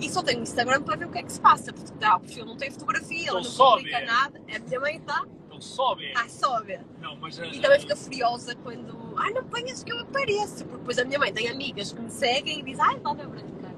[0.00, 2.16] E só tem um Instagram para ver o que é que se passa, porque tá,
[2.16, 4.04] o perfil não tem fotografia, ela não publica é.
[4.04, 4.40] nada.
[4.54, 5.24] A minha mãe está,
[5.62, 6.12] sobe.
[6.14, 6.80] ah, ver.
[7.00, 7.38] Não, mas.
[7.38, 8.96] E também fica furiosa quando.
[9.16, 10.64] Ai, não ponhas que eu apareço.
[10.64, 13.74] Porque depois a minha mãe tem amigas que me seguem e diz: Ai, Valda Branca,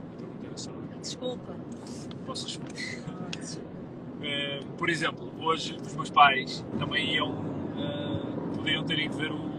[1.01, 1.55] desculpa.
[2.27, 3.05] Posso explicar?
[4.23, 7.35] Eh, por exemplo, hoje os meus pais também iam,
[7.79, 9.55] eh, podiam ter ido ver o-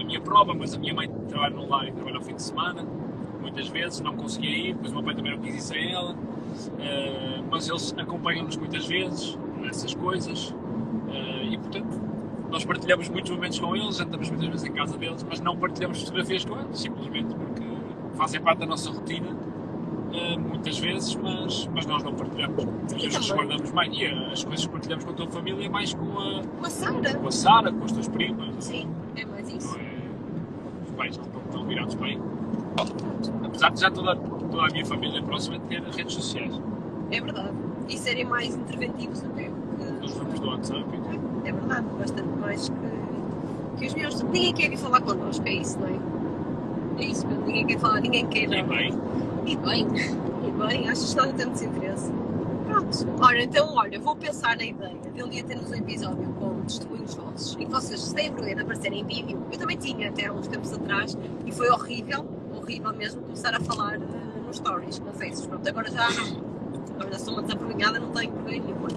[0.00, 2.42] a minha prova, mas a minha mãe trabalha no lar e trabalha ao fim de
[2.42, 2.82] semana,
[3.40, 6.16] muitas vezes, não conseguia ir, depois o meu pai também não quis ir sem ela,
[6.80, 10.52] eh, mas eles acompanham-nos muitas vezes nessas coisas
[11.14, 12.00] e portanto
[12.50, 16.00] nós partilhamos muitos momentos com eles, andamos muitas vezes em casa deles, mas não partilhamos
[16.00, 17.62] fotografias com eles, simplesmente porque
[18.14, 19.36] fazem parte da nossa rotina
[20.12, 22.62] Uh, muitas vezes, mas, mas nós não partilhamos.
[22.64, 23.08] Vezes também.
[23.12, 23.96] resguardamos mais.
[23.96, 26.66] E uh, as coisas que partilhamos com a tua família é mais com a, Com
[26.66, 27.14] a Sara.
[27.14, 28.54] com a Sara, com as tuas primas.
[28.62, 29.74] Sim, é mais Não isso.
[29.78, 30.84] é?
[30.84, 32.18] Os pais não estão tão virados aí.
[33.42, 36.60] Apesar de já toda, toda a minha família próxima ter redes sociais,
[37.10, 37.56] É verdade.
[37.88, 39.50] E serem mais interventivos até.
[40.12, 41.46] Nos grupos do WhatsApp tudo.
[41.46, 44.22] É verdade, bastante mais que, que os meus.
[44.22, 47.02] Ninguém quer vir falar connosco, é isso, não é?
[47.02, 47.40] É isso, meu.
[47.40, 48.52] ninguém quer falar, ninguém quer.
[48.52, 48.98] E bem,
[49.46, 49.86] E bem,
[50.46, 52.12] e bem, acho que está a ter desinteresse.
[52.66, 53.06] Pronto.
[53.20, 57.14] Ora, então, olha, vou pensar na ideia de um dia termos um episódio com testemunhos
[57.14, 59.42] vossos e que vocês se têm vergonha de aparecer em vídeo.
[59.50, 63.60] Eu também tinha até há uns tempos atrás e foi horrível, horrível mesmo, começar a
[63.60, 65.48] falar eh, nos stories, confesso.
[65.48, 66.52] Pronto, agora já não.
[66.94, 68.88] Agora já sou uma desavergonhada, não tenho vergonha nenhuma.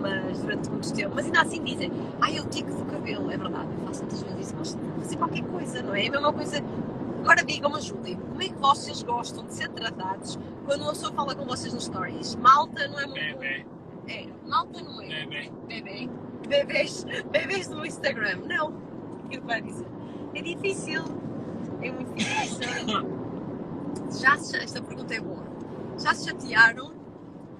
[0.00, 1.14] Mas durante muito tempo.
[1.14, 1.90] Mas ainda assim dizem,
[2.20, 3.30] ai, eu tico do cabelo.
[3.30, 6.04] É verdade, eu faço muitas vezes isso, gosto de fazer qualquer coisa, não é?
[6.04, 6.62] É a mesma coisa.
[7.20, 11.34] Agora digam-me, ajudem como é que vocês gostam de ser tratados quando uma pessoa fala
[11.34, 12.36] com vocês nos stories?
[12.36, 13.38] Malta não é muito.
[13.38, 13.66] Bebê,
[14.08, 15.06] É, malta não é.
[15.26, 15.50] bebê.
[15.66, 16.08] Bebê.
[16.48, 18.38] Bebês, bebês do Instagram.
[18.46, 18.68] Não.
[19.24, 19.86] O que vai dizer?
[20.34, 21.02] É difícil.
[21.82, 22.58] É muito difícil.
[24.22, 25.42] Já se, esta pergunta é boa.
[25.98, 26.92] Já se chatearam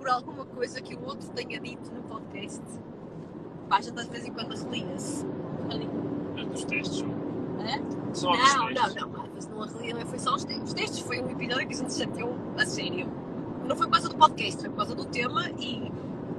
[0.09, 2.63] por alguma coisa que o outro tenha dito no podcast?
[3.69, 5.27] Pá, gente às vezes em quando relia-se.
[6.39, 7.03] É dos testes.
[7.03, 8.15] Hã?
[8.15, 8.95] Só dos Não, não, testes.
[8.95, 9.23] não.
[9.23, 10.69] Às vezes não relia, foi só os testes.
[10.69, 13.07] Os testes foi um episódio que a gente chateou a sério.
[13.67, 15.93] Não foi por causa do podcast, foi por causa do tema e,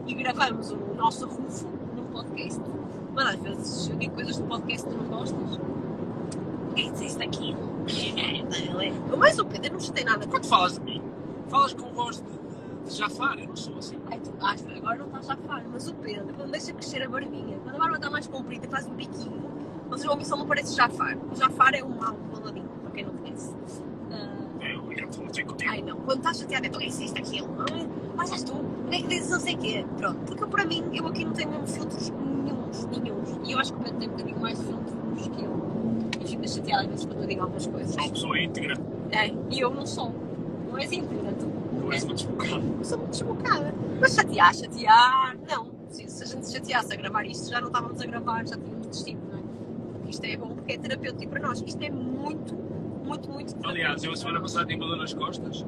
[0.07, 2.59] e gravamos o nosso rufo no podcast.
[3.13, 5.59] Mas às vezes eu digo coisas no podcast que tu não gostas.
[6.73, 7.69] Quem disseste aquilo?
[9.15, 10.25] Mas o Pedro não chatei nada.
[10.25, 11.03] Quando falas de mim,
[11.49, 12.38] falas com voz de, de, de
[12.89, 13.97] Jafar, eu não sou assim.
[14.11, 17.09] Ai, tu, ah, agora não estás a falar, mas o Pedro, quando deixa crescer a
[17.09, 19.49] barbinha, quando a barba está mais comprida faz um biquinho,
[19.89, 21.17] vocês vão ver só não parece Jafar.
[21.31, 23.53] O Jafar é um mau baladinho, para quem não conhece.
[24.11, 25.55] Ah, Eu já estou contigo.
[25.67, 27.47] Ai não, quando estás chateada, então é isto, aquilo.
[27.71, 28.53] Ai, Mas és tu,
[28.91, 29.85] é que dizes não sei o quê?
[29.97, 33.39] Pronto, porque para mim, eu aqui não tenho mesmo filtros nenhums, nenhums.
[33.47, 35.59] E eu acho que o Pedro tem um bocadinho mais filtros que eu.
[36.21, 37.91] Eu fico chateada às vezes quando eu digo algumas coisas.
[37.93, 38.75] Sou uma pessoa íntegra,
[39.11, 40.13] É, e eu não sou.
[40.69, 41.58] Não és íntegra, tu.
[42.03, 42.63] Uma desbocada.
[42.83, 43.73] Sou muito desbocada.
[43.99, 45.71] Mas chatear, chatear, não.
[45.89, 48.57] Se, se a gente se chateasse a gravar isto, já não estávamos a gravar, já
[48.57, 49.41] tínhamos desistido, não é?
[49.93, 51.63] Porque isto é bom porque é terapêutico para nós.
[51.65, 53.67] Isto é muito, muito, muito terapêutico.
[53.67, 55.65] Aliás, eu a semana passada uma dor nas costas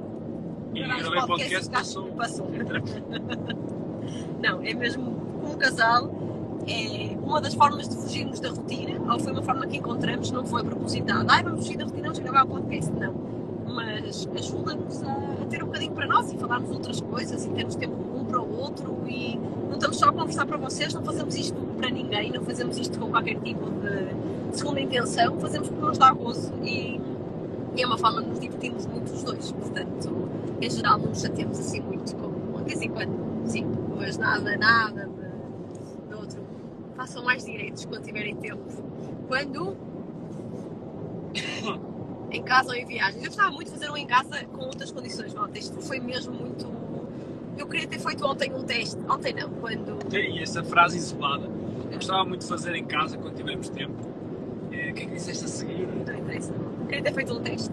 [0.74, 2.11] e gravei podcast podcast e passou.
[2.13, 2.47] passou.
[4.41, 5.11] Não, é mesmo
[5.41, 6.09] como casal,
[6.67, 10.45] é uma das formas de fugirmos da rotina, ou foi uma forma que encontramos, não
[10.45, 11.26] foi propositada.
[11.30, 12.91] Ai, vamos fugir da rotina, vamos gravar o podcast.
[12.91, 13.30] Não.
[13.74, 17.95] Mas ajuda-nos a, ter um bocadinho para nós e falarmos outras coisas e termos tempo
[18.15, 21.57] um para o outro e não estamos só a conversar para vocês, não fazemos isto
[21.78, 26.11] para ninguém, não fazemos isto com qualquer tipo de segunda intenção, fazemos porque nos dá
[26.11, 26.99] gozo e,
[27.76, 29.51] e é uma forma de nos divertirmos muito os dois.
[29.51, 30.30] Portanto,
[30.61, 33.65] em geral, não nos chateamos assim muito, como de vez em quando, sim,
[33.97, 36.41] mas nada, nada de, de outro.
[36.95, 38.63] Façam mais direitos quando tiverem tempo.
[39.28, 39.76] Quando?
[42.32, 43.21] Em casa ou em viagens.
[43.23, 45.34] Eu gostava muito de fazer um em casa com outras condições.
[45.34, 46.65] Malta, isto foi mesmo muito.
[47.57, 48.97] Eu queria ter feito ontem um teste.
[49.09, 49.97] Ontem não, quando.
[50.09, 51.45] Tem essa frase isolada.
[51.91, 53.93] Eu gostava muito de fazer em casa quando tivermos tempo.
[54.71, 55.88] Eh, O que é que disseste a seguir?
[55.88, 56.53] Não interessa.
[56.88, 57.69] Queria ter feito um teste.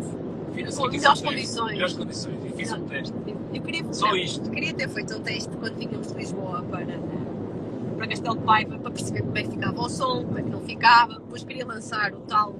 [0.53, 1.73] Fiz- Com melhores condições.
[1.73, 2.39] Melhores condições.
[2.45, 3.15] E fiz um teste.
[3.55, 4.51] Eu queria, Só não, isto.
[4.51, 6.99] queria ter feito um teste quando vínhamos de Lisboa para,
[7.97, 10.51] para Castelo de Paiva para perceber como é que ficava o som, como é que
[10.51, 11.15] não ficava.
[11.15, 12.55] Depois queria lançar o tal,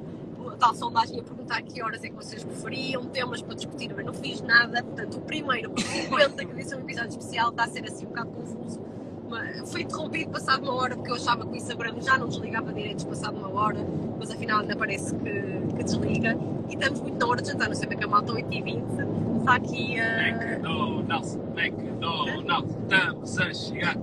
[0.59, 4.13] tal sondagem a perguntar que horas é que vocês preferiam, temas para discutir, mas não
[4.13, 4.83] fiz nada.
[4.83, 8.09] Portanto, o primeiro, por 50, que disse um episódio especial, está a ser assim um
[8.09, 8.81] bocado confuso.
[9.29, 12.73] Mas foi interrompido passado uma hora porque eu achava que o Instagram já não desligava
[12.73, 13.79] direitos passado uma hora,
[14.19, 16.37] mas afinal ainda parece que, que desliga.
[16.69, 19.55] E estamos muito na hora de jantar, não sei bem que a malta 8h20 está
[19.55, 20.29] aqui a.
[20.29, 23.97] McDonald's, McDonald's, estamos a chegar,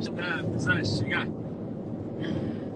[0.00, 1.26] estamos a chegar.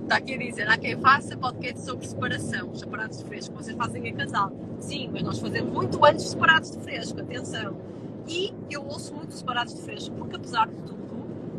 [0.05, 4.06] Está aqui a dizer, há quem faça podcast sobre separação, separados de fresco, vocês fazem
[4.06, 4.52] em casal.
[4.78, 7.74] Sim, mas nós fazemos muito antes separados de fresco, atenção.
[8.28, 10.94] E eu ouço muito separados de fresco, porque apesar de tudo,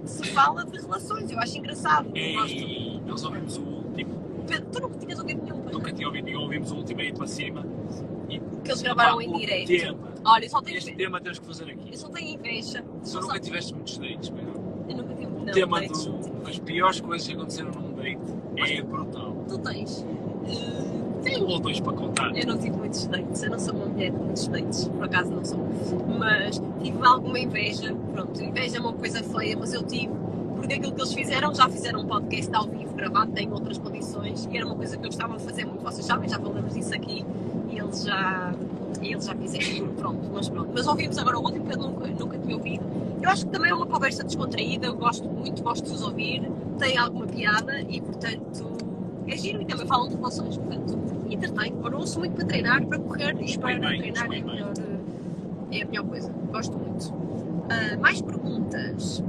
[0.05, 2.05] se fala de relações, eu acho engraçado.
[2.09, 2.53] Gosto.
[2.55, 6.41] E nós ouvimos o último, Pedro, tu nunca tinhas ouvido nenhum, nunca tinha ouvido nenhum,
[6.41, 7.65] ouvimos o último aí para cima.
[8.29, 9.67] E, que eles gravaram em direto.
[9.67, 11.05] Tema, Olha, só tenho este inveja.
[11.05, 11.89] tema temos que fazer aqui.
[11.91, 12.83] Eu só tenho inveja.
[13.01, 13.21] Se tu só...
[13.21, 14.43] nunca tiveste muitos dates, meu.
[14.87, 15.25] eu nunca tive.
[15.31, 16.09] O Não, tema não tive.
[16.11, 19.35] do, das piores coisas que aconteceram num date é brutal.
[19.47, 20.05] Tu tens.
[21.23, 22.37] Tem um ou dois para contar.
[22.37, 25.31] Eu não tive muitos dates, eu não sou uma mulher de muitos dates, por acaso
[25.31, 25.59] não sou.
[26.19, 30.13] Mas tive alguma inveja, pronto, inveja é uma coisa feia, mas eu tive,
[30.55, 34.47] porque aquilo que eles fizeram, já fizeram um podcast ao vivo gravado, em outras condições,
[34.51, 36.93] e era uma coisa que eu gostava de fazer muito, vocês sabem, já falamos disso
[36.93, 37.25] aqui,
[37.71, 38.53] e eles já,
[39.01, 40.69] e eles já fizeram, pronto, mas pronto.
[40.73, 42.83] Mas ouvimos agora o último que eu nunca, nunca tinha ouvido.
[43.25, 46.47] Eu acho que também é uma conversa descontraída, eu gosto muito, gosto de os ouvir,
[46.77, 48.77] tem alguma piada e, portanto,
[49.27, 50.95] é giro e também falam de relações, portanto,
[51.27, 51.73] entretém.
[51.83, 54.73] Eu ouço muito para treinar, para correr e para Bem, treinar é melhor,
[55.71, 56.31] é a melhor coisa.
[56.51, 57.11] Gosto muito.
[57.67, 59.23] Ah, mais perguntas?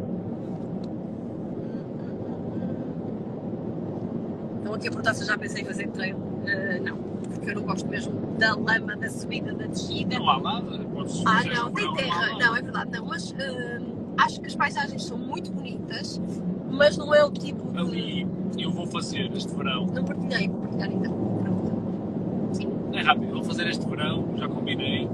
[4.59, 6.19] Estão aqui a perguntar se eu já pensei em fazer treino.
[6.47, 10.19] Ah, não, porque eu não gosto mesmo da lama, da subida, da descida.
[10.19, 12.39] Não há nada, podes Ah, não, tem não terra.
[12.39, 13.76] Não, é verdade, não, mas hum,
[14.19, 16.21] acho que as paisagens são muito bonitas,
[16.71, 17.79] mas não é o tipo de.
[17.79, 18.27] Ali
[18.59, 19.87] eu vou fazer este verão.
[19.87, 21.09] Não partilhei, vou partilhar ainda.
[21.09, 21.73] Pronto.
[22.53, 22.69] Sim.
[22.93, 25.09] É rápido, vou fazer este verão, já combinei.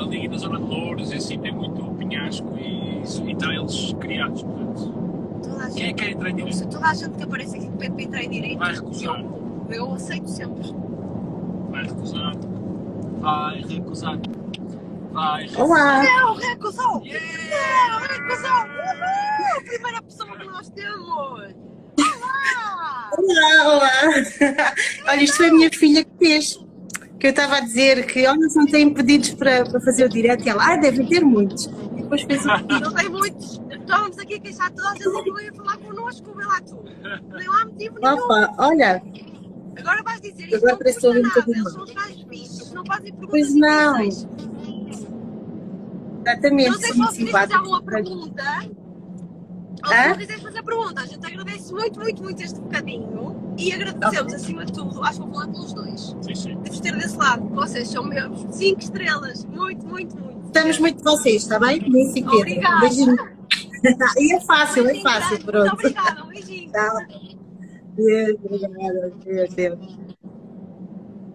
[0.00, 5.08] Ali na zona de Louros e assim tem muito penhasco e, e trails criados, portanto.
[5.74, 6.68] Quem é que quer entrar em direito?
[6.68, 9.20] toda a gente que aparece aqui que pede para entrar em direito, Vai recusar.
[9.20, 10.72] eu, eu aceito sempre.
[11.70, 12.34] Vai recusar.
[13.20, 14.18] Vai recusar.
[15.18, 15.50] Vai.
[15.56, 16.02] Olá!
[16.04, 16.92] Não, recusou!
[16.94, 18.60] Não, recusou!
[18.62, 19.64] Uhul!
[19.64, 21.54] Primeira pessoa que nós temos!
[21.98, 23.10] Olá!
[23.18, 23.90] Olá, olá!
[25.08, 26.56] Olha, isto foi a minha filha que fez.
[27.18, 30.08] Que eu estava a dizer que, olha, se não têm pedidos para, para fazer o
[30.08, 30.46] direto.
[30.46, 31.64] E ela, ah, devem ter muitos.
[31.66, 32.80] E depois fez o pedido.
[32.80, 33.60] Não tem muitos.
[33.72, 36.84] Estávamos aqui a queixar toda a gente que não ia falar connosco, vê lá tu.
[37.36, 38.14] Nem há motivo nenhum.
[38.18, 39.02] Opa, olha,
[39.78, 40.56] Agora vais dizer isto.
[40.56, 41.40] Agora não parece que estou a custa ouvir um nada.
[41.40, 43.98] bocadinho Eles são os mais bichos, não fazem perguntas Pois não.
[43.98, 44.28] difíceis.
[46.32, 48.42] Exatamente, Não sei se vocês fizer alguma pergunta.
[49.84, 53.72] Ou se não quiser fazer pergunta, a gente agradece muito, muito, muito este bocadinho e
[53.72, 56.16] agradecemos acima de tudo, acho que vou falar pelos dois.
[56.20, 56.56] Sim, sim.
[56.58, 60.38] Deves ter desse lado, vocês são meus 5 estrelas, muito, muito, muito.
[60.40, 61.80] Gostamos muito de vocês, está bem?
[61.88, 62.36] Nem se queda.
[62.36, 62.80] Obrigada.
[62.80, 63.38] Beijinho.
[64.18, 65.68] E é fácil, é fácil, pronto.
[65.68, 66.72] Muito obrigada, um beijinho.
[66.72, 67.06] Tá.
[67.94, 69.12] Deus, obrigada.
[69.24, 69.98] Deus, Deus.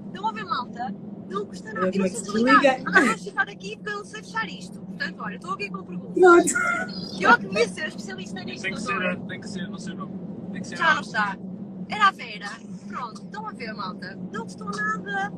[0.07, 0.93] Estão a ver, malta?
[1.33, 1.87] Não custa nada.
[1.87, 2.61] Eu não sei desligar.
[2.61, 2.79] desligar.
[2.87, 4.79] Agora vamos ficar aqui porque eu não sei fechar isto.
[4.79, 6.13] Portanto, olha, estou aqui com perguntas.
[6.13, 7.19] Pronto.
[7.19, 8.61] Eu é que devia ser especialista nisto.
[8.61, 9.15] Tem que agora.
[9.15, 10.13] ser, tem que ser, não sei o nome.
[10.51, 10.77] Tem que ser.
[10.77, 11.37] Já não está.
[11.89, 12.49] Era a Vera.
[12.87, 14.19] Pronto, estão a ver, malta.
[14.31, 15.33] Não gostou nada.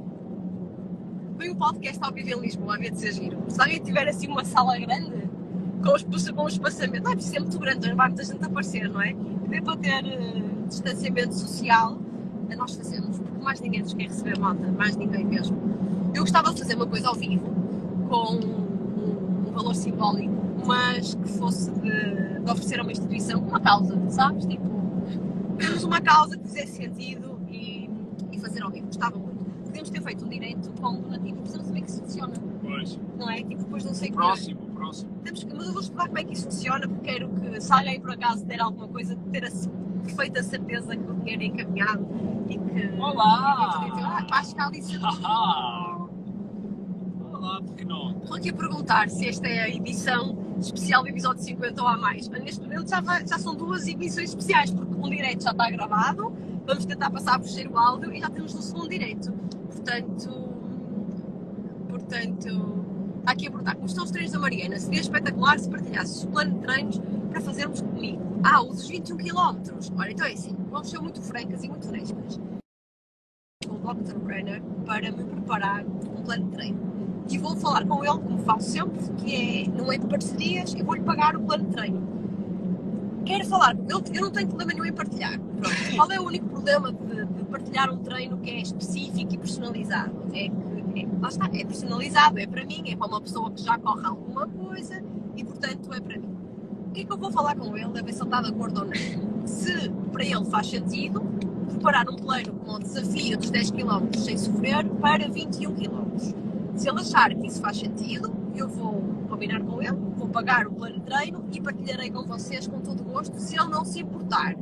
[1.38, 3.44] Foi um podcast ao vivo em Lisboa, havia de ser giro.
[3.48, 5.30] Se alguém tiver assim uma sala grande,
[5.84, 8.44] com os, com os espaçamentos, não é preciso ser muito grande, não vai muita gente
[8.44, 9.14] aparecer, não é?
[9.48, 12.00] Dê para ter eh, distanciamento social,
[12.58, 15.58] nós fazemos, porque mais ninguém nos quer receber malta, mais ninguém mesmo.
[16.16, 17.46] Eu gostava de fazer uma coisa ao vivo,
[18.10, 20.34] com um, um valor simbólico,
[20.66, 24.46] mas que fosse de, de oferecer a uma instituição uma causa, sabes?
[24.46, 24.64] Tipo,
[25.58, 27.90] temos uma causa que fizesse sentido e,
[28.32, 28.88] e fazer ao vivo.
[28.88, 29.46] Gostava muito.
[29.66, 33.00] Podíamos ter feito um direito com um donativo, precisamos saber que isso funciona, Pois.
[33.20, 33.38] não é?
[33.44, 34.24] Tipo, depois não sei como.
[34.24, 35.10] Próximo, próximo.
[35.24, 37.74] Temos que, mas eu vou estudar como é que isso funciona, porque quero que, se
[37.74, 39.70] alguém por acaso der alguma coisa, ter a ce-
[40.04, 42.08] perfeita certeza que o dinheiro é encaminhado
[42.48, 43.02] e que.
[43.02, 43.68] Olá!
[43.68, 44.82] E que eu digo, ah, acho que há ali
[47.86, 48.18] não?
[48.22, 51.98] Estou aqui a perguntar se esta é a edição especial do episódio 50 ou há
[51.98, 52.28] mais.
[52.28, 55.70] Mas Neste momento já, vai- já são duas emissões especiais, porque um direito já está
[55.70, 56.34] gravado,
[56.66, 59.32] vamos tentar passar por cheiro áudio e já temos o segundo direito.
[59.32, 60.50] Portanto,
[61.90, 62.86] portanto,
[63.20, 64.80] está aqui a perguntar como estão os treinos da Mariana.
[64.80, 67.00] Seria espetacular se partilhasses o plano de treinos
[67.30, 68.22] para fazermos comigo.
[68.44, 69.58] Ah, os 21 km.
[69.98, 72.40] Olha, então é assim, vamos ser muito francas e muito frescas.
[73.68, 74.18] O Dr.
[74.20, 76.85] Brenner para me preparar um plano de treino
[77.30, 80.86] e vou falar com ele, como faço sempre, que é, não é de parcerias, eu
[80.86, 82.16] vou-lhe pagar o plano de treino.
[83.26, 85.40] Quero falar, eu, eu não tenho problema nenhum em partilhar.
[85.40, 85.96] Pronto.
[85.96, 90.14] Qual é o único problema de, de partilhar um treino que é específico e personalizado?
[90.32, 93.64] É que, é, lá está, é personalizado, é para mim, é para uma pessoa que
[93.64, 95.04] já corre alguma coisa
[95.36, 96.36] e, portanto, é para mim.
[96.88, 98.50] O que é que eu vou falar com ele, a ver se ele está de
[98.50, 99.48] acordo ou não?
[99.48, 101.22] Se para ele faz sentido
[101.68, 106.45] preparar um plano com o desafio dos 10 km sem sofrer para 21 km.
[106.76, 110.72] Se ele achar que isso faz sentido, eu vou combinar com ele, vou pagar o
[110.72, 114.02] plano de treino e partilharei com vocês com todo o gosto, se ele não se
[114.02, 114.56] importar.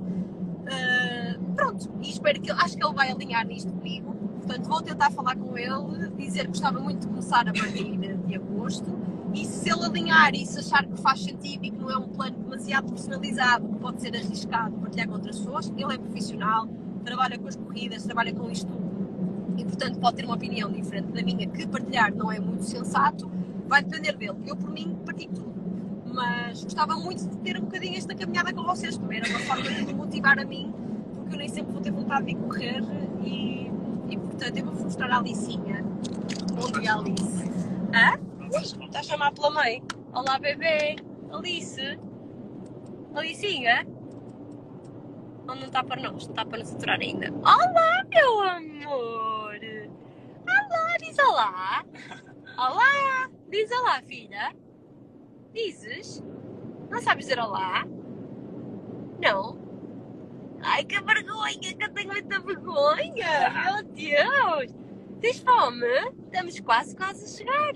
[0.68, 4.14] Ah, pronto, e espero que ele, acho que ele vai alinhar nisto comigo.
[4.14, 8.36] Portanto, vou tentar falar com ele, dizer que gostava muito de começar a partir de
[8.36, 8.98] agosto.
[9.34, 12.08] E se ele alinhar e se achar que faz sentido e que não é um
[12.08, 16.68] plano demasiado personalizado, que pode ser arriscado partilhar com outras pessoas, ele é profissional,
[17.04, 18.72] trabalha com as corridas, trabalha com isto
[19.58, 23.30] e portanto pode ter uma opinião diferente da minha que partilhar não é muito sensato,
[23.68, 24.38] vai depender dele.
[24.46, 25.54] Eu por mim partilho tudo,
[26.14, 29.64] mas gostava muito de ter um bocadinho esta caminhada com vocês, também era uma forma
[29.64, 30.74] de me motivar a mim,
[31.16, 32.84] porque eu nem sempre vou ter vontade de correr
[33.24, 33.72] e,
[34.10, 35.84] e portanto eu vou mostrar a Alicinha.
[36.54, 37.52] Bom dia Alice.
[37.94, 38.20] Hã?
[38.56, 39.82] Está a chamar pela mãe.
[40.14, 40.96] Olá bebê.
[41.32, 42.00] Alice.
[43.16, 43.88] Alicinha.
[45.48, 46.12] Ou não está para nós?
[46.12, 47.32] Não está para nos aturar ainda.
[47.32, 49.33] Olá, meu amor!
[50.74, 51.86] Olá, diz olá!
[52.58, 53.30] Olá!
[53.50, 54.56] Diz olá, filha!
[55.54, 56.24] Dizes?
[56.90, 57.86] Não sabes dizer olá?
[59.22, 59.58] Não?
[60.62, 61.60] Ai, que vergonha!
[61.60, 63.50] Que eu tenho muita vergonha!
[63.66, 64.74] Meu Deus!
[65.22, 65.86] Tens fome?
[66.26, 67.74] Estamos quase, quase a chegar.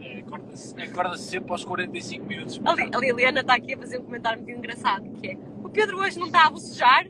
[0.00, 2.60] É, Acorda-se acorda sempre aos 45 minutos.
[2.64, 6.18] A Liliana está aqui a fazer um comentário muito engraçado, que é o Pedro hoje
[6.18, 7.06] não está a bocejar?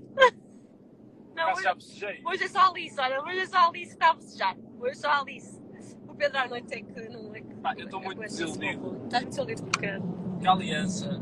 [1.41, 2.23] Não, hoje.
[2.25, 4.57] Hoje é só a Alice, olha, hoje é só a Alice que está a bocejar.
[4.79, 5.61] Hoje é só a Alice.
[6.07, 7.55] O Pedro à noite é que não é que.
[7.55, 9.01] Pá, eu estou muito é é desiludido.
[9.05, 10.01] Estás muito desiludido porque.
[10.41, 11.21] Que a aliança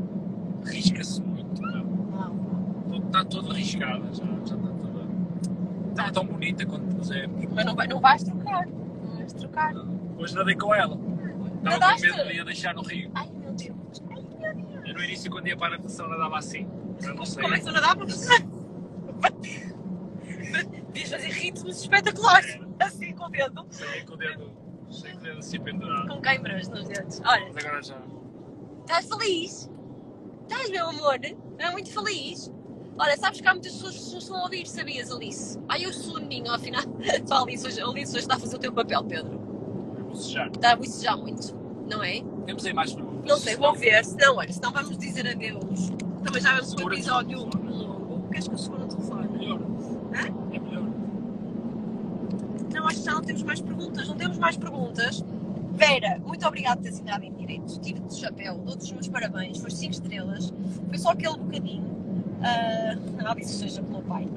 [0.65, 1.61] risca-se muito.
[1.61, 3.05] Não.
[3.05, 4.25] Está toda riscada já.
[4.25, 5.07] Já está toda.
[5.89, 7.45] Estava tão bonita quando pusemos.
[7.53, 8.67] Mas não, vai, não vais trocar.
[8.67, 9.73] Não vais trocar.
[10.17, 10.97] Hoje nadei com ela.
[11.63, 13.09] Estava com medo de a deixar no rio.
[13.15, 14.03] Ai meu Deus.
[14.09, 14.87] Ai meu Deus.
[14.87, 16.67] Eu no início, quando ia para a natação, nadava assim.
[16.99, 17.41] Já não sei.
[17.41, 18.27] Como é que tu nadavas?
[20.91, 22.59] Devias fazer ritmos espetaculares.
[22.79, 23.65] Assim com o dedo.
[23.69, 24.51] Saí com o dedo,
[24.89, 26.07] saí com o dedo assim pendurado.
[26.07, 27.21] Com câimbras nos dedos.
[27.25, 27.97] Olha, Mas agora já.
[28.81, 29.69] estás feliz?
[30.43, 31.19] Estás, meu amor?
[31.59, 32.51] É muito feliz?
[32.97, 35.57] Olha, sabes que há muitas pessoas que nos estão a ouvir, sabias, Alice?
[35.69, 36.83] Ai, eu sou menino, afinal.
[37.25, 39.39] Tu, Alice, hoje, Alice hoje está a fazer o teu papel, Pedro.
[40.13, 40.47] Sujar.
[40.47, 41.55] Está a bocejar muito,
[41.89, 42.21] não é?
[42.45, 43.29] Temos aí mais perguntas.
[43.29, 44.03] Não sei, vou ver.
[44.03, 45.89] Se não, olha, senão vamos dizer adeus.
[46.23, 48.27] Também já vamos um episódio longo.
[48.29, 49.29] Queres que eu segure o É telefone?
[49.37, 49.59] melhor.
[49.59, 50.55] Hã?
[50.55, 50.89] É melhor.
[53.05, 54.07] Não temos mais perguntas.
[54.07, 55.23] Não temos mais perguntas.
[55.73, 57.79] Vera, muito obrigada por teres entrado em direito.
[57.79, 59.57] Tive-te de chapéu, dou-te os meus parabéns.
[59.59, 60.53] Foste 5 estrelas.
[60.89, 61.85] Foi só aquele bocadinho.
[62.41, 64.27] Ah, não, disse que seja pelo pai.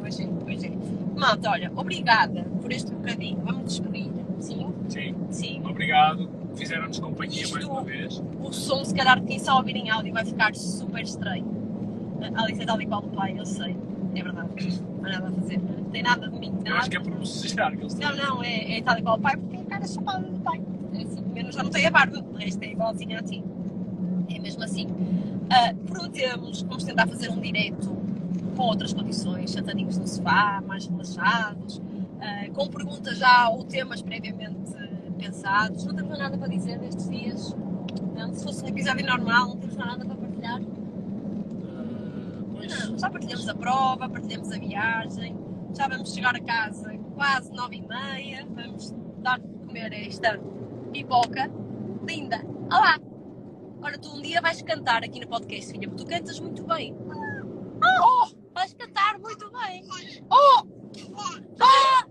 [0.00, 0.70] Pois é, pois é.
[1.16, 3.40] Malta, olha, obrigada por este bocadinho.
[3.44, 4.10] Vamos despedir.
[4.40, 5.14] Sim, Sim.
[5.30, 5.62] sim.
[5.68, 6.28] Obrigado.
[6.54, 8.22] Fizeram-nos companhia mais Isto- uma vez.
[8.40, 11.44] O som, se calhar, quem só ouvir em áudio vai ficar super estranho.
[12.34, 13.76] A Alice é tal e qual o pai, eu sei.
[14.18, 14.82] É verdade.
[15.00, 15.58] Não há nada a fazer.
[15.58, 16.52] Não tem nada de mim.
[16.52, 19.02] tem Eu acho nada que é por que eles Não, não, é, é tal e
[19.02, 20.60] qual o pai porque tem a cara chapada do pai.
[20.92, 23.44] É assim, menos já não tem a barba, o resto é igualzinho a ti.
[24.28, 24.88] É mesmo assim.
[25.50, 27.96] Ah, prometemos vamos tentar fazer um direto
[28.56, 31.80] com outras condições, sentadinhos no sofá, mais relaxados,
[32.20, 34.72] ah, com perguntas já ou temas previamente
[35.16, 35.84] pensados.
[35.84, 37.56] Não temos nada para dizer nestes dias.
[38.16, 40.60] Não, se fosse um episódio normal, não temos nada para partilhar.
[42.58, 45.36] Não, já partilhamos a prova, partilhamos a viagem,
[45.76, 50.38] já vamos chegar a casa quase nove e meia, vamos dar de comer esta
[50.92, 51.50] pipoca
[52.06, 52.44] linda.
[52.66, 52.98] Olá!
[53.76, 56.96] Agora tu um dia vais cantar aqui no podcast, filha, porque tu cantas muito bem.
[57.80, 58.28] Oh!
[58.54, 59.84] Vais cantar muito bem!
[60.28, 60.66] Oh!
[61.60, 62.04] Ah!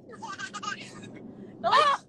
[1.64, 2.00] Ah!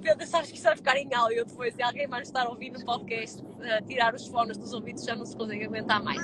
[0.00, 2.82] Pedro, sabes que isso vai ficar em áudio depois e alguém vai estar ouvir no
[2.84, 6.22] podcast, a tirar os fones dos ouvidos já não se consegue aguentar mais.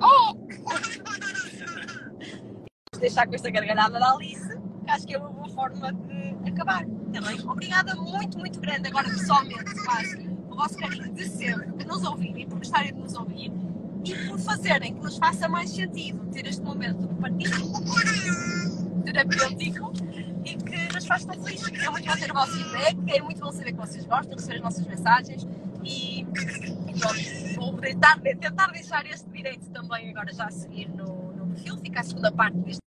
[0.00, 0.34] Oh!
[2.98, 6.84] Deixar com esta gargalhada da Alice, que acho que é uma boa forma de acabar.
[7.12, 12.04] Também, obrigada muito, muito grande agora pessoalmente, quase, o vosso carinho de sempre, por nos
[12.04, 13.52] ouvirem, por gostarem de nos ouvir
[14.04, 17.56] e por fazerem que nos faça mais sentido ter este momento de partilha
[19.04, 19.92] terapêutico
[20.44, 21.68] e que nos faz tão felizes.
[21.82, 24.56] É muito bom ter o vosso feedback, é muito bom saber que vocês gostam, receber
[24.56, 25.46] as nossas mensagens
[25.84, 26.26] e,
[27.56, 32.00] vou tentar, tentar deixar este direito também agora já a seguir no, no perfil, fica
[32.00, 32.80] a segunda parte deste.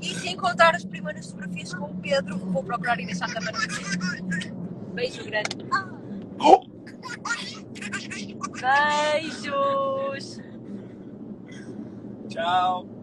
[0.00, 4.94] E se encontrar as primeiras fotografias com o Pedro, vou procurar e deixar também no.
[4.94, 5.56] Beijo grande.
[8.60, 10.40] Beijos!
[12.28, 12.93] Tchau.